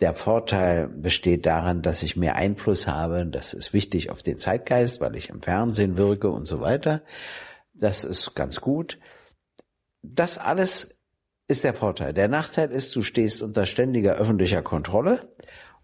Der 0.00 0.12
Vorteil 0.12 0.88
besteht 0.88 1.46
daran, 1.46 1.80
dass 1.80 2.02
ich 2.02 2.16
mehr 2.16 2.36
Einfluss 2.36 2.86
habe. 2.86 3.26
Das 3.26 3.54
ist 3.54 3.72
wichtig 3.72 4.10
auf 4.10 4.22
den 4.22 4.36
Zeitgeist, 4.36 5.00
weil 5.00 5.16
ich 5.16 5.30
im 5.30 5.40
Fernsehen 5.40 5.96
wirke 5.96 6.28
und 6.28 6.46
so 6.46 6.60
weiter. 6.60 7.02
Das 7.72 8.04
ist 8.04 8.34
ganz 8.34 8.60
gut. 8.60 8.98
Das 10.02 10.36
alles 10.36 10.97
ist 11.48 11.64
der 11.64 11.74
Vorteil. 11.74 12.12
Der 12.12 12.28
Nachteil 12.28 12.70
ist, 12.70 12.94
du 12.94 13.02
stehst 13.02 13.42
unter 13.42 13.66
ständiger 13.66 14.14
öffentlicher 14.14 14.62
Kontrolle 14.62 15.26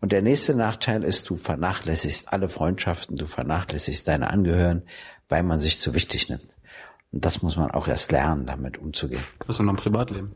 und 0.01 0.13
der 0.13 0.21
nächste 0.21 0.55
Nachteil 0.55 1.03
ist, 1.03 1.29
du 1.31 1.37
vernachlässigst 1.37 2.33
alle 2.33 2.51
Freundschaften, 2.51 3.17
du 3.17 3.27
vernachlässigst 3.27 4.07
deine 4.07 4.29
Angehörigen, 4.31 4.83
weil 5.29 5.43
man 5.43 5.61
sich 5.61 5.81
zu 5.81 5.95
wichtig 5.95 6.29
nimmt. 6.29 6.55
Und 7.11 7.25
das 7.25 7.43
muss 7.43 7.57
man 7.57 7.71
auch 7.71 7.89
erst 7.89 8.13
lernen, 8.13 8.45
damit 8.45 8.77
umzugehen. 8.77 9.23
Hast 9.49 9.59
du 9.59 9.63
noch 9.63 9.73
ein 9.73 9.77
Privatleben? 9.77 10.35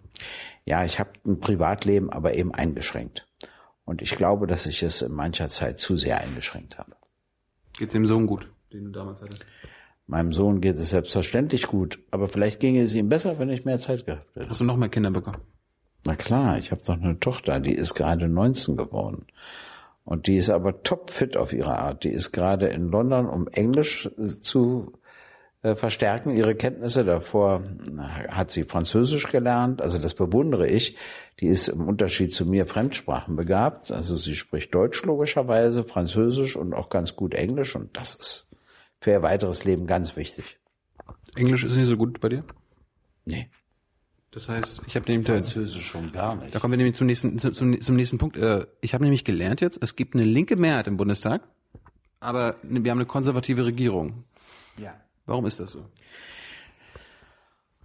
Ja, 0.64 0.84
ich 0.84 0.98
habe 0.98 1.10
ein 1.26 1.40
Privatleben, 1.40 2.10
aber 2.10 2.34
eben 2.34 2.54
eingeschränkt. 2.54 3.26
Und 3.84 4.00
ich 4.00 4.16
glaube, 4.16 4.46
dass 4.46 4.64
ich 4.64 4.82
es 4.82 5.02
in 5.02 5.12
mancher 5.12 5.48
Zeit 5.48 5.78
zu 5.78 5.96
sehr 5.96 6.18
eingeschränkt 6.20 6.78
habe. 6.78 6.92
Geht 7.78 7.92
dem 7.94 8.06
Sohn 8.06 8.26
gut, 8.26 8.48
den 8.72 8.84
du 8.84 8.90
damals 8.90 9.20
hattest? 9.20 9.44
Meinem 10.08 10.32
Sohn 10.32 10.62
geht 10.62 10.78
es 10.78 10.88
selbstverständlich 10.88 11.66
gut, 11.66 11.98
aber 12.10 12.28
vielleicht 12.28 12.60
ginge 12.60 12.80
es 12.80 12.94
ihm 12.94 13.10
besser, 13.10 13.38
wenn 13.38 13.50
ich 13.50 13.66
mehr 13.66 13.78
Zeit 13.78 14.06
gehabt 14.06 14.34
hätte. 14.34 14.48
Hast 14.48 14.60
du 14.60 14.64
noch 14.64 14.78
mehr 14.78 14.88
Kinder 14.88 15.10
bekommen? 15.10 15.42
Na 16.06 16.14
klar, 16.14 16.56
ich 16.56 16.70
habe 16.70 16.80
doch 16.84 16.94
eine 16.94 17.20
Tochter, 17.20 17.60
die 17.60 17.74
ist 17.74 17.92
gerade 17.92 18.26
19 18.26 18.78
geworden. 18.78 19.26
Und 20.04 20.26
die 20.26 20.38
ist 20.38 20.48
aber 20.48 20.82
topfit 20.82 21.36
auf 21.36 21.52
ihre 21.52 21.78
Art. 21.78 22.04
Die 22.04 22.08
ist 22.08 22.32
gerade 22.32 22.68
in 22.68 22.88
London, 22.88 23.28
um 23.28 23.48
Englisch 23.48 24.08
zu 24.40 24.94
äh, 25.60 25.74
verstärken, 25.74 26.34
ihre 26.34 26.54
Kenntnisse. 26.54 27.04
Davor 27.04 27.64
hat 28.28 28.50
sie 28.50 28.64
Französisch 28.64 29.28
gelernt. 29.28 29.82
Also 29.82 29.98
das 29.98 30.14
bewundere 30.14 30.66
ich. 30.66 30.96
Die 31.40 31.48
ist 31.48 31.68
im 31.68 31.86
Unterschied 31.86 32.32
zu 32.32 32.46
mir 32.46 32.64
Fremdsprachen 32.64 33.36
begabt. 33.36 33.92
Also 33.92 34.16
sie 34.16 34.36
spricht 34.36 34.74
Deutsch 34.74 35.04
logischerweise, 35.04 35.84
Französisch 35.84 36.56
und 36.56 36.72
auch 36.72 36.88
ganz 36.88 37.14
gut 37.14 37.34
Englisch. 37.34 37.76
Und 37.76 37.94
das 37.94 38.14
ist 38.14 38.47
für 39.00 39.10
ihr 39.10 39.22
weiteres 39.22 39.64
Leben 39.64 39.86
ganz 39.86 40.16
wichtig. 40.16 40.58
Englisch 41.34 41.64
ist 41.64 41.76
nicht 41.76 41.86
so 41.86 41.96
gut 41.96 42.20
bei 42.20 42.28
dir? 42.28 42.44
Nee. 43.24 43.48
Das 44.30 44.48
heißt, 44.48 44.82
ich 44.86 44.94
habe 44.94 45.10
nämlich 45.10 45.26
Französisch 45.26 45.86
schon 45.86 46.12
gar 46.12 46.36
nicht. 46.36 46.54
Da 46.54 46.58
kommen 46.58 46.72
wir 46.72 46.78
nämlich 46.78 46.96
zum 46.96 47.06
nächsten 47.06 47.38
zum, 47.38 47.80
zum 47.80 47.96
nächsten 47.96 48.18
Punkt. 48.18 48.36
Äh, 48.36 48.66
ich 48.80 48.94
habe 48.94 49.04
nämlich 49.04 49.24
gelernt 49.24 49.60
jetzt, 49.60 49.78
es 49.82 49.96
gibt 49.96 50.14
eine 50.14 50.24
linke 50.24 50.56
Mehrheit 50.56 50.86
im 50.86 50.96
Bundestag, 50.96 51.42
aber 52.20 52.56
wir 52.62 52.90
haben 52.90 52.98
eine 52.98 53.06
konservative 53.06 53.64
Regierung. 53.64 54.24
Ja. 54.76 54.94
Warum 55.26 55.46
ist 55.46 55.60
das 55.60 55.72
so? 55.72 55.84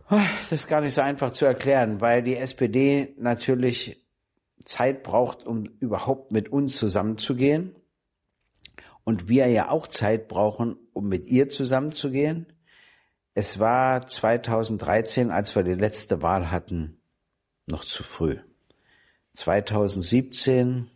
Das 0.09 0.51
ist 0.51 0.67
gar 0.67 0.81
nicht 0.81 0.93
so 0.93 1.01
einfach 1.01 1.31
zu 1.31 1.45
erklären, 1.45 2.01
weil 2.01 2.21
die 2.21 2.35
SPD 2.35 3.15
natürlich 3.17 4.05
Zeit 4.63 5.03
braucht, 5.03 5.45
um 5.45 5.65
überhaupt 5.79 6.31
mit 6.31 6.49
uns 6.49 6.77
zusammenzugehen. 6.77 7.75
Und 9.03 9.27
wir 9.27 9.47
ja 9.47 9.69
auch 9.69 9.87
Zeit 9.87 10.27
brauchen, 10.27 10.77
um 10.93 11.07
mit 11.07 11.25
ihr 11.27 11.49
zusammenzugehen. 11.49 12.47
Es 13.33 13.59
war 13.59 14.05
2013, 14.05 15.31
als 15.31 15.55
wir 15.55 15.63
die 15.63 15.73
letzte 15.73 16.21
Wahl 16.21 16.51
hatten, 16.51 17.01
noch 17.65 17.83
zu 17.83 18.03
früh. 18.03 18.37
2017 19.33 20.89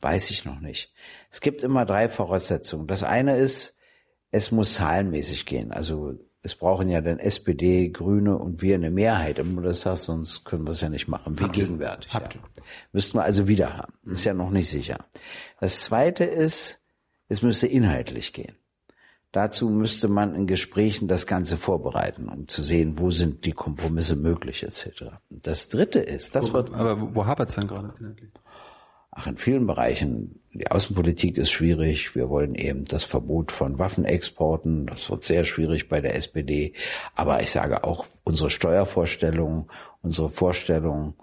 weiß 0.00 0.30
ich 0.30 0.44
noch 0.44 0.60
nicht. 0.60 0.92
Es 1.30 1.40
gibt 1.40 1.62
immer 1.62 1.84
drei 1.84 2.08
Voraussetzungen. 2.08 2.86
Das 2.86 3.02
eine 3.02 3.36
ist, 3.36 3.74
es 4.30 4.50
muss 4.50 4.74
zahlenmäßig 4.74 5.46
gehen. 5.46 5.72
Also 5.72 6.18
es 6.42 6.54
brauchen 6.54 6.90
ja 6.90 7.00
dann 7.00 7.18
SPD, 7.18 7.88
Grüne 7.88 8.36
und 8.36 8.60
wir 8.60 8.74
eine 8.74 8.90
Mehrheit 8.90 9.38
im 9.38 9.54
Bundestag, 9.54 9.96
sonst 9.96 10.44
können 10.44 10.66
wir 10.66 10.72
es 10.72 10.82
ja 10.82 10.90
nicht 10.90 11.08
machen, 11.08 11.38
wie 11.40 11.48
gegenwärtig. 11.48 12.12
Ja. 12.12 12.28
Müssten 12.92 13.16
wir 13.16 13.22
also 13.22 13.48
wieder 13.48 13.78
haben. 13.78 13.94
Ist 14.04 14.24
ja 14.24 14.34
noch 14.34 14.50
nicht 14.50 14.68
sicher. 14.68 14.98
Das 15.58 15.80
zweite 15.80 16.24
ist, 16.24 16.83
es 17.28 17.42
müsste 17.42 17.66
inhaltlich 17.66 18.32
gehen. 18.32 18.54
Dazu 19.32 19.68
müsste 19.68 20.06
man 20.06 20.34
in 20.36 20.46
Gesprächen 20.46 21.08
das 21.08 21.26
Ganze 21.26 21.56
vorbereiten, 21.56 22.28
um 22.28 22.46
zu 22.46 22.62
sehen, 22.62 23.00
wo 23.00 23.10
sind 23.10 23.44
die 23.44 23.52
Kompromisse 23.52 24.14
möglich 24.14 24.62
etc. 24.62 25.06
Das 25.28 25.68
Dritte 25.68 25.98
ist, 25.98 26.36
das 26.36 26.50
wo, 26.50 26.54
wird. 26.54 26.72
Aber 26.72 27.14
wo 27.16 27.26
hapert 27.26 27.48
es 27.48 27.56
denn 27.56 27.66
gerade 27.66 27.92
Ach, 29.10 29.26
in 29.26 29.36
vielen 29.36 29.66
Bereichen. 29.66 30.40
Die 30.52 30.70
Außenpolitik 30.70 31.38
ist 31.38 31.50
schwierig. 31.50 32.14
Wir 32.14 32.28
wollen 32.28 32.54
eben 32.54 32.84
das 32.84 33.04
Verbot 33.04 33.52
von 33.52 33.78
Waffenexporten. 33.78 34.86
Das 34.86 35.08
wird 35.08 35.24
sehr 35.24 35.44
schwierig 35.44 35.88
bei 35.88 36.00
der 36.00 36.16
SPD. 36.16 36.72
Aber 37.14 37.40
ich 37.40 37.50
sage 37.50 37.84
auch 37.84 38.06
unsere 38.24 38.50
Steuervorstellungen, 38.50 39.66
unsere 40.02 40.30
Vorstellungen 40.30 41.14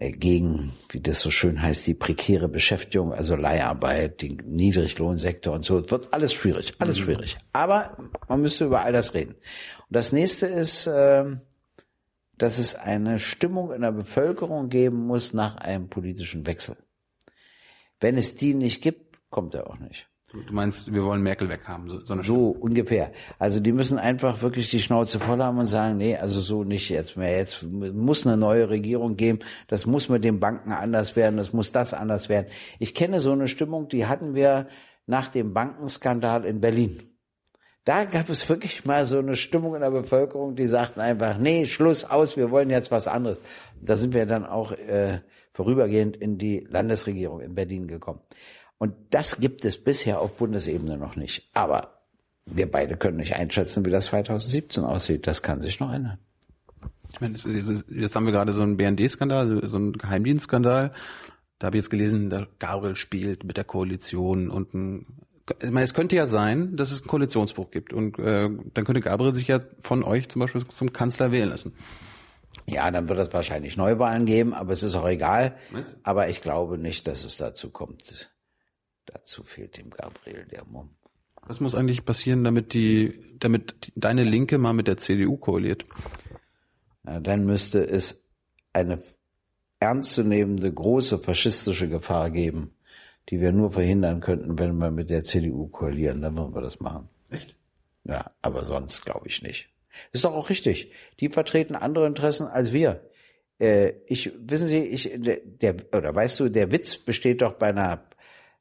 gegen, 0.00 0.72
wie 0.88 1.00
das 1.00 1.20
so 1.20 1.30
schön 1.30 1.60
heißt, 1.60 1.86
die 1.86 1.94
prekäre 1.94 2.48
Beschäftigung, 2.48 3.12
also 3.12 3.36
Leiharbeit, 3.36 4.22
den 4.22 4.36
Niedriglohnsektor 4.46 5.54
und 5.54 5.64
so. 5.64 5.78
Es 5.78 5.90
wird 5.90 6.12
alles 6.14 6.32
schwierig, 6.32 6.72
alles 6.78 6.98
mhm. 6.98 7.02
schwierig. 7.02 7.38
Aber 7.52 7.96
man 8.26 8.40
müsste 8.40 8.64
über 8.64 8.80
all 8.82 8.92
das 8.92 9.12
reden. 9.12 9.34
Und 9.34 9.90
das 9.90 10.12
nächste 10.12 10.46
ist, 10.46 10.86
äh, 10.86 11.24
dass 12.38 12.58
es 12.58 12.74
eine 12.74 13.18
Stimmung 13.18 13.72
in 13.72 13.82
der 13.82 13.92
Bevölkerung 13.92 14.70
geben 14.70 15.06
muss 15.06 15.34
nach 15.34 15.56
einem 15.56 15.88
politischen 15.88 16.46
Wechsel. 16.46 16.76
Wenn 18.00 18.16
es 18.16 18.36
die 18.36 18.54
nicht 18.54 18.82
gibt, 18.82 19.18
kommt 19.28 19.54
er 19.54 19.68
auch 19.68 19.78
nicht. 19.78 20.09
Du 20.32 20.54
meinst, 20.54 20.92
wir 20.92 21.04
wollen 21.04 21.22
Merkel 21.22 21.48
weghaben, 21.48 21.88
so, 21.88 21.98
so 22.00 22.14
eine 22.14 22.22
So 22.22 22.50
ungefähr. 22.50 23.10
Also 23.40 23.58
die 23.58 23.72
müssen 23.72 23.98
einfach 23.98 24.42
wirklich 24.42 24.70
die 24.70 24.80
Schnauze 24.80 25.18
voll 25.18 25.42
haben 25.42 25.58
und 25.58 25.66
sagen, 25.66 25.96
nee, 25.96 26.16
also 26.16 26.40
so 26.40 26.62
nicht 26.62 26.88
jetzt 26.88 27.16
mehr. 27.16 27.36
Jetzt 27.36 27.64
muss 27.64 28.26
eine 28.26 28.36
neue 28.36 28.70
Regierung 28.70 29.16
geben. 29.16 29.40
Das 29.66 29.86
muss 29.86 30.08
mit 30.08 30.22
den 30.22 30.38
Banken 30.38 30.72
anders 30.72 31.16
werden. 31.16 31.36
Das 31.36 31.52
muss 31.52 31.72
das 31.72 31.94
anders 31.94 32.28
werden. 32.28 32.46
Ich 32.78 32.94
kenne 32.94 33.18
so 33.18 33.32
eine 33.32 33.48
Stimmung, 33.48 33.88
die 33.88 34.06
hatten 34.06 34.34
wir 34.34 34.68
nach 35.06 35.28
dem 35.28 35.52
Bankenskandal 35.52 36.44
in 36.44 36.60
Berlin. 36.60 37.02
Da 37.84 38.04
gab 38.04 38.28
es 38.28 38.48
wirklich 38.48 38.84
mal 38.84 39.06
so 39.06 39.18
eine 39.18 39.34
Stimmung 39.34 39.74
in 39.74 39.80
der 39.80 39.90
Bevölkerung, 39.90 40.54
die 40.54 40.66
sagten 40.66 41.00
einfach, 41.00 41.38
nee, 41.38 41.64
Schluss 41.64 42.04
aus, 42.04 42.36
wir 42.36 42.50
wollen 42.50 42.70
jetzt 42.70 42.90
was 42.92 43.08
anderes. 43.08 43.40
Da 43.80 43.96
sind 43.96 44.14
wir 44.14 44.26
dann 44.26 44.44
auch 44.44 44.72
äh, 44.72 45.20
vorübergehend 45.54 46.16
in 46.16 46.38
die 46.38 46.60
Landesregierung 46.68 47.40
in 47.40 47.54
Berlin 47.54 47.88
gekommen. 47.88 48.20
Und 48.80 48.94
das 49.10 49.38
gibt 49.40 49.66
es 49.66 49.76
bisher 49.76 50.20
auf 50.20 50.38
Bundesebene 50.38 50.96
noch 50.96 51.14
nicht. 51.14 51.50
Aber 51.52 52.00
wir 52.46 52.70
beide 52.70 52.96
können 52.96 53.18
nicht 53.18 53.36
einschätzen, 53.36 53.84
wie 53.84 53.90
das 53.90 54.06
2017 54.06 54.84
aussieht. 54.84 55.26
Das 55.26 55.42
kann 55.42 55.60
sich 55.60 55.80
noch 55.80 55.92
ändern. 55.92 56.18
Ich 57.12 57.20
meine, 57.20 57.36
jetzt 57.36 58.16
haben 58.16 58.24
wir 58.24 58.32
gerade 58.32 58.54
so 58.54 58.62
einen 58.62 58.78
BND-Skandal, 58.78 59.68
so 59.68 59.76
einen 59.76 59.92
Geheimdienstskandal. 59.92 60.94
Da 61.58 61.66
habe 61.66 61.76
ich 61.76 61.82
jetzt 61.82 61.90
gelesen, 61.90 62.30
der 62.30 62.48
Gabriel 62.58 62.96
spielt 62.96 63.44
mit 63.44 63.58
der 63.58 63.64
Koalition 63.64 64.48
und 64.48 64.72
ein 64.72 65.06
ich 65.62 65.70
meine, 65.70 65.84
es 65.84 65.94
könnte 65.94 66.14
ja 66.14 66.28
sein, 66.28 66.76
dass 66.76 66.92
es 66.92 67.00
einen 67.00 67.08
Koalitionsbruch 67.08 67.72
gibt 67.72 67.92
und 67.92 68.20
äh, 68.20 68.48
dann 68.72 68.84
könnte 68.84 69.00
Gabriel 69.00 69.34
sich 69.34 69.48
ja 69.48 69.58
von 69.80 70.04
euch 70.04 70.28
zum 70.28 70.40
Beispiel 70.40 70.64
zum 70.64 70.92
Kanzler 70.92 71.32
wählen 71.32 71.48
lassen. 71.48 71.74
Ja, 72.66 72.88
dann 72.92 73.08
wird 73.08 73.18
es 73.18 73.32
wahrscheinlich 73.32 73.76
Neuwahlen 73.76 74.26
geben, 74.26 74.54
aber 74.54 74.72
es 74.72 74.84
ist 74.84 74.94
auch 74.94 75.08
egal. 75.08 75.56
Aber 76.04 76.28
ich 76.28 76.40
glaube 76.40 76.78
nicht, 76.78 77.08
dass 77.08 77.24
es 77.24 77.36
dazu 77.36 77.70
kommt. 77.70 78.30
Dazu 79.12 79.42
fehlt 79.42 79.76
dem 79.76 79.90
Gabriel 79.90 80.46
der 80.50 80.64
Mumm. 80.64 80.90
Was 81.42 81.60
muss 81.60 81.74
eigentlich 81.74 82.04
passieren, 82.04 82.44
damit 82.44 82.74
die, 82.74 83.36
damit 83.38 83.92
deine 83.96 84.24
Linke 84.24 84.58
mal 84.58 84.72
mit 84.72 84.86
der 84.86 84.98
CDU 84.98 85.36
koaliert? 85.36 85.86
Na, 87.02 87.18
dann 87.18 87.44
müsste 87.44 87.82
es 87.82 88.28
eine 88.72 89.02
ernstzunehmende 89.80 90.72
große 90.72 91.18
faschistische 91.18 91.88
Gefahr 91.88 92.30
geben 92.30 92.72
die 93.30 93.40
wir 93.40 93.52
nur 93.52 93.70
verhindern 93.70 94.20
könnten, 94.20 94.58
wenn 94.58 94.76
wir 94.76 94.90
mit 94.90 95.08
der 95.08 95.22
CDU 95.22 95.68
koalieren. 95.68 96.20
Dann 96.20 96.36
würden 96.36 96.54
wir 96.54 96.62
das 96.62 96.80
machen. 96.80 97.08
Echt? 97.30 97.54
Ja, 98.04 98.32
aber 98.42 98.64
sonst 98.64 99.04
glaube 99.04 99.28
ich 99.28 99.42
nicht. 99.42 99.68
Ist 100.12 100.24
doch 100.24 100.34
auch 100.34 100.50
richtig. 100.50 100.92
Die 101.20 101.28
vertreten 101.28 101.76
andere 101.76 102.06
Interessen 102.06 102.46
als 102.46 102.72
wir. 102.72 103.08
Äh, 103.60 103.92
ich, 104.06 104.32
wissen 104.36 104.68
Sie, 104.68 104.78
ich, 104.78 105.10
der, 105.14 105.76
oder 105.94 106.14
weißt 106.14 106.40
du, 106.40 106.48
der 106.48 106.72
Witz 106.72 106.96
besteht 106.96 107.42
doch 107.42 107.54
bei 107.54 107.68
einer, 107.68 108.04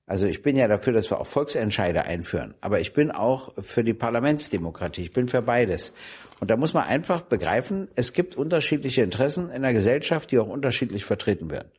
also 0.10 0.26
ich 0.26 0.42
bin 0.42 0.58
ja 0.58 0.68
dafür, 0.68 0.92
dass 0.92 1.12
wir 1.12 1.22
auch 1.22 1.28
Volksentscheide 1.28 2.04
einführen. 2.04 2.56
Aber 2.62 2.80
ich 2.80 2.94
bin 2.94 3.12
auch 3.12 3.54
für 3.60 3.84
die 3.84 3.94
Parlamentsdemokratie. 3.94 5.04
Ich 5.04 5.14
bin 5.14 5.28
für 5.28 5.44
beides. 5.44 5.94
Und 6.40 6.50
da 6.50 6.58
muss 6.58 6.74
man 6.74 6.86
einfach 6.86 7.22
begreifen, 7.22 7.90
es 7.94 8.12
gibt 8.12 8.36
unterschiedliche 8.36 9.04
Interessen 9.04 9.52
in 9.52 9.62
der 9.62 9.72
Gesellschaft, 9.72 10.32
die 10.32 10.40
auch 10.40 10.48
unterschiedlich 10.48 11.06
vertreten 11.06 11.52
werden. 11.52 11.70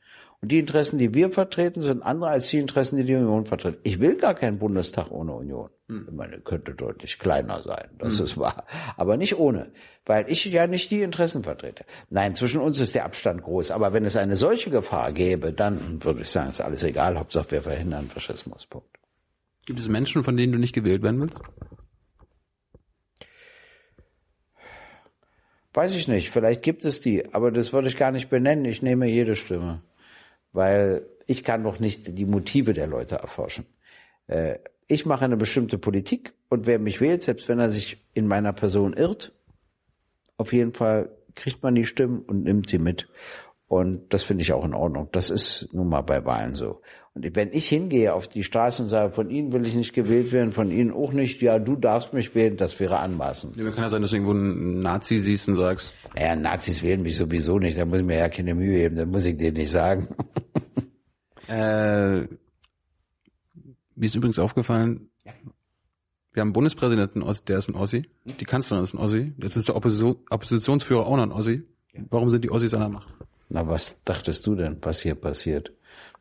Und 0.40 0.52
die 0.52 0.60
Interessen, 0.60 0.96
die 0.96 1.12
wir 1.12 1.30
vertreten, 1.30 1.82
sind 1.82 2.04
andere 2.04 2.30
als 2.30 2.48
die 2.50 2.60
Interessen, 2.60 2.98
die 2.98 3.04
die 3.04 3.16
Union 3.16 3.46
vertritt. 3.46 3.80
Ich 3.82 3.98
will 3.98 4.16
gar 4.16 4.34
keinen 4.34 4.60
Bundestag 4.60 5.10
ohne 5.10 5.32
Union. 5.32 5.68
Hm. 5.90 6.06
Ich 6.08 6.14
meine, 6.14 6.40
könnte 6.40 6.74
deutlich 6.74 7.18
kleiner 7.18 7.62
sein, 7.62 7.90
das 7.98 8.18
hm. 8.18 8.24
ist 8.24 8.38
wahr. 8.38 8.64
Aber 8.96 9.16
nicht 9.16 9.36
ohne, 9.36 9.72
weil 10.06 10.30
ich 10.30 10.44
ja 10.44 10.66
nicht 10.66 10.90
die 10.90 11.02
Interessen 11.02 11.42
vertrete. 11.42 11.84
Nein, 12.08 12.34
zwischen 12.36 12.60
uns 12.60 12.78
ist 12.80 12.94
der 12.94 13.04
Abstand 13.04 13.42
groß. 13.42 13.72
Aber 13.72 13.92
wenn 13.92 14.04
es 14.04 14.16
eine 14.16 14.36
solche 14.36 14.70
Gefahr 14.70 15.12
gäbe, 15.12 15.52
dann 15.52 16.02
würde 16.02 16.22
ich 16.22 16.28
sagen, 16.28 16.50
ist 16.50 16.60
alles 16.60 16.84
egal. 16.84 17.18
Hauptsache 17.18 17.50
wir 17.50 17.62
verhindern 17.62 18.08
Faschismus. 18.08 18.66
Punkt. 18.66 18.96
Gibt 19.66 19.80
es 19.80 19.88
Menschen, 19.88 20.24
von 20.24 20.36
denen 20.36 20.52
du 20.52 20.58
nicht 20.58 20.74
gewählt 20.74 21.02
werden 21.02 21.20
willst? 21.20 21.40
Weiß 25.74 25.94
ich 25.94 26.08
nicht. 26.08 26.30
Vielleicht 26.30 26.62
gibt 26.62 26.84
es 26.84 27.00
die, 27.00 27.32
aber 27.34 27.50
das 27.50 27.72
würde 27.72 27.88
ich 27.88 27.96
gar 27.96 28.12
nicht 28.12 28.30
benennen. 28.30 28.64
Ich 28.64 28.82
nehme 28.82 29.06
jede 29.06 29.36
Stimme 29.36 29.82
weil 30.52 31.06
ich 31.26 31.44
kann 31.44 31.62
noch 31.62 31.78
nicht 31.78 32.18
die 32.18 32.26
Motive 32.26 32.74
der 32.74 32.86
Leute 32.86 33.16
erforschen. 33.16 33.66
Ich 34.90 35.06
mache 35.06 35.24
eine 35.24 35.36
bestimmte 35.36 35.78
Politik 35.78 36.34
und 36.48 36.66
wer 36.66 36.80
mich 36.80 37.00
wählt, 37.00 37.22
selbst 37.22 37.48
wenn 37.48 37.60
er 37.60 37.70
sich 37.70 38.04
in 38.12 38.26
meiner 38.26 38.52
Person 38.52 38.92
irrt, 38.92 39.32
auf 40.36 40.52
jeden 40.52 40.72
Fall 40.72 41.10
kriegt 41.36 41.62
man 41.62 41.76
die 41.76 41.86
Stimmen 41.86 42.22
und 42.22 42.42
nimmt 42.42 42.68
sie 42.68 42.78
mit. 42.78 43.06
Und 43.68 44.12
das 44.12 44.24
finde 44.24 44.42
ich 44.42 44.52
auch 44.52 44.64
in 44.64 44.74
Ordnung. 44.74 45.08
Das 45.12 45.30
ist 45.30 45.68
nun 45.72 45.88
mal 45.88 46.00
bei 46.00 46.24
Wahlen 46.24 46.54
so. 46.54 46.80
Und 47.14 47.36
wenn 47.36 47.52
ich 47.52 47.68
hingehe 47.68 48.12
auf 48.12 48.26
die 48.26 48.42
Straße 48.42 48.82
und 48.82 48.88
sage, 48.88 49.12
von 49.12 49.30
Ihnen 49.30 49.52
will 49.52 49.64
ich 49.64 49.76
nicht 49.76 49.92
gewählt 49.92 50.32
werden, 50.32 50.50
von 50.50 50.72
Ihnen 50.72 50.90
auch 50.90 51.12
nicht, 51.12 51.40
ja, 51.40 51.60
du 51.60 51.76
darfst 51.76 52.12
mich 52.12 52.34
wählen, 52.34 52.56
das 52.56 52.80
wäre 52.80 52.98
anmaßend. 52.98 53.56
Ja, 53.58 53.70
kann 53.70 53.84
ja 53.84 53.90
sein, 53.90 54.02
dass 54.02 54.10
du 54.10 54.16
irgendwo 54.16 54.32
einen 54.32 54.80
Nazi 54.80 55.20
siehst 55.20 55.46
und 55.46 55.54
sagst. 55.54 55.94
Naja, 56.16 56.34
Nazis 56.34 56.82
wählen 56.82 57.02
mich 57.02 57.16
sowieso 57.16 57.60
nicht, 57.60 57.78
da 57.78 57.84
muss 57.84 58.00
ich 58.00 58.04
mir 58.04 58.18
ja 58.18 58.28
keine 58.28 58.56
Mühe 58.56 58.76
geben, 58.76 58.96
dann 58.96 59.10
muss 59.10 59.24
ich 59.24 59.36
dir 59.36 59.52
nicht 59.52 59.70
sagen. 59.70 60.08
äh, 61.46 62.26
mir 64.00 64.06
ist 64.06 64.14
übrigens 64.14 64.38
aufgefallen, 64.38 65.10
ja. 65.24 65.32
wir 66.32 66.40
haben 66.40 66.48
einen 66.48 66.52
Bundespräsidenten, 66.54 67.22
der 67.46 67.58
ist 67.58 67.68
ein 67.68 67.74
Ossi, 67.74 68.08
die 68.24 68.44
Kanzlerin 68.44 68.82
ist 68.82 68.94
ein 68.94 68.98
Ossi, 68.98 69.34
jetzt 69.38 69.56
ist 69.56 69.68
der 69.68 69.76
Opposition, 69.76 70.16
Oppositionsführer 70.30 71.06
auch 71.06 71.16
noch 71.16 71.22
ein 71.22 71.32
Ossi. 71.32 71.62
Warum 72.08 72.30
sind 72.30 72.44
die 72.44 72.50
Ossis 72.50 72.72
an 72.72 72.80
der 72.80 72.88
Macht? 72.88 73.08
Na, 73.50 73.66
was 73.66 74.02
dachtest 74.04 74.46
du 74.46 74.54
denn, 74.54 74.78
was 74.80 75.00
hier 75.02 75.16
passiert? 75.16 75.72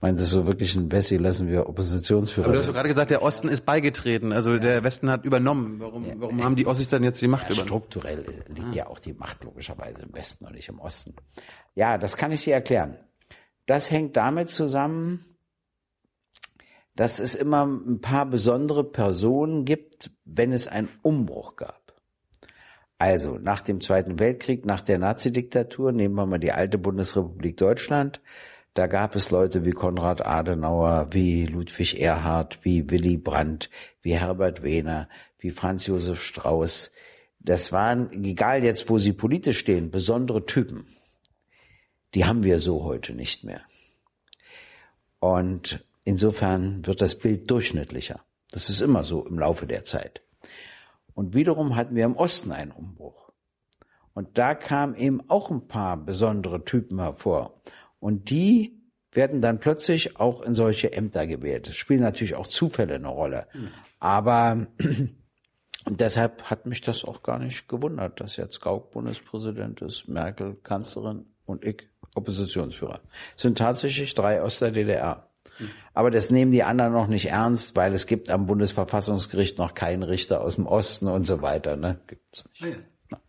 Meintest 0.01 0.33
du 0.33 0.45
wirklich 0.45 0.75
ein 0.75 0.89
Bessi 0.89 1.17
lassen 1.17 1.47
wir 1.47 1.67
Oppositionsführer? 1.69 2.47
Aber 2.47 2.53
du 2.53 2.59
hast 2.59 2.67
doch 2.67 2.73
gerade 2.73 2.89
gesagt, 2.89 3.11
der 3.11 3.21
Osten 3.21 3.49
ist 3.49 3.65
beigetreten, 3.65 4.31
also 4.31 4.53
ja. 4.53 4.59
der 4.59 4.83
Westen 4.83 5.09
hat 5.09 5.25
übernommen. 5.25 5.79
Warum, 5.79 6.05
ja. 6.05 6.13
warum 6.17 6.43
haben 6.43 6.55
die 6.55 6.65
Ossis 6.65 6.89
dann 6.89 7.03
jetzt 7.03 7.21
die 7.21 7.27
Macht 7.27 7.43
ja, 7.43 7.49
übernommen? 7.49 7.67
Strukturell 7.67 8.25
liegt 8.47 8.67
ah. 8.67 8.73
ja 8.73 8.87
auch 8.87 8.99
die 8.99 9.13
Macht 9.13 9.43
logischerweise 9.43 10.03
im 10.03 10.13
Westen 10.13 10.45
und 10.45 10.53
nicht 10.53 10.69
im 10.69 10.79
Osten. 10.79 11.15
Ja, 11.75 11.97
das 11.97 12.17
kann 12.17 12.31
ich 12.31 12.43
dir 12.43 12.53
erklären. 12.53 12.97
Das 13.65 13.91
hängt 13.91 14.17
damit 14.17 14.49
zusammen, 14.49 15.25
dass 16.99 17.19
es 17.19 17.33
immer 17.33 17.65
ein 17.65 18.01
paar 18.01 18.25
besondere 18.25 18.83
Personen 18.83 19.63
gibt, 19.63 20.11
wenn 20.25 20.51
es 20.51 20.67
einen 20.67 20.89
Umbruch 21.01 21.55
gab. 21.55 21.93
Also 22.97 23.37
nach 23.37 23.61
dem 23.61 23.79
Zweiten 23.79 24.19
Weltkrieg, 24.19 24.65
nach 24.65 24.81
der 24.81 24.97
Nazidiktatur, 24.97 25.93
nehmen 25.93 26.15
wir 26.15 26.25
mal 26.25 26.39
die 26.39 26.51
alte 26.51 26.77
Bundesrepublik 26.77 27.55
Deutschland, 27.55 28.19
da 28.73 28.87
gab 28.87 29.15
es 29.15 29.31
Leute 29.31 29.63
wie 29.63 29.71
Konrad 29.71 30.25
Adenauer, 30.25 31.07
wie 31.11 31.45
Ludwig 31.45 32.01
Erhard, 32.01 32.59
wie 32.63 32.89
Willy 32.89 33.15
Brandt, 33.15 33.69
wie 34.01 34.15
Herbert 34.15 34.61
Wehner, 34.61 35.07
wie 35.37 35.51
Franz 35.51 35.87
Josef 35.87 36.21
Strauß. 36.21 36.91
Das 37.39 37.71
waren, 37.71 38.11
egal 38.25 38.65
jetzt, 38.65 38.89
wo 38.89 38.97
sie 38.97 39.13
politisch 39.13 39.59
stehen, 39.59 39.89
besondere 39.89 40.45
Typen. 40.45 40.85
Die 42.13 42.25
haben 42.25 42.43
wir 42.43 42.59
so 42.59 42.83
heute 42.83 43.13
nicht 43.13 43.45
mehr. 43.45 43.61
Und 45.21 45.85
insofern 46.03 46.85
wird 46.85 47.01
das 47.01 47.15
Bild 47.15 47.49
durchschnittlicher. 47.49 48.21
Das 48.51 48.69
ist 48.69 48.81
immer 48.81 49.03
so 49.03 49.25
im 49.25 49.37
Laufe 49.39 49.67
der 49.67 49.83
Zeit. 49.83 50.21
Und 51.13 51.35
wiederum 51.35 51.75
hatten 51.75 51.95
wir 51.95 52.05
im 52.05 52.15
Osten 52.15 52.51
einen 52.51 52.71
Umbruch. 52.71 53.31
Und 54.13 54.37
da 54.37 54.55
kamen 54.55 54.95
eben 54.95 55.29
auch 55.29 55.51
ein 55.51 55.67
paar 55.67 55.97
besondere 55.97 56.63
Typen 56.65 56.99
hervor. 56.99 57.61
Und 57.99 58.29
die 58.29 58.79
werden 59.11 59.41
dann 59.41 59.59
plötzlich 59.59 60.19
auch 60.19 60.41
in 60.41 60.53
solche 60.53 60.93
Ämter 60.93 61.27
gewählt. 61.27 61.67
Es 61.67 61.75
spielen 61.75 62.01
natürlich 62.01 62.35
auch 62.35 62.47
Zufälle 62.47 62.95
eine 62.95 63.07
Rolle. 63.07 63.47
Aber 63.99 64.67
und 65.85 66.01
deshalb 66.01 66.43
hat 66.43 66.65
mich 66.65 66.81
das 66.81 67.05
auch 67.05 67.23
gar 67.23 67.39
nicht 67.39 67.67
gewundert, 67.67 68.19
dass 68.19 68.37
jetzt 68.37 68.61
Gauck 68.61 68.91
Bundespräsident 68.91 69.81
ist, 69.81 70.07
Merkel 70.07 70.55
Kanzlerin 70.55 71.25
und 71.45 71.65
ich 71.65 71.87
Oppositionsführer. 72.15 73.01
Es 73.35 73.43
sind 73.43 73.57
tatsächlich 73.57 74.13
drei 74.13 74.41
aus 74.41 74.59
der 74.59 74.71
DDR. 74.71 75.28
Aber 75.93 76.11
das 76.11 76.31
nehmen 76.31 76.51
die 76.51 76.63
anderen 76.63 76.93
noch 76.93 77.07
nicht 77.07 77.27
ernst, 77.27 77.75
weil 77.75 77.93
es 77.93 78.05
gibt 78.05 78.29
am 78.29 78.45
Bundesverfassungsgericht 78.45 79.57
noch 79.57 79.73
keinen 79.73 80.03
Richter 80.03 80.41
aus 80.41 80.55
dem 80.55 80.65
Osten 80.65 81.07
und 81.07 81.25
so 81.25 81.41
weiter. 81.41 81.75
Ne? 81.75 81.99
Gibt's 82.07 82.47
nicht. 82.59 82.79
Ja. 83.11 83.19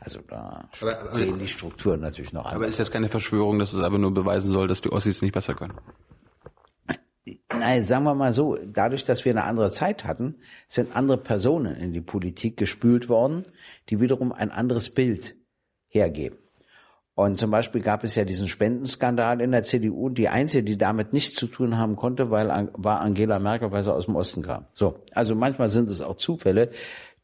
Also 0.00 0.20
da 0.28 0.68
aber, 0.80 1.00
aber, 1.00 1.12
sehen 1.12 1.38
die 1.38 1.48
Strukturen 1.48 2.00
natürlich 2.00 2.32
noch 2.32 2.44
Aber 2.44 2.56
anders. 2.56 2.70
ist 2.70 2.78
jetzt 2.78 2.90
keine 2.90 3.08
Verschwörung, 3.08 3.58
dass 3.58 3.72
es 3.72 3.80
aber 3.82 3.98
nur 3.98 4.12
beweisen 4.12 4.50
soll, 4.50 4.68
dass 4.68 4.80
die 4.82 4.92
Ossis 4.92 5.22
nicht 5.22 5.32
besser 5.32 5.54
können? 5.54 5.74
Nein, 7.52 7.84
sagen 7.84 8.04
wir 8.04 8.14
mal 8.14 8.32
so, 8.32 8.58
dadurch, 8.64 9.04
dass 9.04 9.24
wir 9.24 9.32
eine 9.32 9.44
andere 9.44 9.70
Zeit 9.70 10.04
hatten, 10.04 10.36
sind 10.66 10.96
andere 10.96 11.18
Personen 11.18 11.76
in 11.76 11.92
die 11.92 12.00
Politik 12.00 12.56
gespült 12.56 13.08
worden, 13.08 13.42
die 13.88 14.00
wiederum 14.00 14.32
ein 14.32 14.50
anderes 14.50 14.90
Bild 14.90 15.36
hergeben. 15.88 16.38
Und 17.20 17.38
zum 17.38 17.50
Beispiel 17.50 17.82
gab 17.82 18.02
es 18.02 18.14
ja 18.14 18.24
diesen 18.24 18.48
Spendenskandal 18.48 19.42
in 19.42 19.52
der 19.52 19.62
CDU. 19.62 20.08
Die 20.08 20.30
einzige, 20.30 20.62
die 20.62 20.78
damit 20.78 21.12
nichts 21.12 21.34
zu 21.34 21.48
tun 21.48 21.76
haben 21.76 21.94
konnte, 21.94 22.30
weil, 22.30 22.70
war 22.72 23.02
Angela 23.02 23.38
Merkel, 23.38 23.70
weil 23.72 23.84
sie 23.84 23.92
aus 23.92 24.06
dem 24.06 24.16
Osten 24.16 24.40
kam. 24.40 24.64
So. 24.72 25.00
Also 25.12 25.34
manchmal 25.34 25.68
sind 25.68 25.90
es 25.90 26.00
auch 26.00 26.16
Zufälle, 26.16 26.70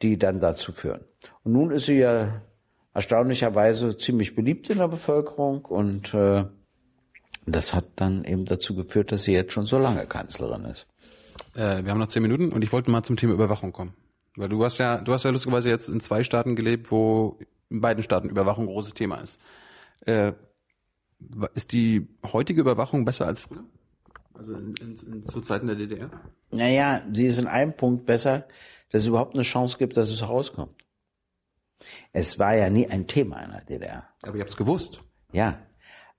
die 0.02 0.18
dann 0.18 0.38
dazu 0.38 0.72
führen. 0.72 1.00
Und 1.44 1.52
nun 1.52 1.70
ist 1.70 1.86
sie 1.86 1.96
ja 1.96 2.42
erstaunlicherweise 2.92 3.96
ziemlich 3.96 4.34
beliebt 4.34 4.68
in 4.68 4.76
der 4.76 4.88
Bevölkerung 4.88 5.64
und 5.64 6.12
äh, 6.12 6.44
Das 7.46 7.72
hat 7.72 7.86
dann 7.96 8.24
eben 8.24 8.44
dazu 8.44 8.76
geführt, 8.76 9.12
dass 9.12 9.22
sie 9.22 9.32
jetzt 9.32 9.54
schon 9.54 9.64
so 9.64 9.78
lange 9.78 10.04
Kanzlerin 10.06 10.66
ist. 10.66 10.86
Äh, 11.54 11.84
wir 11.84 11.90
haben 11.90 12.00
noch 12.00 12.08
zehn 12.08 12.20
Minuten 12.20 12.52
und 12.52 12.62
ich 12.62 12.70
wollte 12.70 12.90
mal 12.90 13.02
zum 13.02 13.16
Thema 13.16 13.32
Überwachung 13.32 13.72
kommen. 13.72 13.94
Weil 14.36 14.50
du 14.50 14.62
hast 14.62 14.76
ja, 14.76 14.98
du 14.98 15.14
hast 15.14 15.24
ja 15.24 15.30
lustigerweise 15.30 15.70
jetzt 15.70 15.88
in 15.88 16.00
zwei 16.00 16.22
Staaten 16.22 16.54
gelebt, 16.54 16.90
wo 16.90 17.38
in 17.70 17.80
beiden 17.80 18.02
Staaten 18.02 18.28
Überwachung 18.28 18.64
ein 18.64 18.72
großes 18.72 18.92
Thema 18.92 19.16
ist. 19.22 19.40
Äh, 20.00 20.32
ist 21.54 21.72
die 21.72 22.08
heutige 22.32 22.60
Überwachung 22.60 23.04
besser 23.04 23.26
als 23.26 23.40
früher? 23.40 23.64
Also 24.34 24.52
in, 24.54 24.74
in, 24.76 24.96
in, 25.12 25.26
zu 25.26 25.40
Zeiten 25.40 25.66
der 25.66 25.76
DDR? 25.76 26.10
Naja, 26.50 27.02
sie 27.12 27.26
ist 27.26 27.38
in 27.38 27.46
einem 27.46 27.74
Punkt 27.74 28.06
besser, 28.06 28.46
dass 28.90 29.02
es 29.02 29.08
überhaupt 29.08 29.34
eine 29.34 29.42
Chance 29.42 29.78
gibt, 29.78 29.96
dass 29.96 30.10
es 30.10 30.28
rauskommt. 30.28 30.74
Es 32.12 32.38
war 32.38 32.54
ja 32.54 32.70
nie 32.70 32.86
ein 32.86 33.06
Thema 33.06 33.40
in 33.42 33.50
der 33.50 33.64
DDR. 33.64 34.08
Aber 34.22 34.36
ihr 34.36 34.40
habt 34.40 34.50
es 34.50 34.56
gewusst. 34.56 35.00
Ja, 35.32 35.58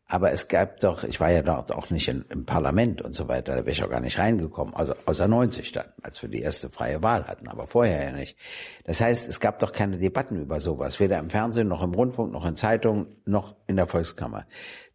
aber 0.09 0.31
es 0.31 0.47
gab 0.47 0.79
doch, 0.79 1.03
ich 1.03 1.19
war 1.19 1.31
ja 1.31 1.41
dort 1.41 1.73
auch 1.73 1.89
nicht 1.89 2.07
in, 2.07 2.23
im 2.29 2.45
Parlament 2.45 3.01
und 3.01 3.13
so 3.13 3.27
weiter, 3.27 3.55
da 3.55 3.59
wäre 3.59 3.71
ich 3.71 3.83
auch 3.83 3.89
gar 3.89 3.99
nicht 3.99 4.17
reingekommen, 4.17 4.73
also 4.73 4.93
außer 5.05 5.27
90 5.27 5.73
dann, 5.73 5.87
als 6.01 6.21
wir 6.21 6.29
die 6.29 6.41
erste 6.41 6.69
freie 6.69 7.03
Wahl 7.03 7.25
hatten, 7.27 7.49
aber 7.49 7.67
vorher 7.67 8.05
ja 8.05 8.11
nicht. 8.11 8.37
Das 8.85 9.01
heißt, 9.01 9.27
es 9.27 9.41
gab 9.41 9.59
doch 9.59 9.73
keine 9.73 9.97
Debatten 9.97 10.39
über 10.41 10.61
sowas, 10.61 11.01
weder 11.01 11.19
im 11.19 11.29
Fernsehen 11.29 11.67
noch 11.67 11.83
im 11.83 11.93
Rundfunk 11.93 12.31
noch 12.31 12.45
in 12.45 12.55
Zeitungen 12.55 13.07
noch 13.25 13.55
in 13.67 13.75
der 13.75 13.87
Volkskammer. 13.87 14.45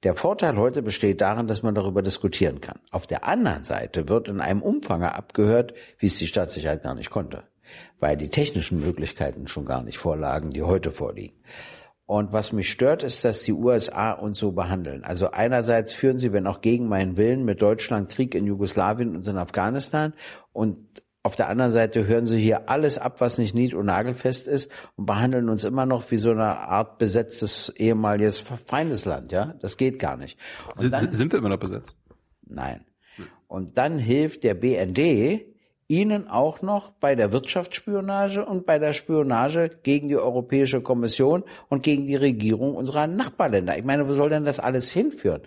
Der 0.03 0.15
Vorteil 0.15 0.57
heute 0.57 0.83
besteht 0.83 1.21
darin, 1.21 1.47
dass 1.47 1.63
man 1.63 1.75
darüber 1.75 2.01
diskutieren 2.01 2.63
kann. 2.63 2.81
Auf 2.91 3.07
der 3.07 3.29
anderen 3.29 3.65
Seite 3.65 4.09
wird 4.09 4.29
in 4.29 4.41
einem 4.41 4.63
Umfang 4.63 5.03
abgehört, 5.03 5.75
wie 5.99 6.07
es 6.07 6.17
die 6.17 6.27
Staatssicherheit 6.27 6.83
gar 6.83 6.95
nicht 6.95 7.11
konnte, 7.11 7.45
weil 8.01 8.17
die 8.17 8.31
technischen 8.31 8.81
Möglichkeiten 8.81 9.47
schon 9.47 9.67
gar 9.67 9.83
nicht 9.83 9.99
vorlagen, 9.99 10.51
die 10.51 10.63
heute 10.63 10.91
vorliegen. 10.91 11.37
Und 12.07 12.33
was 12.33 12.53
mich 12.53 12.71
stört, 12.71 13.05
ist, 13.05 13.25
dass 13.25 13.43
die 13.43 13.53
USA 13.53 14.13
uns 14.13 14.39
so 14.39 14.53
behandeln. 14.53 15.05
Also 15.05 15.31
einerseits 15.31 15.93
führen 15.93 16.19
sie, 16.19 16.33
wenn 16.33 16.47
auch 16.47 16.61
gegen 16.61 16.89
meinen 16.89 17.17
Willen, 17.17 17.45
mit 17.45 17.63
Deutschland 17.63 18.11
Krieg 18.11 18.35
in 18.35 18.47
Jugoslawien 18.47 19.17
und 19.17 19.27
in 19.27 19.39
Afghanistan. 19.39 20.13
Und 20.53 20.81
auf 21.23 21.37
der 21.37 21.49
anderen 21.49 21.71
Seite 21.71 22.07
hören 22.07 22.27
sie 22.27 22.41
hier 22.41 22.69
alles 22.69 22.99
ab, 22.99 23.21
was 23.21 23.39
nicht 23.39 23.55
nied- 23.55 23.75
und 23.75 23.87
nagelfest 23.87 24.49
ist 24.49 24.71
und 24.97 25.07
behandeln 25.07 25.49
uns 25.49 25.63
immer 25.63 25.87
noch 25.87 26.11
wie 26.11 26.17
so 26.17 26.33
eine 26.33 26.59
Art 26.59 26.99
besetztes 26.99 27.69
ehemaliges 27.77 28.43
Feindesland. 28.67 29.31
Ja, 29.31 29.55
das 29.61 29.77
geht 29.77 30.01
gar 30.01 30.17
nicht. 30.17 30.39
Dann, 30.77 31.13
sind 31.13 31.31
wir 31.31 31.39
immer 31.39 31.51
noch 31.51 31.59
besetzt? 31.59 31.95
Nein. 32.45 32.85
Und 33.47 33.79
dann 33.79 33.99
hilft 33.99 34.45
der 34.45 34.55
BND, 34.55 35.52
Ihnen 35.89 36.29
auch 36.29 36.63
noch 36.63 36.91
bei 36.91 37.15
der 37.15 37.33
Wirtschaftsspionage 37.33 38.45
und 38.45 38.65
bei 38.65 38.79
der 38.79 38.93
Spionage 38.93 39.71
gegen 39.83 40.09
die 40.09 40.17
Europäische 40.17 40.81
Kommission 40.81 41.45
und 41.69 41.83
gegen 41.83 42.07
die 42.07 42.17
Regierung 42.17 42.75
unserer 42.75 43.07
Nachbarländer. 43.07 43.77
Ich 43.77 43.85
meine, 43.85 44.09
wo 44.09 44.13
soll 44.13 44.31
denn 44.31 44.45
das 44.45 44.59
alles 44.59 44.91
hinführen? 44.91 45.43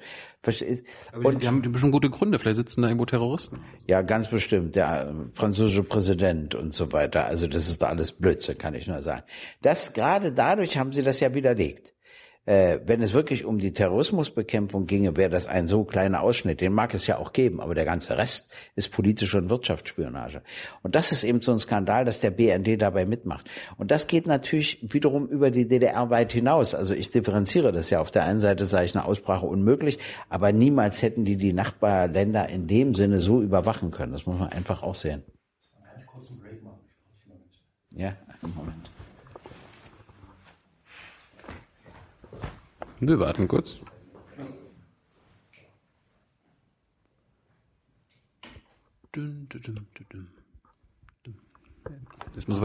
Aber 1.11 1.29
und, 1.29 1.41
die 1.41 1.47
haben 1.47 1.77
schon 1.77 1.91
gute 1.91 2.11
Gründe, 2.11 2.37
vielleicht 2.37 2.57
sitzen 2.57 2.83
da 2.83 2.89
irgendwo 2.89 3.05
Terroristen. 3.05 3.61
Ja, 3.87 4.03
ganz 4.03 4.27
bestimmt. 4.27 4.75
Der 4.75 5.15
französische 5.33 5.81
Präsident 5.81 6.53
und 6.53 6.71
so 6.71 6.91
weiter. 6.91 7.25
Also 7.25 7.47
das 7.47 7.67
ist 7.67 7.81
da 7.81 7.87
alles 7.87 8.11
Blödsinn, 8.11 8.57
kann 8.57 8.75
ich 8.75 8.85
nur 8.85 9.01
sagen. 9.01 9.23
Das 9.63 9.93
gerade 9.93 10.31
dadurch 10.31 10.77
haben 10.77 10.91
sie 10.91 11.01
das 11.01 11.19
ja 11.19 11.33
widerlegt. 11.33 11.94
Äh, 12.45 12.79
wenn 12.85 13.01
es 13.01 13.13
wirklich 13.13 13.43
um 13.43 13.57
die 13.57 13.73
Terrorismusbekämpfung 13.73 14.85
ginge, 14.85 15.17
wäre 15.17 15.29
das 15.29 15.47
ein 15.47 15.65
so 15.65 15.83
kleiner 15.83 16.21
Ausschnitt. 16.21 16.61
Den 16.61 16.73
mag 16.73 16.93
es 16.93 17.07
ja 17.07 17.17
auch 17.17 17.33
geben, 17.33 17.59
aber 17.59 17.73
der 17.73 17.85
ganze 17.85 18.17
Rest 18.17 18.51
ist 18.75 18.91
politische 18.91 19.37
und 19.37 19.49
Wirtschaftsspionage. 19.49 20.43
Und 20.83 20.95
das 20.95 21.11
ist 21.11 21.23
eben 21.23 21.41
so 21.41 21.51
ein 21.51 21.59
Skandal, 21.59 22.05
dass 22.05 22.19
der 22.19 22.31
BND 22.31 22.81
dabei 22.81 23.05
mitmacht. 23.05 23.49
Und 23.77 23.91
das 23.91 24.07
geht 24.07 24.27
natürlich 24.27 24.79
wiederum 24.81 25.27
über 25.27 25.49
die 25.49 25.67
DDR 25.67 26.09
weit 26.11 26.33
hinaus. 26.33 26.75
Also 26.75 26.93
ich 26.93 27.09
differenziere 27.09 27.71
das 27.71 27.89
ja. 27.89 27.99
Auf 27.99 28.11
der 28.11 28.23
einen 28.23 28.39
Seite 28.39 28.65
sage 28.65 28.85
ich 28.85 28.95
eine 28.95 29.05
Aussprache 29.05 29.45
unmöglich, 29.45 29.97
aber 30.29 30.51
niemals 30.51 31.01
hätten 31.01 31.25
die 31.25 31.37
die 31.37 31.53
Nachbarländer 31.53 32.47
in 32.49 32.67
dem 32.67 32.93
Sinne 32.93 33.21
so 33.21 33.41
überwachen 33.41 33.89
können. 33.91 34.11
Das 34.11 34.25
muss 34.25 34.37
man 34.37 34.49
einfach 34.49 34.83
auch 34.83 34.95
sehen. 34.95 35.23
Ja, 37.95 38.13
einen 38.43 38.53
Moment. 38.55 38.94
Wir 43.07 43.19
warten 43.19 43.47
kurz. 43.47 43.77
Das 52.33 52.47
muss 52.47 52.61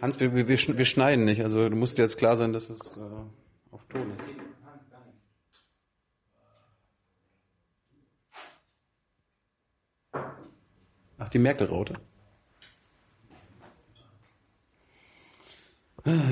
Hans, 0.00 0.18
wir, 0.18 0.34
wir, 0.34 0.48
wir 0.48 0.84
schneiden 0.84 1.24
nicht. 1.24 1.42
Also 1.42 1.68
du 1.68 1.76
musst 1.76 1.98
dir 1.98 2.02
jetzt 2.02 2.16
klar 2.16 2.36
sein, 2.36 2.52
dass 2.52 2.70
es 2.70 2.96
äh, 2.96 3.00
auf 3.70 3.84
Ton 3.88 4.10
ist. 4.12 4.24
Ach, 11.18 11.28
die 11.28 11.38
Merkel-Raute. 11.38 11.94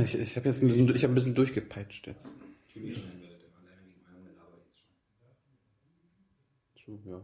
Ich, 0.05 0.15
ich 0.19 0.37
habe 0.37 0.49
jetzt 0.49 0.63
ein 0.63 0.69
bisschen, 0.69 0.95
ich 0.95 1.03
hab 1.05 1.11
ein 1.11 1.15
bisschen 1.15 1.35
durchgepeitscht 1.35 2.07
jetzt. 2.07 2.35
So, 6.87 7.01
ja. 7.05 7.21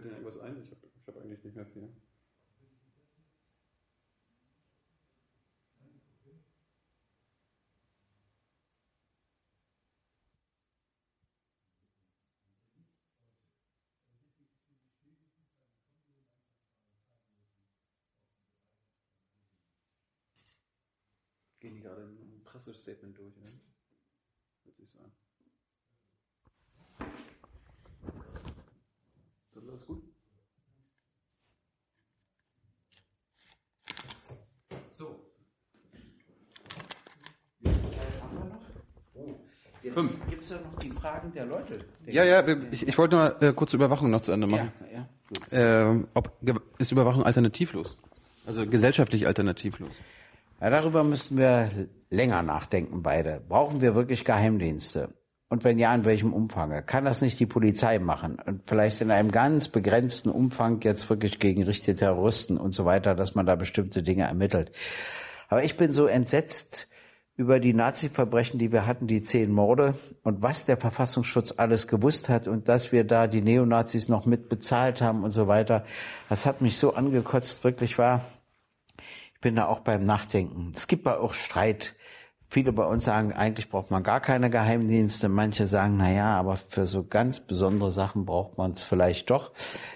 Fällt 0.00 0.12
dir 0.12 0.16
irgendwas 0.16 0.40
ein? 0.40 0.62
Ich 0.62 0.70
habe 0.70 0.88
hab 1.08 1.16
eigentlich 1.18 1.44
nicht 1.44 1.56
mehr 1.56 1.66
viel. 1.66 1.94
Gehen 21.60 21.74
die 21.74 21.80
gerade 21.82 22.04
ein 22.04 22.42
Pressestatement 22.44 23.18
durch, 23.18 23.36
ne? 23.36 23.60
Hört 24.64 24.76
sich 24.78 24.88
so 24.88 24.98
an. 25.00 25.12
alles 29.70 29.86
gut? 29.86 30.02
So. 34.90 35.26
Jetzt. 39.82 39.96
Gibt 40.28 40.42
es 40.42 40.50
ja 40.50 40.56
noch 40.56 40.78
die 40.78 40.90
Fragen 40.90 41.32
der 41.32 41.46
Leute? 41.46 41.80
Der 42.06 42.14
ja, 42.14 42.24
ja, 42.24 42.56
ich, 42.70 42.86
ich 42.86 42.98
wollte 42.98 43.16
mal 43.16 43.36
äh, 43.40 43.52
kurz 43.52 43.72
Überwachung 43.72 44.10
noch 44.10 44.20
zu 44.20 44.32
Ende 44.32 44.46
machen. 44.46 44.72
Ja, 44.92 45.06
ja, 45.50 45.92
äh, 45.92 46.04
ob, 46.14 46.32
ist 46.78 46.92
Überwachung 46.92 47.24
alternativlos? 47.24 47.96
Also 48.46 48.66
gesellschaftlich 48.66 49.26
alternativlos? 49.26 49.90
Ja, 50.60 50.68
darüber 50.68 51.02
müssten 51.02 51.38
wir 51.38 51.70
länger 52.10 52.42
nachdenken, 52.42 53.02
beide. 53.02 53.40
Brauchen 53.48 53.80
wir 53.80 53.94
wirklich 53.94 54.24
Geheimdienste? 54.24 55.14
Und 55.48 55.64
wenn 55.64 55.78
ja, 55.78 55.94
in 55.94 56.04
welchem 56.04 56.32
Umfang? 56.32 56.84
Kann 56.86 57.04
das 57.04 57.22
nicht 57.22 57.40
die 57.40 57.46
Polizei 57.46 57.98
machen? 57.98 58.38
Und 58.44 58.62
vielleicht 58.66 59.00
in 59.00 59.10
einem 59.10 59.30
ganz 59.30 59.68
begrenzten 59.68 60.30
Umfang 60.30 60.80
jetzt 60.82 61.08
wirklich 61.08 61.38
gegen 61.40 61.64
richtige 61.64 61.96
Terroristen 61.96 62.56
und 62.56 62.72
so 62.72 62.84
weiter, 62.84 63.14
dass 63.14 63.34
man 63.34 63.46
da 63.46 63.56
bestimmte 63.56 64.02
Dinge 64.02 64.24
ermittelt. 64.24 64.70
Aber 65.48 65.64
ich 65.64 65.76
bin 65.76 65.90
so 65.90 66.06
entsetzt 66.06 66.86
über 67.40 67.58
die 67.58 67.72
Nazi-Verbrechen, 67.72 68.58
die 68.58 68.70
wir 68.70 68.86
hatten, 68.86 69.06
die 69.06 69.22
zehn 69.22 69.50
Morde 69.50 69.94
und 70.22 70.42
was 70.42 70.66
der 70.66 70.76
Verfassungsschutz 70.76 71.54
alles 71.56 71.88
gewusst 71.88 72.28
hat 72.28 72.46
und 72.46 72.68
dass 72.68 72.92
wir 72.92 73.02
da 73.02 73.26
die 73.26 73.40
Neonazis 73.40 74.10
noch 74.10 74.26
mit 74.26 74.50
bezahlt 74.50 75.00
haben 75.00 75.24
und 75.24 75.30
so 75.30 75.48
weiter. 75.48 75.84
Das 76.28 76.44
hat 76.44 76.60
mich 76.60 76.76
so 76.76 76.92
angekotzt, 76.92 77.64
wirklich 77.64 77.96
war. 77.96 78.26
Ich 79.32 79.40
bin 79.40 79.56
da 79.56 79.68
auch 79.68 79.80
beim 79.80 80.04
Nachdenken. 80.04 80.72
Es 80.74 80.86
gibt 80.86 81.08
auch 81.08 81.32
Streit 81.32 81.96
Viele 82.52 82.72
bei 82.72 82.84
uns 82.84 83.04
sagen, 83.04 83.32
eigentlich 83.32 83.68
braucht 83.68 83.92
man 83.92 84.02
gar 84.02 84.18
keine 84.18 84.50
Geheimdienste. 84.50 85.28
Manche 85.28 85.68
sagen, 85.68 85.98
na 85.98 86.10
ja, 86.10 86.34
aber 86.34 86.56
für 86.56 86.84
so 86.84 87.04
ganz 87.04 87.38
besondere 87.38 87.92
Sachen 87.92 88.24
braucht 88.24 88.58
man 88.58 88.72
es 88.72 88.82
vielleicht 88.82 89.30
doch. 89.30 89.52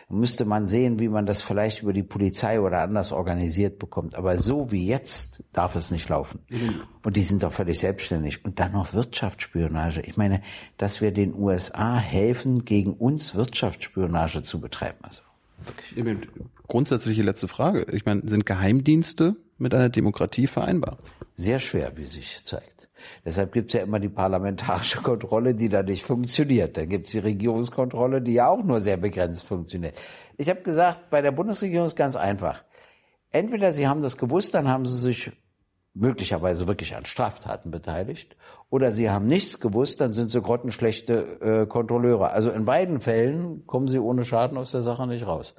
Müsste 0.09 0.44
man 0.44 0.68
sehen, 0.68 1.00
wie 1.00 1.09
man 1.09 1.26
das 1.26 1.42
vielleicht 1.42 1.82
über 1.82 1.92
die 1.92 2.05
Polizei 2.05 2.61
oder 2.61 2.78
anders 2.78 3.11
organisiert 3.11 3.80
bekommt. 3.80 4.14
Aber 4.14 4.38
so 4.38 4.70
wie 4.70 4.86
jetzt 4.86 5.42
darf 5.52 5.74
es 5.74 5.90
nicht 5.90 6.09
laufen. 6.09 6.42
Mhm. 6.48 6.82
Und 7.02 7.16
die 7.16 7.24
sind 7.24 7.42
doch 7.42 7.52
völlig 7.52 7.80
selbstständig. 7.80 8.44
Und 8.44 8.61
dann 8.61 8.70
noch 8.70 8.92
Wirtschaftsspionage. 8.94 10.02
Ich 10.02 10.16
meine, 10.16 10.40
dass 10.76 11.00
wir 11.00 11.11
den 11.11 11.34
USA 11.34 11.96
helfen, 11.96 12.64
gegen 12.64 12.92
uns 12.92 13.34
Wirtschaftsspionage 13.34 14.42
zu 14.42 14.61
betreiben. 14.61 14.98
Also 15.02 15.22
grundsätzliche 16.68 17.22
letzte 17.24 17.48
Frage. 17.48 17.84
Ich 17.90 18.07
meine, 18.07 18.20
sind 18.24 18.46
Geheimdienste 18.46 19.34
mit 19.59 19.74
einer 19.74 19.88
Demokratie 19.88 20.46
vereinbar? 20.46 20.98
Sehr 21.35 21.59
schwer, 21.59 21.97
wie 21.97 22.05
sich 22.05 22.45
zeigt. 22.45 22.89
Deshalb 23.24 23.53
gibt's 23.53 23.74
ja 23.74 23.80
immer 23.80 23.99
die 23.99 24.09
parlamentarische 24.09 25.01
Kontrolle, 25.03 25.55
die 25.55 25.68
da 25.68 25.82
nicht 25.82 26.05
funktioniert. 26.05 26.76
Da 26.76 26.85
gibt's 26.85 27.11
die 27.11 27.18
Regierungskontrolle, 27.18 28.22
die 28.22 28.35
ja 28.35 28.49
auch 28.49 28.62
nur 28.62 28.80
sehr 28.80 28.97
begrenzt 28.97 29.45
funktioniert. 29.45 29.97
Ich 30.37 30.49
habe 30.49 30.62
gesagt, 30.62 31.11
bei 31.11 31.22
der 31.22 31.32
Bundesregierung 31.32 31.87
ist 31.87 31.97
ganz 31.97 32.14
einfach. 32.14 32.62
Entweder 33.30 33.72
Sie 33.72 33.89
haben 33.89 34.01
das 34.01 34.16
gewusst, 34.16 34.55
dann 34.55 34.68
haben 34.68 34.87
Sie 34.87 34.97
sich 34.97 35.32
möglicherweise 35.93 36.66
wirklich 36.68 36.97
an 36.97 37.05
Straftaten 37.05 37.70
beteiligt, 37.70 38.37
oder 38.68 38.91
Sie 38.91 39.11
haben 39.11 39.26
nichts 39.26 39.61
gewusst, 39.61 40.01
dann 40.01 40.12
sind 40.12 40.30
Sie 40.30 40.41
grottenschlechte 40.41 41.62
äh, 41.62 41.66
Kontrolleure. 41.66 42.30
Also 42.30 42.51
in 42.51 42.64
beiden 42.64 43.01
Fällen 43.01 43.66
kommen 43.66 43.87
Sie 43.87 44.01
ohne 44.01 44.24
Schaden 44.24 44.59
aus 44.59 44.72
der 44.72 44.82
Sache 44.82 45.07
nicht 45.07 45.26
raus. 45.26 45.55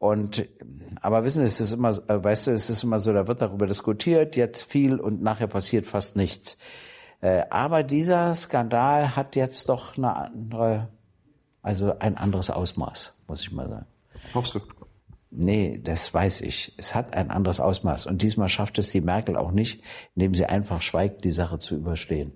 Und 0.00 0.48
aber 1.02 1.24
wissen, 1.24 1.44
es 1.44 1.60
ist 1.60 1.72
immer, 1.72 1.90
äh, 1.90 2.24
weißt 2.24 2.46
du, 2.46 2.52
es 2.52 2.70
ist 2.70 2.82
immer 2.82 2.98
so, 2.98 3.12
da 3.12 3.28
wird 3.28 3.42
darüber 3.42 3.66
diskutiert, 3.66 4.34
jetzt 4.34 4.62
viel 4.62 4.98
und 4.98 5.22
nachher 5.22 5.46
passiert 5.46 5.86
fast 5.86 6.16
nichts. 6.16 6.56
Äh, 7.20 7.42
aber 7.50 7.82
dieser 7.82 8.34
Skandal 8.34 9.14
hat 9.14 9.36
jetzt 9.36 9.68
doch 9.68 9.98
eine 9.98 10.16
andere, 10.16 10.88
also 11.60 11.98
ein 11.98 12.16
anderes 12.16 12.48
Ausmaß, 12.48 13.14
muss 13.28 13.42
ich 13.42 13.52
mal 13.52 13.68
sagen. 13.68 13.86
Hoffst 14.34 14.54
du? 14.54 14.60
Nee, 15.30 15.78
das 15.84 16.14
weiß 16.14 16.40
ich. 16.40 16.72
Es 16.78 16.94
hat 16.94 17.12
ein 17.12 17.30
anderes 17.30 17.60
Ausmaß. 17.60 18.06
Und 18.06 18.22
diesmal 18.22 18.48
schafft 18.48 18.78
es 18.78 18.90
die 18.90 19.02
Merkel 19.02 19.36
auch 19.36 19.52
nicht, 19.52 19.82
indem 20.16 20.32
sie 20.32 20.46
einfach 20.46 20.80
schweigt, 20.80 21.24
die 21.24 21.30
Sache 21.30 21.58
zu 21.58 21.76
überstehen. 21.76 22.32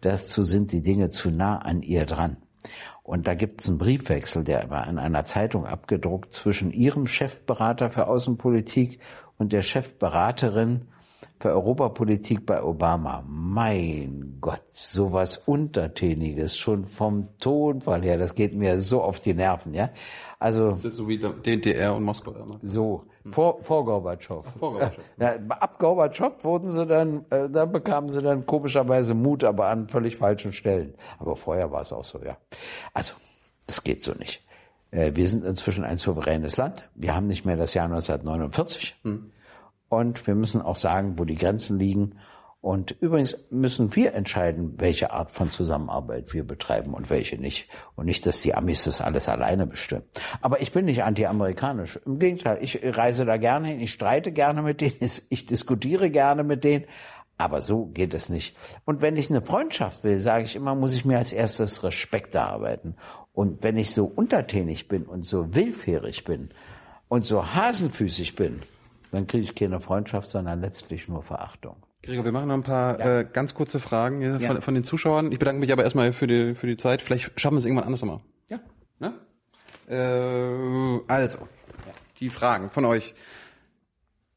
Dazu 0.00 0.44
sind 0.44 0.72
die 0.72 0.80
Dinge 0.80 1.10
zu 1.10 1.30
nah 1.30 1.58
an 1.58 1.82
ihr 1.82 2.06
dran. 2.06 2.38
Und 3.02 3.28
da 3.28 3.34
gibt 3.34 3.60
es 3.60 3.68
einen 3.68 3.78
Briefwechsel, 3.78 4.44
der 4.44 4.68
war 4.70 4.88
in 4.88 4.98
einer 4.98 5.24
Zeitung 5.24 5.66
abgedruckt 5.66 6.32
zwischen 6.32 6.72
ihrem 6.72 7.06
Chefberater 7.06 7.90
für 7.90 8.08
Außenpolitik 8.08 8.98
und 9.38 9.52
der 9.52 9.62
Chefberaterin 9.62 10.88
für 11.38 11.50
Europapolitik 11.50 12.46
bei 12.46 12.62
Obama. 12.62 13.22
Mein 13.28 14.38
Gott, 14.40 14.62
sowas 14.70 15.36
Untertäniges, 15.36 16.56
schon 16.56 16.86
vom 16.86 17.24
Tonfall 17.38 18.02
her, 18.02 18.18
das 18.18 18.34
geht 18.34 18.54
mir 18.54 18.80
so 18.80 19.02
auf 19.02 19.20
die 19.20 19.34
Nerven, 19.34 19.74
ja. 19.74 19.90
Also. 20.38 20.78
So 20.82 21.08
wie 21.08 21.18
DDR 21.18 21.94
und 21.94 22.04
Moskau 22.04 22.32
damals. 22.32 22.60
So. 22.62 23.04
Vor, 23.32 23.62
vor 23.62 23.84
Gorbatschow. 23.84 24.44
Ach, 24.46 24.58
vor 24.58 24.72
Gorbatschow. 24.72 25.04
Ja, 25.18 25.34
ab 25.48 25.78
Gorbatschow 25.78 26.44
wurden 26.44 26.70
sie 26.70 26.86
dann, 26.86 27.24
äh, 27.30 27.48
da 27.48 27.64
bekamen 27.64 28.08
sie 28.10 28.22
dann 28.22 28.46
komischerweise 28.46 29.14
Mut, 29.14 29.44
aber 29.44 29.66
an 29.68 29.88
völlig 29.88 30.16
falschen 30.16 30.52
Stellen. 30.52 30.94
Aber 31.18 31.36
vorher 31.36 31.72
war 31.72 31.80
es 31.80 31.92
auch 31.92 32.04
so, 32.04 32.20
ja. 32.22 32.36
Also, 32.94 33.14
das 33.66 33.82
geht 33.82 34.02
so 34.02 34.12
nicht. 34.12 34.42
Äh, 34.90 35.12
wir 35.14 35.28
sind 35.28 35.44
inzwischen 35.44 35.84
ein 35.84 35.96
souveränes 35.96 36.56
Land. 36.56 36.88
Wir 36.94 37.14
haben 37.14 37.26
nicht 37.26 37.44
mehr 37.44 37.56
das 37.56 37.74
Jahr 37.74 37.86
1949. 37.86 38.96
Hm. 39.02 39.32
Und 39.88 40.26
wir 40.26 40.34
müssen 40.34 40.62
auch 40.62 40.76
sagen, 40.76 41.18
wo 41.18 41.24
die 41.24 41.36
Grenzen 41.36 41.78
liegen. 41.78 42.18
Und 42.66 42.96
übrigens 42.98 43.46
müssen 43.50 43.94
wir 43.94 44.12
entscheiden, 44.14 44.74
welche 44.78 45.12
Art 45.12 45.30
von 45.30 45.52
Zusammenarbeit 45.52 46.34
wir 46.34 46.44
betreiben 46.44 46.94
und 46.94 47.10
welche 47.10 47.38
nicht. 47.38 47.68
Und 47.94 48.06
nicht, 48.06 48.26
dass 48.26 48.40
die 48.40 48.56
Amis 48.56 48.82
das 48.82 49.00
alles 49.00 49.28
alleine 49.28 49.68
bestimmen. 49.68 50.02
Aber 50.40 50.60
ich 50.60 50.72
bin 50.72 50.86
nicht 50.86 51.04
anti-amerikanisch. 51.04 52.00
Im 52.04 52.18
Gegenteil, 52.18 52.58
ich 52.60 52.80
reise 52.82 53.24
da 53.24 53.36
gerne 53.36 53.68
hin, 53.68 53.78
ich 53.78 53.92
streite 53.92 54.32
gerne 54.32 54.62
mit 54.62 54.80
denen, 54.80 54.96
ich 55.28 55.46
diskutiere 55.46 56.10
gerne 56.10 56.42
mit 56.42 56.64
denen. 56.64 56.86
Aber 57.38 57.60
so 57.60 57.86
geht 57.86 58.14
es 58.14 58.30
nicht. 58.30 58.56
Und 58.84 59.00
wenn 59.00 59.16
ich 59.16 59.30
eine 59.30 59.42
Freundschaft 59.42 60.02
will, 60.02 60.18
sage 60.18 60.42
ich 60.42 60.56
immer, 60.56 60.74
muss 60.74 60.94
ich 60.94 61.04
mir 61.04 61.18
als 61.18 61.32
erstes 61.32 61.84
Respekt 61.84 62.34
erarbeiten. 62.34 62.96
Und 63.32 63.62
wenn 63.62 63.76
ich 63.76 63.92
so 63.92 64.06
untertänig 64.06 64.88
bin 64.88 65.04
und 65.04 65.24
so 65.24 65.54
willfährig 65.54 66.24
bin 66.24 66.50
und 67.06 67.20
so 67.20 67.46
hasenfüßig 67.54 68.34
bin, 68.34 68.62
dann 69.12 69.28
kriege 69.28 69.44
ich 69.44 69.54
keine 69.54 69.78
Freundschaft, 69.78 70.28
sondern 70.28 70.60
letztlich 70.60 71.06
nur 71.06 71.22
Verachtung. 71.22 71.76
Gregor, 72.06 72.24
wir 72.24 72.32
machen 72.32 72.48
noch 72.48 72.54
ein 72.54 72.62
paar 72.62 72.98
ja. 72.98 73.18
äh, 73.18 73.26
ganz 73.30 73.52
kurze 73.54 73.80
Fragen 73.80 74.22
ja. 74.22 74.38
von, 74.38 74.62
von, 74.62 74.74
den 74.74 74.84
Zuschauern. 74.84 75.32
Ich 75.32 75.38
bedanke 75.38 75.60
mich 75.60 75.72
aber 75.72 75.82
erstmal 75.82 76.12
für 76.12 76.26
die, 76.26 76.54
für 76.54 76.66
die 76.66 76.76
Zeit. 76.76 77.02
Vielleicht 77.02 77.38
schaffen 77.38 77.56
wir 77.56 77.58
es 77.58 77.64
irgendwann 77.64 77.84
anders 77.84 78.00
nochmal. 78.02 78.20
Ja. 78.48 78.60
Ne? 79.00 79.14
Äh, 79.88 81.12
also, 81.12 81.38
die 82.20 82.30
Fragen 82.30 82.70
von 82.70 82.84
euch. 82.84 83.14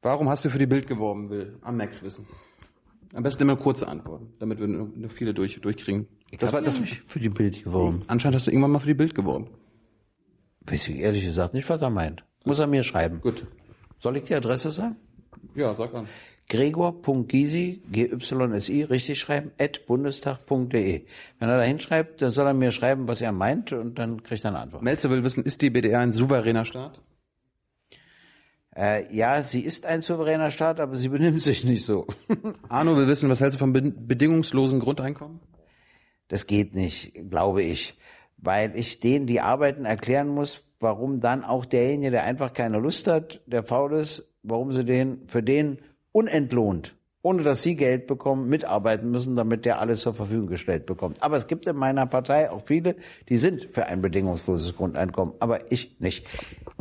Warum 0.01 0.29
hast 0.29 0.45
du 0.45 0.49
für 0.49 0.59
die 0.59 0.65
Bild 0.65 0.87
geworben, 0.87 1.29
Will? 1.29 1.57
Am 1.61 1.77
Max 1.77 2.01
wissen. 2.03 2.25
Am 3.13 3.23
besten 3.23 3.43
immer 3.43 3.55
kurze 3.55 3.87
Antworten, 3.87 4.33
damit 4.39 4.59
wir 4.59 4.67
nur 4.67 5.09
viele 5.09 5.33
durch, 5.33 5.59
durchkriegen. 5.59 6.07
Ich 6.31 6.37
das 6.37 6.53
war 6.53 6.61
das 6.61 6.79
nicht 6.79 7.03
für 7.07 7.19
die 7.19 7.29
Bild 7.29 7.63
geworben. 7.63 8.03
Anscheinend 8.07 8.35
hast 8.35 8.47
du 8.47 8.51
irgendwann 8.51 8.71
mal 8.71 8.79
für 8.79 8.87
die 8.87 8.93
Bild 8.93 9.15
geworben. 9.15 9.49
Weiß 10.61 10.87
ich 10.87 10.97
ehrlich 10.97 11.25
gesagt 11.25 11.53
nicht, 11.53 11.67
was 11.69 11.81
er 11.81 11.89
meint. 11.89 12.23
Muss 12.45 12.59
er 12.59 12.67
mir 12.67 12.83
schreiben. 12.83 13.19
Gut. 13.21 13.47
Soll 13.97 14.17
ich 14.17 14.23
die 14.23 14.35
Adresse 14.35 14.69
sagen? 14.69 14.95
Ja, 15.55 15.75
sag 15.75 15.93
an. 15.93 16.07
Gregor.gysi, 16.49 17.83
G-Y-S-I, 17.91 18.83
richtig 18.83 19.19
schreiben, 19.19 19.51
at 19.59 19.85
bundestag.de. 19.85 21.05
Wenn 21.37 21.49
er 21.49 21.57
da 21.57 21.63
hinschreibt, 21.63 22.21
dann 22.21 22.31
soll 22.31 22.47
er 22.47 22.55
mir 22.55 22.71
schreiben, 22.71 23.07
was 23.07 23.21
er 23.21 23.31
meint 23.31 23.71
und 23.71 23.99
dann 23.99 24.23
kriegt 24.23 24.43
er 24.43 24.49
eine 24.49 24.59
Antwort. 24.59 24.81
Melzer 24.81 25.11
will 25.11 25.23
wissen, 25.23 25.43
ist 25.43 25.61
die 25.61 25.69
BDR 25.69 25.99
ein 25.99 26.11
souveräner 26.11 26.65
Staat? 26.65 26.99
Äh, 28.75 29.15
ja, 29.15 29.43
sie 29.43 29.61
ist 29.61 29.85
ein 29.85 30.01
souveräner 30.01 30.49
Staat, 30.49 30.79
aber 30.79 30.95
sie 30.95 31.09
benimmt 31.09 31.41
sich 31.41 31.63
nicht 31.63 31.85
so. 31.85 32.07
Arno 32.69 32.97
will 32.97 33.07
wissen, 33.07 33.29
was 33.29 33.41
hältst 33.41 33.57
du 33.57 33.59
vom 33.59 33.73
bedingungslosen 33.73 34.79
Grundeinkommen? 34.79 35.39
Das 36.29 36.47
geht 36.47 36.75
nicht, 36.75 37.13
glaube 37.29 37.61
ich, 37.61 37.95
weil 38.37 38.75
ich 38.75 38.99
denen 38.99 39.27
die 39.27 39.41
Arbeiten 39.41 39.85
erklären 39.85 40.29
muss, 40.29 40.67
warum 40.79 41.19
dann 41.19 41.43
auch 41.43 41.65
derjenige, 41.65 42.11
der 42.11 42.23
einfach 42.23 42.53
keine 42.53 42.79
Lust 42.79 43.07
hat, 43.07 43.41
der 43.45 43.63
faul 43.63 43.93
ist, 43.93 44.33
warum 44.43 44.73
sie 44.73 44.85
den 44.85 45.27
für 45.27 45.43
den 45.43 45.79
unentlohnt, 46.11 46.95
ohne 47.21 47.43
dass 47.43 47.61
sie 47.61 47.75
Geld 47.75 48.07
bekommen, 48.07 48.47
mitarbeiten 48.47 49.11
müssen, 49.11 49.35
damit 49.35 49.65
der 49.65 49.79
alles 49.79 50.01
zur 50.01 50.13
Verfügung 50.13 50.47
gestellt 50.47 50.85
bekommt. 50.85 51.21
Aber 51.21 51.35
es 51.35 51.47
gibt 51.47 51.67
in 51.67 51.75
meiner 51.75 52.05
Partei 52.05 52.49
auch 52.49 52.61
viele, 52.65 52.95
die 53.27 53.37
sind 53.37 53.67
für 53.71 53.87
ein 53.87 54.01
bedingungsloses 54.01 54.75
Grundeinkommen, 54.75 55.33
aber 55.39 55.71
ich 55.71 55.99
nicht. 55.99 56.25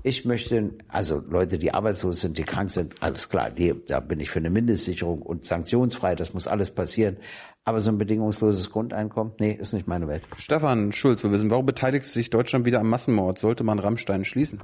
Ich 0.04 0.24
möchte, 0.24 0.70
also 0.88 1.22
Leute, 1.28 1.58
die 1.58 1.74
arbeitslos 1.74 2.20
sind, 2.20 2.38
die 2.38 2.44
krank 2.44 2.70
sind, 2.70 3.02
alles 3.02 3.28
klar, 3.28 3.50
die, 3.50 3.74
da 3.86 3.98
bin 3.98 4.20
ich 4.20 4.30
für 4.30 4.38
eine 4.38 4.50
Mindestsicherung 4.50 5.22
und 5.22 5.44
sanktionsfrei, 5.44 6.14
das 6.14 6.34
muss 6.34 6.46
alles 6.46 6.70
passieren. 6.70 7.16
Aber 7.64 7.80
so 7.80 7.90
ein 7.90 7.98
bedingungsloses 7.98 8.70
Grundeinkommen, 8.70 9.34
nee, 9.40 9.52
ist 9.52 9.74
nicht 9.74 9.88
meine 9.88 10.08
Welt. 10.08 10.22
Stefan 10.38 10.92
Schulz, 10.92 11.22
wir 11.22 11.32
wissen, 11.32 11.50
warum 11.50 11.66
beteiligt 11.66 12.06
sich 12.06 12.30
Deutschland 12.30 12.64
wieder 12.64 12.80
am 12.80 12.88
Massenmord? 12.88 13.38
Sollte 13.38 13.64
man 13.64 13.78
Rammstein 13.78 14.24
schließen? 14.24 14.60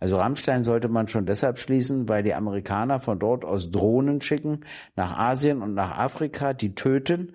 Also 0.00 0.16
Rammstein 0.16 0.64
sollte 0.64 0.88
man 0.88 1.08
schon 1.08 1.26
deshalb 1.26 1.58
schließen, 1.58 2.08
weil 2.08 2.22
die 2.22 2.34
Amerikaner 2.34 3.00
von 3.00 3.18
dort 3.18 3.44
aus 3.44 3.70
Drohnen 3.70 4.20
schicken 4.20 4.60
nach 4.96 5.16
Asien 5.18 5.62
und 5.62 5.74
nach 5.74 5.98
Afrika, 5.98 6.52
die 6.52 6.74
töten. 6.74 7.34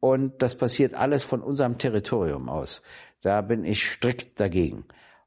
Und 0.00 0.42
das 0.42 0.54
passiert 0.56 0.94
alles 0.94 1.22
von 1.22 1.40
unserem 1.40 1.78
Territorium 1.78 2.48
aus. 2.48 2.82
Da 3.22 3.40
bin 3.40 3.64
ich 3.64 3.84
strikt 3.84 4.38
dagegen. 4.38 4.84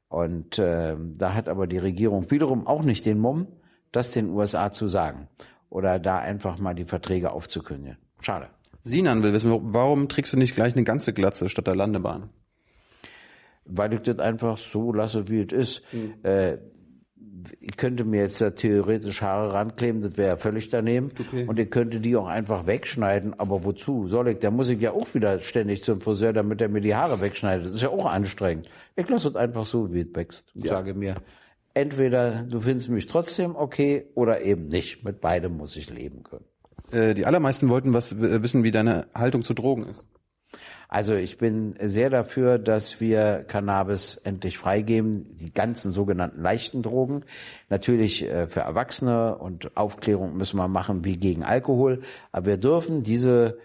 Und 0.08 0.58
äh, 0.58 0.96
da 0.98 1.34
hat 1.34 1.48
aber 1.48 1.66
die 1.66 1.78
Regierung 1.78 2.30
wiederum 2.30 2.66
auch 2.66 2.82
nicht 2.82 3.04
den 3.04 3.18
Mumm, 3.18 3.48
das 3.92 4.12
den 4.12 4.30
USA 4.30 4.70
zu 4.70 4.88
sagen. 4.88 5.28
Oder 5.68 5.98
da 5.98 6.18
einfach 6.18 6.58
mal 6.58 6.74
die 6.74 6.86
Verträge 6.86 7.32
aufzukündigen. 7.32 7.98
Schade. 8.22 8.48
Sinan 8.84 9.22
will 9.22 9.32
wissen, 9.34 9.50
warum 9.74 10.08
trägst 10.08 10.32
du 10.32 10.38
nicht 10.38 10.54
gleich 10.54 10.74
eine 10.74 10.84
ganze 10.84 11.12
Glatze 11.12 11.48
statt 11.50 11.66
der 11.66 11.76
Landebahn? 11.76 12.30
Weil 13.66 13.92
ich 13.92 14.00
das 14.00 14.18
einfach 14.18 14.56
so 14.56 14.92
lasse, 14.94 15.28
wie 15.28 15.42
es 15.42 15.52
ist. 15.52 15.82
Mhm. 15.92 16.14
Äh, 16.22 16.58
ich 17.60 17.76
könnte 17.76 18.04
mir 18.04 18.22
jetzt 18.22 18.40
da 18.40 18.50
theoretisch 18.50 19.22
Haare 19.22 19.52
rankleben, 19.52 20.02
das 20.02 20.16
wäre 20.16 20.28
ja 20.28 20.36
völlig 20.36 20.68
daneben. 20.68 21.10
Okay. 21.18 21.46
Und 21.46 21.58
ich 21.58 21.70
könnte 21.70 22.00
die 22.00 22.16
auch 22.16 22.26
einfach 22.26 22.66
wegschneiden. 22.66 23.38
Aber 23.38 23.64
wozu 23.64 24.06
soll 24.08 24.28
ich? 24.28 24.38
Da 24.38 24.50
muss 24.50 24.68
ich 24.70 24.80
ja 24.80 24.92
auch 24.92 25.12
wieder 25.14 25.40
ständig 25.40 25.82
zum 25.82 26.00
Friseur, 26.00 26.32
damit 26.32 26.60
er 26.60 26.68
mir 26.68 26.80
die 26.80 26.94
Haare 26.94 27.20
wegschneidet. 27.20 27.66
Das 27.66 27.76
ist 27.76 27.82
ja 27.82 27.90
auch 27.90 28.06
anstrengend. 28.06 28.68
Ich 28.96 29.08
lasse 29.08 29.28
es 29.28 29.36
einfach 29.36 29.64
so, 29.64 29.92
wie 29.92 30.00
es 30.00 30.14
wächst. 30.14 30.44
Und 30.54 30.64
ja. 30.64 30.70
sage 30.70 30.94
mir, 30.94 31.16
entweder 31.74 32.42
du 32.42 32.60
findest 32.60 32.90
mich 32.90 33.06
trotzdem 33.06 33.56
okay 33.56 34.06
oder 34.14 34.42
eben 34.42 34.68
nicht. 34.68 35.04
Mit 35.04 35.20
beidem 35.20 35.56
muss 35.56 35.76
ich 35.76 35.90
leben 35.90 36.22
können. 36.22 36.44
Äh, 36.90 37.14
die 37.14 37.26
allermeisten 37.26 37.68
wollten 37.68 37.92
was 37.92 38.18
wissen, 38.18 38.62
wie 38.62 38.70
deine 38.70 39.06
Haltung 39.14 39.42
zu 39.42 39.54
Drogen 39.54 39.84
ist. 39.84 40.06
Also 40.88 41.14
ich 41.14 41.36
bin 41.36 41.74
sehr 41.78 42.08
dafür, 42.08 42.58
dass 42.58 42.98
wir 42.98 43.44
Cannabis 43.46 44.16
endlich 44.24 44.56
freigeben, 44.56 45.28
die 45.36 45.52
ganzen 45.52 45.92
sogenannten 45.92 46.40
leichten 46.40 46.80
Drogen. 46.82 47.24
Natürlich 47.68 48.22
äh, 48.24 48.46
für 48.46 48.60
Erwachsene 48.60 49.36
und 49.36 49.76
Aufklärung 49.76 50.38
müssen 50.38 50.56
wir 50.56 50.66
machen 50.66 51.04
wie 51.04 51.18
gegen 51.18 51.44
Alkohol, 51.44 52.00
aber 52.32 52.46
wir 52.46 52.56
dürfen 52.56 53.02
diese 53.02 53.58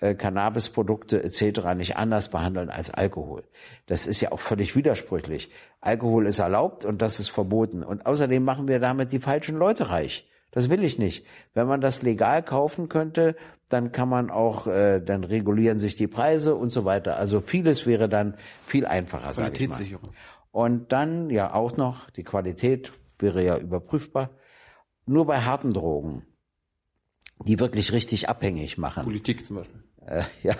äh, 0.00 0.14
Cannabisprodukte 0.14 1.24
etc. 1.24 1.74
nicht 1.74 1.96
anders 1.96 2.28
behandeln 2.28 2.68
als 2.68 2.90
Alkohol. 2.90 3.44
Das 3.86 4.06
ist 4.06 4.20
ja 4.20 4.30
auch 4.30 4.40
völlig 4.40 4.76
widersprüchlich. 4.76 5.50
Alkohol 5.80 6.26
ist 6.26 6.38
erlaubt 6.38 6.84
und 6.84 7.00
das 7.00 7.18
ist 7.18 7.30
verboten. 7.30 7.82
Und 7.82 8.04
außerdem 8.04 8.44
machen 8.44 8.68
wir 8.68 8.78
damit 8.78 9.10
die 9.10 9.20
falschen 9.20 9.56
Leute 9.56 9.88
reich. 9.88 10.28
Das 10.50 10.70
will 10.70 10.82
ich 10.82 10.98
nicht. 10.98 11.26
Wenn 11.54 11.66
man 11.66 11.80
das 11.80 12.02
legal 12.02 12.42
kaufen 12.42 12.88
könnte, 12.88 13.36
dann 13.68 13.92
kann 13.92 14.08
man 14.08 14.30
auch, 14.30 14.66
äh, 14.66 15.00
dann 15.00 15.24
regulieren 15.24 15.78
sich 15.78 15.96
die 15.96 16.06
Preise 16.06 16.54
und 16.54 16.70
so 16.70 16.84
weiter. 16.84 17.16
Also 17.16 17.40
vieles 17.40 17.86
wäre 17.86 18.08
dann 18.08 18.36
viel 18.64 18.86
einfacher, 18.86 19.34
sage 19.34 19.64
ich 19.64 19.68
mal. 19.68 19.82
Und 20.50 20.92
dann 20.92 21.28
ja 21.30 21.52
auch 21.52 21.76
noch 21.76 22.10
die 22.10 22.24
Qualität 22.24 22.92
wäre 23.18 23.44
ja 23.44 23.58
überprüfbar. 23.58 24.30
Nur 25.06 25.26
bei 25.26 25.40
harten 25.40 25.70
Drogen, 25.72 26.26
die 27.46 27.58
wirklich 27.58 27.92
richtig 27.92 28.28
abhängig 28.28 28.78
machen. 28.78 29.04
Politik 29.04 29.46
zum 29.46 29.56
Beispiel. 29.56 29.82
Äh, 30.06 30.22
ja, 30.42 30.54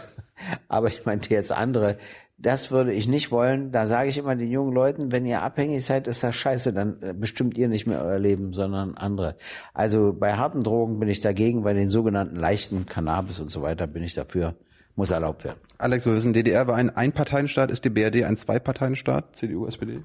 aber 0.68 0.88
ich 0.88 1.06
meinte 1.06 1.30
jetzt 1.30 1.52
andere. 1.52 1.96
Das 2.40 2.70
würde 2.70 2.92
ich 2.92 3.08
nicht 3.08 3.32
wollen. 3.32 3.72
Da 3.72 3.86
sage 3.86 4.08
ich 4.08 4.16
immer 4.16 4.36
den 4.36 4.50
jungen 4.50 4.72
Leuten, 4.72 5.10
wenn 5.10 5.26
ihr 5.26 5.42
abhängig 5.42 5.84
seid, 5.84 6.06
ist 6.06 6.22
das 6.22 6.36
scheiße, 6.36 6.72
dann 6.72 7.02
äh, 7.02 7.12
bestimmt 7.12 7.58
ihr 7.58 7.66
nicht 7.66 7.86
mehr 7.88 8.04
euer 8.04 8.20
Leben, 8.20 8.52
sondern 8.52 8.96
andere. 8.96 9.34
Also 9.74 10.12
bei 10.12 10.34
harten 10.34 10.60
Drogen 10.60 11.00
bin 11.00 11.08
ich 11.08 11.18
dagegen, 11.18 11.64
bei 11.64 11.72
den 11.72 11.90
sogenannten 11.90 12.36
leichten 12.36 12.86
Cannabis 12.86 13.40
und 13.40 13.50
so 13.50 13.62
weiter 13.62 13.88
bin 13.88 14.04
ich 14.04 14.14
dafür, 14.14 14.54
muss 14.94 15.10
erlaubt 15.10 15.42
werden. 15.42 15.58
Alex, 15.78 16.06
wir 16.06 16.12
wissen, 16.12 16.32
DDR 16.32 16.68
war 16.68 16.76
ein 16.76 16.90
Einparteienstaat, 16.90 17.72
ist 17.72 17.84
die 17.84 17.90
BRD 17.90 18.22
ein 18.22 18.36
Zweiparteienstaat, 18.36 19.34
CDU, 19.34 19.66
SPD? 19.66 20.04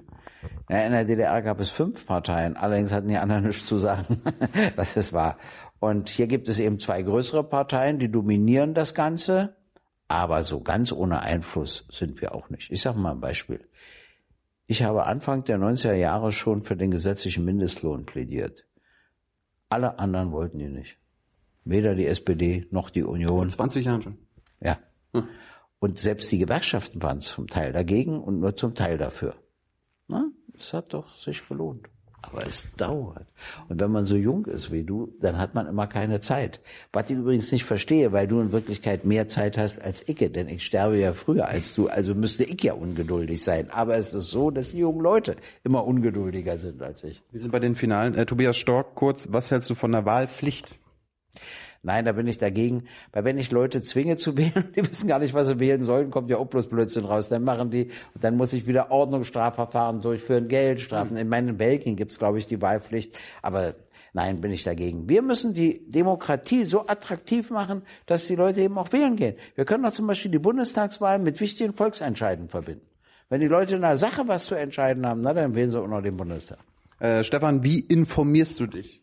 Ja, 0.69 0.85
in 0.85 0.91
der 0.91 1.05
DDR 1.05 1.39
gab 1.43 1.59
es 1.59 1.69
fünf 1.69 2.05
Parteien, 2.07 2.57
allerdings 2.57 2.91
hatten 2.91 3.09
die 3.09 3.17
anderen 3.17 3.43
nichts 3.47 3.67
zu 3.67 3.77
sagen. 3.77 4.23
das 4.75 4.97
ist 4.97 5.13
wahr. 5.13 5.37
Und 5.79 6.09
hier 6.09 6.25
gibt 6.25 6.49
es 6.49 6.59
eben 6.59 6.79
zwei 6.79 7.03
größere 7.03 7.43
Parteien, 7.43 7.99
die 7.99 8.09
dominieren 8.09 8.73
das 8.73 8.95
Ganze. 8.95 9.55
Aber 10.13 10.43
so 10.43 10.61
ganz 10.61 10.91
ohne 10.91 11.23
Einfluss 11.23 11.87
sind 11.89 12.21
wir 12.21 12.35
auch 12.35 12.51
nicht. 12.51 12.71
Ich 12.71 12.83
sage 12.83 12.99
mal 12.99 13.13
ein 13.13 13.19
Beispiel. 13.19 13.67
Ich 14.67 14.83
habe 14.83 15.07
Anfang 15.07 15.43
der 15.43 15.57
90er 15.57 15.95
Jahre 15.95 16.31
schon 16.31 16.61
für 16.61 16.77
den 16.77 16.91
gesetzlichen 16.91 17.43
Mindestlohn 17.43 18.05
plädiert. 18.05 18.63
Alle 19.69 19.97
anderen 19.97 20.31
wollten 20.31 20.59
ihn 20.59 20.73
nicht. 20.73 20.99
Weder 21.65 21.95
die 21.95 22.05
SPD 22.05 22.67
noch 22.69 22.91
die 22.91 23.01
Union. 23.01 23.49
20 23.49 23.87
Jahren 23.87 24.03
schon. 24.03 24.17
Ja. 24.59 24.77
Hm. 25.15 25.27
Und 25.79 25.97
selbst 25.97 26.31
die 26.31 26.37
Gewerkschaften 26.37 27.01
waren 27.01 27.19
zum 27.19 27.47
Teil 27.47 27.73
dagegen 27.73 28.21
und 28.21 28.39
nur 28.39 28.55
zum 28.55 28.75
Teil 28.75 28.99
dafür. 28.99 29.33
Na, 30.07 30.27
es 30.55 30.73
hat 30.73 30.93
doch 30.93 31.11
sich 31.15 31.47
gelohnt. 31.47 31.89
Aber 32.25 32.47
es 32.47 32.73
dauert. 32.77 33.27
Und 33.67 33.81
wenn 33.81 33.91
man 33.91 34.05
so 34.05 34.15
jung 34.15 34.45
ist 34.45 34.71
wie 34.71 34.83
du, 34.83 35.13
dann 35.19 35.37
hat 35.37 35.55
man 35.55 35.67
immer 35.67 35.87
keine 35.87 36.21
Zeit. 36.21 36.61
Was 36.93 37.09
ich 37.09 37.17
übrigens 37.17 37.51
nicht 37.51 37.65
verstehe, 37.65 38.13
weil 38.13 38.27
du 38.27 38.39
in 38.39 38.53
Wirklichkeit 38.53 39.03
mehr 39.03 39.27
Zeit 39.27 39.57
hast 39.57 39.81
als 39.81 40.07
ich, 40.07 40.17
denn 40.31 40.47
ich 40.47 40.65
sterbe 40.65 40.97
ja 40.97 41.11
früher 41.11 41.47
als 41.49 41.75
du, 41.75 41.89
also 41.89 42.15
müsste 42.15 42.45
ich 42.45 42.63
ja 42.63 42.73
ungeduldig 42.73 43.43
sein. 43.43 43.69
Aber 43.71 43.97
es 43.97 44.13
ist 44.13 44.29
so, 44.29 44.51
dass 44.51 44.71
die 44.71 44.79
jungen 44.79 45.01
Leute 45.01 45.35
immer 45.65 45.85
ungeduldiger 45.85 46.57
sind 46.57 46.81
als 46.81 47.03
ich. 47.03 47.21
Wir 47.31 47.41
sind 47.41 47.51
bei 47.51 47.59
den 47.59 47.75
Finalen. 47.75 48.15
Äh, 48.15 48.25
Tobias 48.25 48.55
Stork, 48.55 48.95
kurz, 48.95 49.27
was 49.29 49.51
hältst 49.51 49.69
du 49.69 49.75
von 49.75 49.91
der 49.91 50.05
Wahlpflicht? 50.05 50.79
Nein, 51.83 52.05
da 52.05 52.13
bin 52.13 52.27
ich 52.27 52.37
dagegen. 52.37 52.85
Weil 53.11 53.25
wenn 53.25 53.37
ich 53.37 53.51
Leute 53.51 53.81
zwinge 53.81 54.15
zu 54.15 54.37
wählen, 54.37 54.73
die 54.75 54.87
wissen 54.87 55.07
gar 55.07 55.19
nicht, 55.19 55.33
was 55.33 55.47
sie 55.47 55.59
wählen 55.59 55.81
sollen, 55.81 56.09
kommt 56.09 56.29
ja 56.29 56.37
auch 56.37 56.47
bloß 56.47 56.67
Blödsinn 56.67 57.05
raus. 57.05 57.29
Dann 57.29 57.43
machen 57.43 57.69
die, 57.69 57.89
und 58.13 58.23
dann 58.23 58.37
muss 58.37 58.53
ich 58.53 58.65
wieder 58.65 58.89
Ordnungsstrafverfahren 58.89 60.01
durchführen, 60.01 60.47
Geldstrafen. 60.47 61.17
In 61.17 61.29
meinen 61.29 61.57
Belgien 61.57 61.95
gibt's, 61.95 62.17
glaube 62.17 62.39
ich, 62.39 62.47
die 62.47 62.61
Wahlpflicht. 62.61 63.19
Aber 63.41 63.75
Nein, 64.15 64.41
bin 64.41 64.51
ich 64.51 64.63
dagegen. 64.63 65.09
Wir 65.09 65.23
müssen 65.23 65.55
die 65.55 65.89
Demokratie 65.89 66.65
so 66.65 66.85
attraktiv 66.85 67.49
machen, 67.49 67.81
dass 68.05 68.27
die 68.27 68.35
Leute 68.35 68.61
eben 68.61 68.77
auch 68.77 68.91
wählen 68.91 69.15
gehen. 69.15 69.35
Wir 69.55 69.65
können 69.65 69.83
doch 69.83 69.91
zum 69.91 70.05
Beispiel 70.05 70.29
die 70.29 70.37
Bundestagswahl 70.37 71.17
mit 71.17 71.39
wichtigen 71.39 71.73
Volksentscheiden 71.73 72.47
verbinden. 72.47 72.85
Wenn 73.29 73.41
die 73.41 73.47
Leute 73.47 73.75
in 73.75 73.83
einer 73.83 73.97
Sache 73.97 74.27
was 74.27 74.45
zu 74.45 74.53
entscheiden 74.53 75.07
haben, 75.07 75.21
na, 75.21 75.33
dann 75.33 75.55
wählen 75.55 75.71
sie 75.71 75.81
auch 75.81 75.87
noch 75.87 76.03
den 76.03 76.15
Bundestag. 76.15 76.59
Äh, 76.99 77.23
Stefan, 77.23 77.63
wie 77.63 77.79
informierst 77.79 78.59
du 78.59 78.67
dich? 78.67 79.01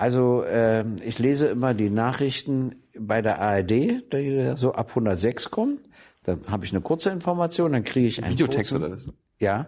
Also 0.00 0.44
äh, 0.44 0.86
ich 1.04 1.18
lese 1.18 1.48
immer 1.48 1.74
die 1.74 1.90
Nachrichten 1.90 2.76
bei 2.98 3.20
der 3.20 3.38
ARD, 3.38 3.70
die 3.70 4.52
so 4.54 4.72
ab 4.72 4.88
106 4.88 5.50
kommen. 5.50 5.78
Dann 6.22 6.40
habe 6.48 6.64
ich 6.64 6.72
eine 6.72 6.80
kurze 6.80 7.10
Information, 7.10 7.72
dann 7.72 7.84
kriege 7.84 8.06
ich 8.06 8.24
einen 8.24 8.32
Videotext 8.32 8.70
kurzen, 8.70 8.82
oder 8.82 8.96
was? 8.96 9.12
Ja, 9.38 9.66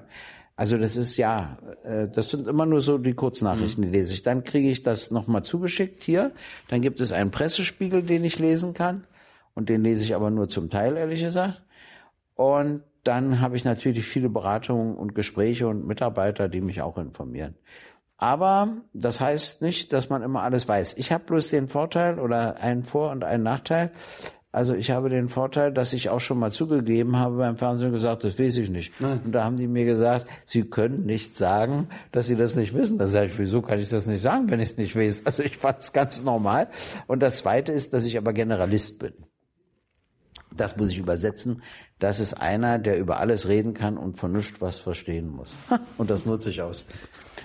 also 0.57 0.79
das 0.79 0.97
ist 0.97 1.19
ja, 1.19 1.59
äh, 1.85 2.09
das 2.09 2.31
sind 2.31 2.47
immer 2.47 2.65
nur 2.65 2.81
so 2.81 2.97
die 2.97 3.13
Kurznachrichten, 3.13 3.85
mhm. 3.85 3.93
die 3.93 3.99
lese 3.99 4.15
ich. 4.15 4.23
Dann 4.23 4.43
kriege 4.43 4.71
ich 4.71 4.81
das 4.81 5.11
nochmal 5.11 5.45
zugeschickt 5.45 6.03
hier. 6.03 6.33
Dann 6.69 6.81
gibt 6.81 7.03
es 7.03 7.13
einen 7.13 7.31
Pressespiegel, 7.31 8.03
den 8.03 8.25
ich 8.25 8.39
lesen 8.39 8.73
kann. 8.73 9.05
Und 9.53 9.69
den 9.69 9.83
lese 9.83 10.03
ich 10.03 10.15
aber 10.15 10.31
nur 10.31 10.49
zum 10.49 10.71
Teil, 10.71 10.97
ehrlich 10.97 11.23
gesagt. 11.23 11.61
Und 12.37 12.85
dann 13.05 13.43
habe 13.43 13.57
ich 13.57 13.67
natürlich 13.67 14.07
viele 14.07 14.31
Beratungen 14.31 14.97
und 14.97 15.15
Gespräche 15.15 15.69
und 15.69 15.87
Mitarbeiter, 15.87 16.49
die 16.49 16.63
mich 16.63 16.81
auch 16.81 16.97
informieren. 16.97 17.55
Aber 18.23 18.77
das 18.93 19.21
heißt 19.21 19.63
nicht, 19.63 19.93
dass 19.93 20.09
man 20.09 20.23
immer 20.23 20.43
alles 20.43 20.69
weiß. 20.69 20.95
Ich 20.97 21.11
habe 21.11 21.25
bloß 21.25 21.51
den 21.51 21.67
Vorteil 21.67 22.21
oder 22.21 22.61
einen 22.61 22.85
Vor- 22.85 23.11
und 23.11 23.25
einen 23.25 23.43
Nachteil. 23.43 23.91
Also 24.53 24.77
ich 24.77 24.93
habe 24.93 25.09
den 25.09 25.29
Vorteil, 25.29 25.73
dass 25.73 25.93
ich 25.93 26.09
auch 26.09 26.21
schon 26.21 26.39
mal 26.39 26.53
zugegeben 26.53 27.17
habe 27.17 27.39
beim 27.39 27.57
Fernsehen 27.57 27.91
gesagt, 27.91 28.23
das 28.23 28.39
weiß 28.39 28.59
ich 28.59 28.71
nicht. 28.71 28.93
Nein. 29.01 29.23
Und 29.25 29.33
da 29.33 29.43
haben 29.43 29.57
die 29.57 29.67
mir 29.67 29.85
gesagt, 29.85 30.29
sie 30.45 30.63
können 30.63 31.05
nicht 31.05 31.37
sagen, 31.37 31.89
dass 32.13 32.27
sie 32.27 32.37
das 32.37 32.55
nicht 32.55 32.75
wissen. 32.75 32.97
Da 32.97 33.09
sage 33.09 33.27
ich, 33.27 33.39
wieso 33.41 33.61
kann 33.61 33.81
ich 33.81 33.89
das 33.89 34.07
nicht 34.07 34.23
sagen, 34.23 34.49
wenn 34.51 34.61
ich 34.61 34.71
es 34.71 34.77
nicht 34.77 34.95
weiß? 34.95 35.27
Also 35.27 35.43
ich 35.43 35.57
fand 35.57 35.81
es 35.81 35.93
ganz 35.93 36.23
normal. 36.23 36.69
Und 37.09 37.25
das 37.25 37.39
Zweite 37.39 37.73
ist, 37.73 37.93
dass 37.93 38.07
ich 38.07 38.17
aber 38.17 38.33
Generalist 38.33 39.01
bin. 39.01 39.15
Das 40.57 40.77
muss 40.77 40.93
ich 40.93 40.99
übersetzen. 40.99 41.63
Das 41.99 42.21
ist 42.21 42.35
einer, 42.35 42.79
der 42.79 42.99
über 42.99 43.19
alles 43.19 43.49
reden 43.49 43.75
kann 43.75 43.97
und 43.99 44.17
von 44.17 44.31
nichts 44.31 44.61
was 44.61 44.79
verstehen 44.79 45.29
muss. 45.29 45.57
Und 45.99 46.11
das 46.11 46.25
nutze 46.25 46.51
ich 46.51 46.63
aus. 46.63 46.85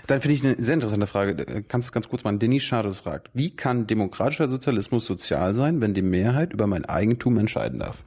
Dann 0.08 0.22
finde 0.22 0.36
ich 0.36 0.44
eine 0.44 0.64
sehr 0.64 0.74
interessante 0.74 1.08
Frage. 1.08 1.64
Kannst 1.68 1.90
du 1.90 1.92
ganz 1.92 2.08
kurz 2.08 2.24
mal 2.24 2.38
Denis 2.38 2.64
Schadus 2.64 3.02
fragt. 3.02 3.30
Wie 3.34 3.56
kann 3.56 3.88
demokratischer 3.88 4.48
Sozialismus 4.48 5.06
sozial 5.06 5.54
sein, 5.54 5.82
wenn 5.82 5.94
die 5.94 6.02
Mehrheit 6.02 6.54
über 6.54 6.66
mein 6.66 6.86
Eigentum 6.86 7.38
entscheiden 7.38 7.80
darf? 7.80 8.04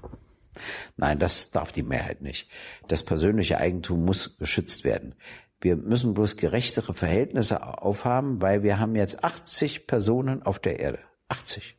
Nein, 0.96 1.18
das 1.18 1.50
darf 1.50 1.72
die 1.72 1.82
Mehrheit 1.82 2.22
nicht. 2.22 2.50
Das 2.88 3.02
persönliche 3.02 3.58
Eigentum 3.58 4.04
muss 4.04 4.38
geschützt 4.38 4.84
werden. 4.84 5.14
Wir 5.60 5.76
müssen 5.76 6.14
bloß 6.14 6.36
gerechtere 6.36 6.94
Verhältnisse 6.94 7.62
aufhaben, 7.62 8.40
weil 8.40 8.62
wir 8.62 8.80
haben 8.80 8.96
jetzt 8.96 9.22
80 9.22 9.86
Personen 9.86 10.42
auf 10.42 10.58
der 10.58 10.80
Erde. 10.80 11.00
80 11.28 11.76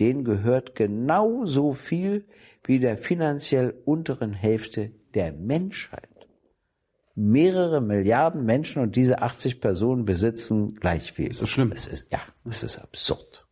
denen 0.00 0.24
gehört 0.24 0.74
genauso 0.74 1.72
viel 1.72 2.26
wie 2.64 2.78
der 2.78 2.98
finanziell 2.98 3.74
unteren 3.84 4.32
Hälfte 4.32 4.92
der 5.14 5.32
Menschheit. 5.32 6.08
Mehrere 7.20 7.80
Milliarden 7.80 8.44
Menschen 8.44 8.80
und 8.80 8.94
diese 8.94 9.22
80 9.22 9.60
Personen 9.60 10.04
besitzen 10.04 10.76
gleich 10.76 11.12
viel. 11.12 11.28
Ist 11.28 11.42
das 11.42 11.48
schlimm? 11.48 11.72
Es 11.72 11.88
ist, 11.88 12.12
ja, 12.12 12.20
es 12.48 12.62
ist 12.62 12.78
absurd. 12.78 13.44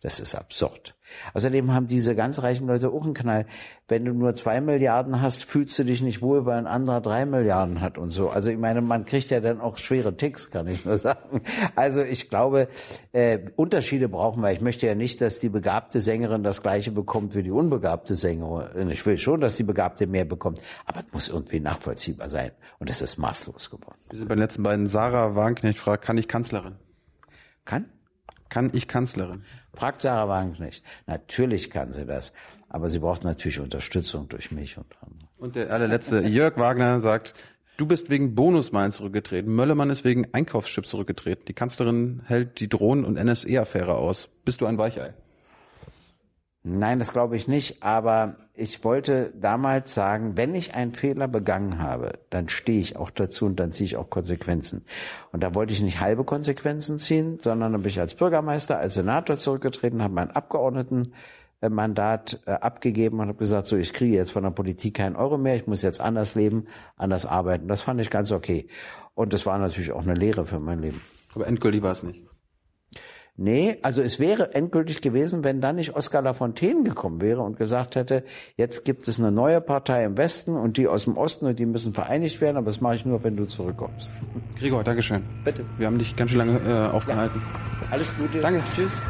Das 0.00 0.18
ist 0.18 0.34
absurd. 0.34 0.96
Außerdem 1.34 1.72
haben 1.72 1.86
diese 1.86 2.14
ganz 2.14 2.42
reichen 2.42 2.66
Leute 2.66 2.90
auch 2.90 3.04
einen 3.04 3.14
Knall. 3.14 3.46
Wenn 3.88 4.04
du 4.04 4.12
nur 4.12 4.34
zwei 4.34 4.60
Milliarden 4.60 5.20
hast, 5.20 5.44
fühlst 5.44 5.78
du 5.78 5.84
dich 5.84 6.02
nicht 6.02 6.22
wohl, 6.22 6.46
weil 6.46 6.58
ein 6.58 6.66
anderer 6.66 7.00
drei 7.00 7.26
Milliarden 7.26 7.80
hat 7.80 7.98
und 7.98 8.10
so. 8.10 8.30
Also 8.30 8.50
ich 8.50 8.58
meine, 8.58 8.80
man 8.80 9.04
kriegt 9.04 9.30
ja 9.30 9.40
dann 9.40 9.60
auch 9.60 9.78
schwere 9.78 10.16
Ticks, 10.16 10.50
kann 10.50 10.66
ich 10.66 10.84
nur 10.84 10.96
sagen. 10.98 11.42
Also 11.74 12.02
ich 12.02 12.30
glaube, 12.30 12.68
äh, 13.12 13.38
Unterschiede 13.56 14.08
brauchen 14.08 14.42
wir. 14.42 14.52
Ich 14.52 14.60
möchte 14.60 14.86
ja 14.86 14.94
nicht, 14.94 15.20
dass 15.20 15.38
die 15.40 15.48
begabte 15.48 16.00
Sängerin 16.00 16.42
das 16.42 16.62
gleiche 16.62 16.90
bekommt 16.90 17.34
wie 17.34 17.42
die 17.42 17.50
unbegabte 17.50 18.14
Sängerin. 18.14 18.90
Ich 18.90 19.04
will 19.06 19.18
schon, 19.18 19.40
dass 19.40 19.56
die 19.56 19.64
Begabte 19.64 20.06
mehr 20.06 20.24
bekommt. 20.24 20.60
Aber 20.86 21.00
es 21.00 21.12
muss 21.12 21.28
irgendwie 21.28 21.60
nachvollziehbar 21.60 22.28
sein. 22.28 22.50
Und 22.78 22.90
es 22.90 23.02
ist 23.02 23.18
maßlos 23.18 23.70
geworden. 23.70 23.98
Wir 24.10 24.18
sind 24.18 24.28
bei 24.28 24.34
den 24.34 24.42
letzten 24.42 24.62
beiden. 24.62 24.86
Sarah 24.86 25.34
Wagenknecht 25.36 25.78
fragt, 25.78 26.04
kann 26.04 26.18
ich 26.18 26.28
Kanzlerin? 26.28 26.76
Kann? 27.64 27.86
Kann 28.52 28.68
ich 28.74 28.86
Kanzlerin? 28.86 29.44
Fragt 29.72 30.02
Sarah 30.02 30.28
Wagenknecht. 30.28 30.84
Natürlich 31.06 31.70
kann 31.70 31.90
sie 31.90 32.04
das. 32.04 32.34
Aber 32.68 32.90
sie 32.90 32.98
braucht 32.98 33.24
natürlich 33.24 33.60
Unterstützung 33.60 34.28
durch 34.28 34.50
mich 34.50 34.76
und 34.76 34.94
andere. 35.00 35.30
Und 35.38 35.56
der 35.56 35.70
allerletzte, 35.70 36.20
Jörg 36.20 36.58
Wagner 36.58 37.00
sagt, 37.00 37.32
du 37.78 37.86
bist 37.86 38.10
wegen 38.10 38.34
Bonusmeilen 38.34 38.92
zurückgetreten. 38.92 39.54
Möllermann 39.54 39.88
ist 39.88 40.04
wegen 40.04 40.34
Einkaufschips 40.34 40.90
zurückgetreten. 40.90 41.46
Die 41.48 41.54
Kanzlerin 41.54 42.20
hält 42.26 42.60
die 42.60 42.68
Drohnen- 42.68 43.06
und 43.06 43.16
NSE-Affäre 43.16 43.94
aus. 43.94 44.28
Bist 44.44 44.60
du 44.60 44.66
ein 44.66 44.76
Weichei? 44.76 45.14
Nein, 46.64 47.00
das 47.00 47.12
glaube 47.12 47.34
ich 47.34 47.48
nicht. 47.48 47.82
Aber 47.82 48.36
ich 48.54 48.84
wollte 48.84 49.32
damals 49.36 49.94
sagen, 49.94 50.36
wenn 50.36 50.54
ich 50.54 50.74
einen 50.74 50.92
Fehler 50.92 51.26
begangen 51.26 51.80
habe, 51.80 52.20
dann 52.30 52.48
stehe 52.48 52.80
ich 52.80 52.96
auch 52.96 53.10
dazu 53.10 53.46
und 53.46 53.58
dann 53.58 53.72
ziehe 53.72 53.86
ich 53.86 53.96
auch 53.96 54.10
Konsequenzen. 54.10 54.84
Und 55.32 55.42
da 55.42 55.56
wollte 55.56 55.72
ich 55.72 55.82
nicht 55.82 55.98
halbe 55.98 56.22
Konsequenzen 56.22 56.98
ziehen, 56.98 57.40
sondern 57.40 57.72
dann 57.72 57.82
bin 57.82 57.90
ich 57.90 57.98
als 57.98 58.14
Bürgermeister, 58.14 58.78
als 58.78 58.94
Senator 58.94 59.36
zurückgetreten, 59.36 60.04
habe 60.04 60.14
mein 60.14 60.30
Abgeordnetenmandat 60.30 62.42
äh, 62.46 62.52
abgegeben 62.52 63.18
und 63.18 63.26
habe 63.26 63.38
gesagt, 63.38 63.66
so, 63.66 63.76
ich 63.76 63.92
kriege 63.92 64.14
jetzt 64.14 64.30
von 64.30 64.44
der 64.44 64.50
Politik 64.50 64.94
keinen 64.94 65.16
Euro 65.16 65.38
mehr, 65.38 65.56
ich 65.56 65.66
muss 65.66 65.82
jetzt 65.82 66.00
anders 66.00 66.36
leben, 66.36 66.68
anders 66.96 67.26
arbeiten. 67.26 67.66
Das 67.66 67.82
fand 67.82 68.00
ich 68.00 68.08
ganz 68.08 68.30
okay. 68.30 68.68
Und 69.14 69.32
das 69.32 69.46
war 69.46 69.58
natürlich 69.58 69.90
auch 69.90 70.02
eine 70.02 70.14
Lehre 70.14 70.46
für 70.46 70.60
mein 70.60 70.78
Leben. 70.78 71.00
Aber 71.34 71.48
endgültig 71.48 71.82
war 71.82 71.92
es 71.92 72.04
nicht. 72.04 72.22
Nee, 73.42 73.78
also 73.82 74.02
es 74.02 74.20
wäre 74.20 74.54
endgültig 74.54 75.00
gewesen, 75.00 75.42
wenn 75.42 75.60
dann 75.60 75.74
nicht 75.74 75.96
Oskar 75.96 76.22
Lafontaine 76.22 76.84
gekommen 76.84 77.20
wäre 77.20 77.40
und 77.40 77.56
gesagt 77.56 77.96
hätte, 77.96 78.22
jetzt 78.56 78.84
gibt 78.84 79.08
es 79.08 79.18
eine 79.18 79.32
neue 79.32 79.60
Partei 79.60 80.04
im 80.04 80.16
Westen 80.16 80.54
und 80.54 80.76
die 80.76 80.86
aus 80.86 81.04
dem 81.04 81.16
Osten 81.16 81.46
und 81.46 81.58
die 81.58 81.66
müssen 81.66 81.92
vereinigt 81.92 82.40
werden, 82.40 82.56
aber 82.56 82.66
das 82.66 82.80
mache 82.80 82.94
ich 82.94 83.04
nur, 83.04 83.24
wenn 83.24 83.36
du 83.36 83.44
zurückkommst. 83.44 84.12
Gregor, 84.60 84.84
Dankeschön. 84.84 85.24
Bitte. 85.44 85.64
Wir 85.76 85.88
haben 85.88 85.98
dich 85.98 86.14
ganz 86.14 86.30
schön 86.30 86.38
lange 86.38 86.60
äh, 86.64 86.94
aufgehalten. 86.94 87.42
Ja. 87.42 87.88
Alles 87.90 88.16
Gute. 88.16 88.38
Danke. 88.38 88.62
Tschüss. 88.76 89.02